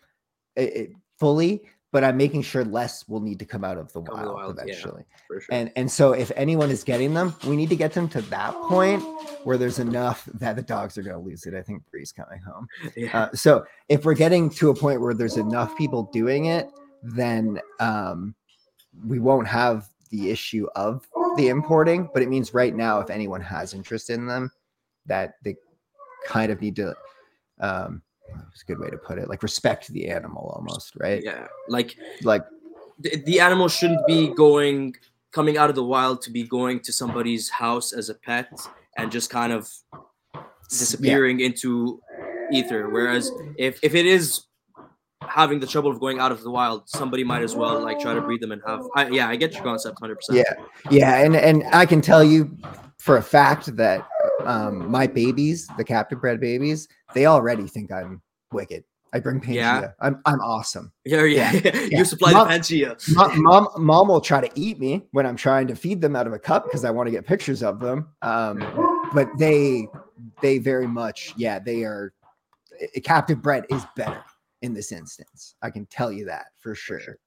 [0.56, 4.02] it, it fully, but I'm making sure less will need to come out of the
[4.02, 4.64] wild wild, yeah.
[4.64, 5.04] eventually.
[5.28, 5.48] for sure.
[5.52, 8.54] And and so if anyone is getting them, we need to get them to that
[8.64, 9.02] point
[9.44, 11.54] where there's enough that the dogs are going to lose it.
[11.54, 12.68] I think Bree's coming home.
[12.96, 13.24] yeah.
[13.24, 16.70] Uh, so if we're getting to a point where there's enough people doing it,
[17.02, 18.36] then um,
[19.06, 21.08] we won't have the issue of
[21.38, 22.10] the importing.
[22.14, 24.52] But it means right now, if anyone has interest in them,
[25.06, 25.56] that they
[26.26, 26.96] kind of need to.
[27.60, 28.02] Um,
[28.52, 29.30] it's a good way to put it.
[29.30, 31.24] Like respect the animal almost, right?
[31.24, 31.48] yeah.
[31.70, 32.44] Like Like
[33.00, 34.96] the, the animal shouldn't be going
[35.32, 38.50] coming out of the wild to be going to somebody's house as a pet
[38.98, 39.84] and just kind of s-
[40.34, 42.02] yeah, disappearing into
[42.52, 44.44] ether whereas if if it is
[45.28, 48.14] having the trouble of going out of the wild somebody might as well like try
[48.14, 50.44] to breed them and have I, yeah i get your concept 100% Yeah,
[50.90, 52.56] yeah, and and I can tell you
[53.00, 54.08] for a fact that
[54.46, 58.22] um, my babies, the captive bred babies, they already think I'm
[58.52, 58.84] wicked.
[59.14, 59.56] I bring Pangea.
[59.56, 59.88] Yeah.
[60.02, 60.92] I'm I'm awesome.
[61.06, 61.52] Yeah, yeah.
[61.54, 61.86] Yeah.
[62.00, 63.16] you supply Mom- the Pangea.
[63.16, 66.28] Mom, mom, mom will try to eat me when I'm trying to feed them out
[66.28, 68.10] of a cup because I want to get pictures of them.
[68.22, 68.60] Um,
[69.14, 69.88] but they,
[70.42, 72.12] they very much, yeah, they are.
[72.82, 74.22] eh, Captive bred is better
[74.62, 75.56] in this instance.
[75.62, 77.00] I can tell you that for sure.
[77.00, 77.18] sure.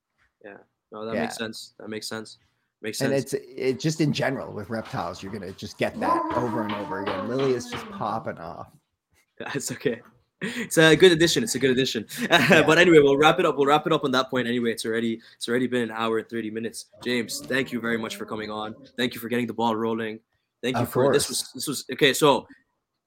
[0.92, 1.22] No, that Yeah.
[1.22, 1.74] makes sense.
[1.78, 2.38] That makes sense.
[2.82, 3.10] Makes sense.
[3.10, 6.72] And it's it just in general with reptiles, you're gonna just get that over and
[6.74, 7.28] over again.
[7.28, 8.68] Lily is just popping off.
[9.38, 10.00] That's okay.
[10.42, 11.42] It's a good addition.
[11.42, 12.06] It's a good addition.
[12.30, 13.56] but anyway, we'll wrap it up.
[13.58, 14.48] We'll wrap it up on that point.
[14.48, 16.86] Anyway, it's already it's already been an hour and thirty minutes.
[17.04, 18.74] James, thank you very much for coming on.
[18.96, 20.18] Thank you for getting the ball rolling.
[20.62, 22.14] Thank you Of for this was this was okay.
[22.14, 22.48] So,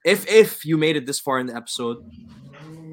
[0.06, 2.06] if if you made it this far in the episode,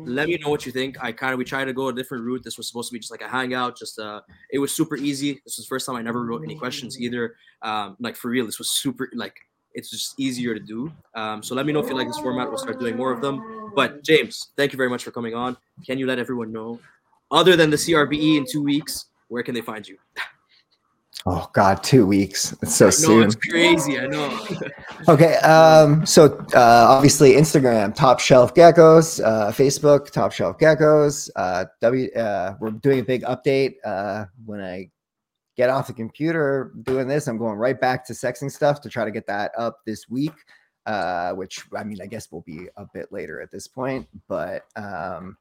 [0.06, 1.02] let me know what you think.
[1.02, 2.43] I kind of we tried to go a different route.
[2.44, 3.78] This was supposed to be just like a hangout.
[3.78, 4.20] Just uh,
[4.51, 5.40] it was super easy.
[5.44, 7.36] This was first time I never wrote any questions either.
[7.62, 9.36] Um, like for real, this was super like
[9.74, 10.93] it's just easier to do.
[11.14, 12.48] Um, so let me know if you like this format.
[12.48, 13.72] We'll start doing more of them.
[13.74, 15.56] But James, thank you very much for coming on.
[15.86, 16.81] Can you let everyone know,
[17.31, 19.97] other than the CRBE in two weeks, where can they find you?
[21.26, 22.52] Oh God, two weeks.
[22.62, 23.22] It's so No, soon.
[23.24, 23.98] it's crazy.
[23.98, 24.47] I know.
[25.09, 31.30] Okay, um, so uh, obviously Instagram, Top Shelf Geckos, uh, Facebook, Top Shelf Geckos.
[31.36, 33.76] Uh, w, uh, we're doing a big update.
[33.82, 34.90] Uh, when I
[35.56, 39.06] get off the computer doing this, I'm going right back to sexing stuff to try
[39.06, 40.34] to get that up this week.
[40.84, 44.64] Uh, which I mean, I guess will be a bit later at this point, but
[44.76, 45.36] um,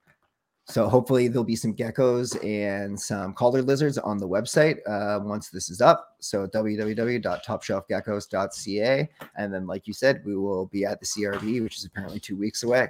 [0.70, 5.50] so hopefully there'll be some geckos and some collared lizards on the website uh, once
[5.50, 6.16] this is up.
[6.20, 9.10] So www.topshelfgeckos.ca.
[9.36, 12.38] And then, like you said, we will be at the CRB, which is apparently two
[12.38, 12.88] weeks away.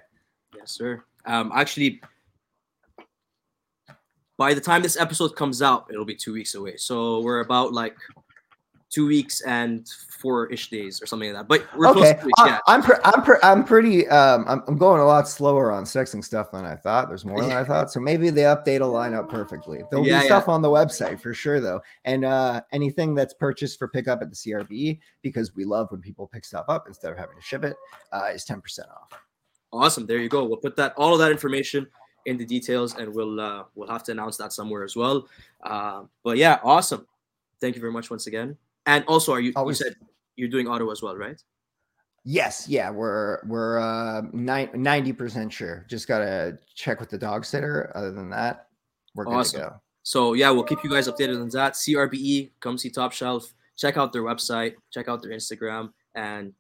[0.58, 1.06] Yes, sir.
[1.26, 2.02] Um, actually,
[4.38, 6.76] by the time this episode comes out, it'll be two weeks away.
[6.76, 7.96] So we're about like
[8.90, 9.88] two weeks and
[10.20, 11.48] four-ish days or something like that.
[11.48, 12.60] But we're close okay, to I, yeah.
[12.68, 16.24] I'm pre- I'm pre- I'm pretty um I'm, I'm going a lot slower on sexing
[16.24, 17.08] stuff than I thought.
[17.08, 19.82] There's more than I thought, so maybe the update will line up perfectly.
[19.90, 20.28] There'll Yeah, be yeah.
[20.28, 24.30] stuff on the website for sure, though, and uh anything that's purchased for pickup at
[24.32, 27.64] the CRB because we love when people pick stuff up instead of having to ship
[27.64, 27.76] it
[28.12, 29.20] uh, is ten percent off.
[29.72, 30.08] Awesome.
[30.08, 30.46] There you go.
[30.46, 31.86] We'll put that all of that information
[32.26, 35.28] in the details, and we'll uh, we'll have to announce that somewhere as well.
[35.64, 37.06] Uh, but yeah, awesome.
[37.62, 38.58] Thank you very much once again.
[38.90, 39.54] And also, are you?
[39.56, 39.96] Always- You said
[40.36, 41.40] you're doing Ottawa as well, right?
[42.26, 45.86] Yes, yeah, we're we're uh ninety percent sure.
[45.90, 47.92] Just gotta check with the dog sitter.
[47.96, 48.68] Other than that,
[49.16, 49.62] we're good Awesome.
[49.62, 49.82] to go.
[50.04, 51.74] So yeah, we'll keep you guys updated on that.
[51.74, 53.54] CRBE, come see Top Shelf.
[53.78, 54.74] Check out their website.
[54.92, 56.54] Check out their Instagram, and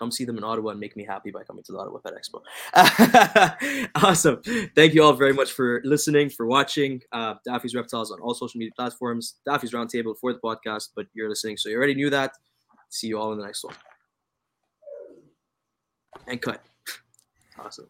[0.00, 2.14] come see them in Ottawa and make me happy by coming to the Ottawa Pet
[2.16, 3.90] Expo.
[4.02, 4.40] awesome.
[4.74, 7.02] Thank you all very much for listening, for watching.
[7.12, 9.34] Uh, Daffy's Reptiles on all social media platforms.
[9.44, 12.32] Daffy's Roundtable for the podcast, but you're listening, so you already knew that.
[12.88, 13.74] See you all in the next one.
[16.26, 16.62] And cut.
[17.58, 17.88] Awesome.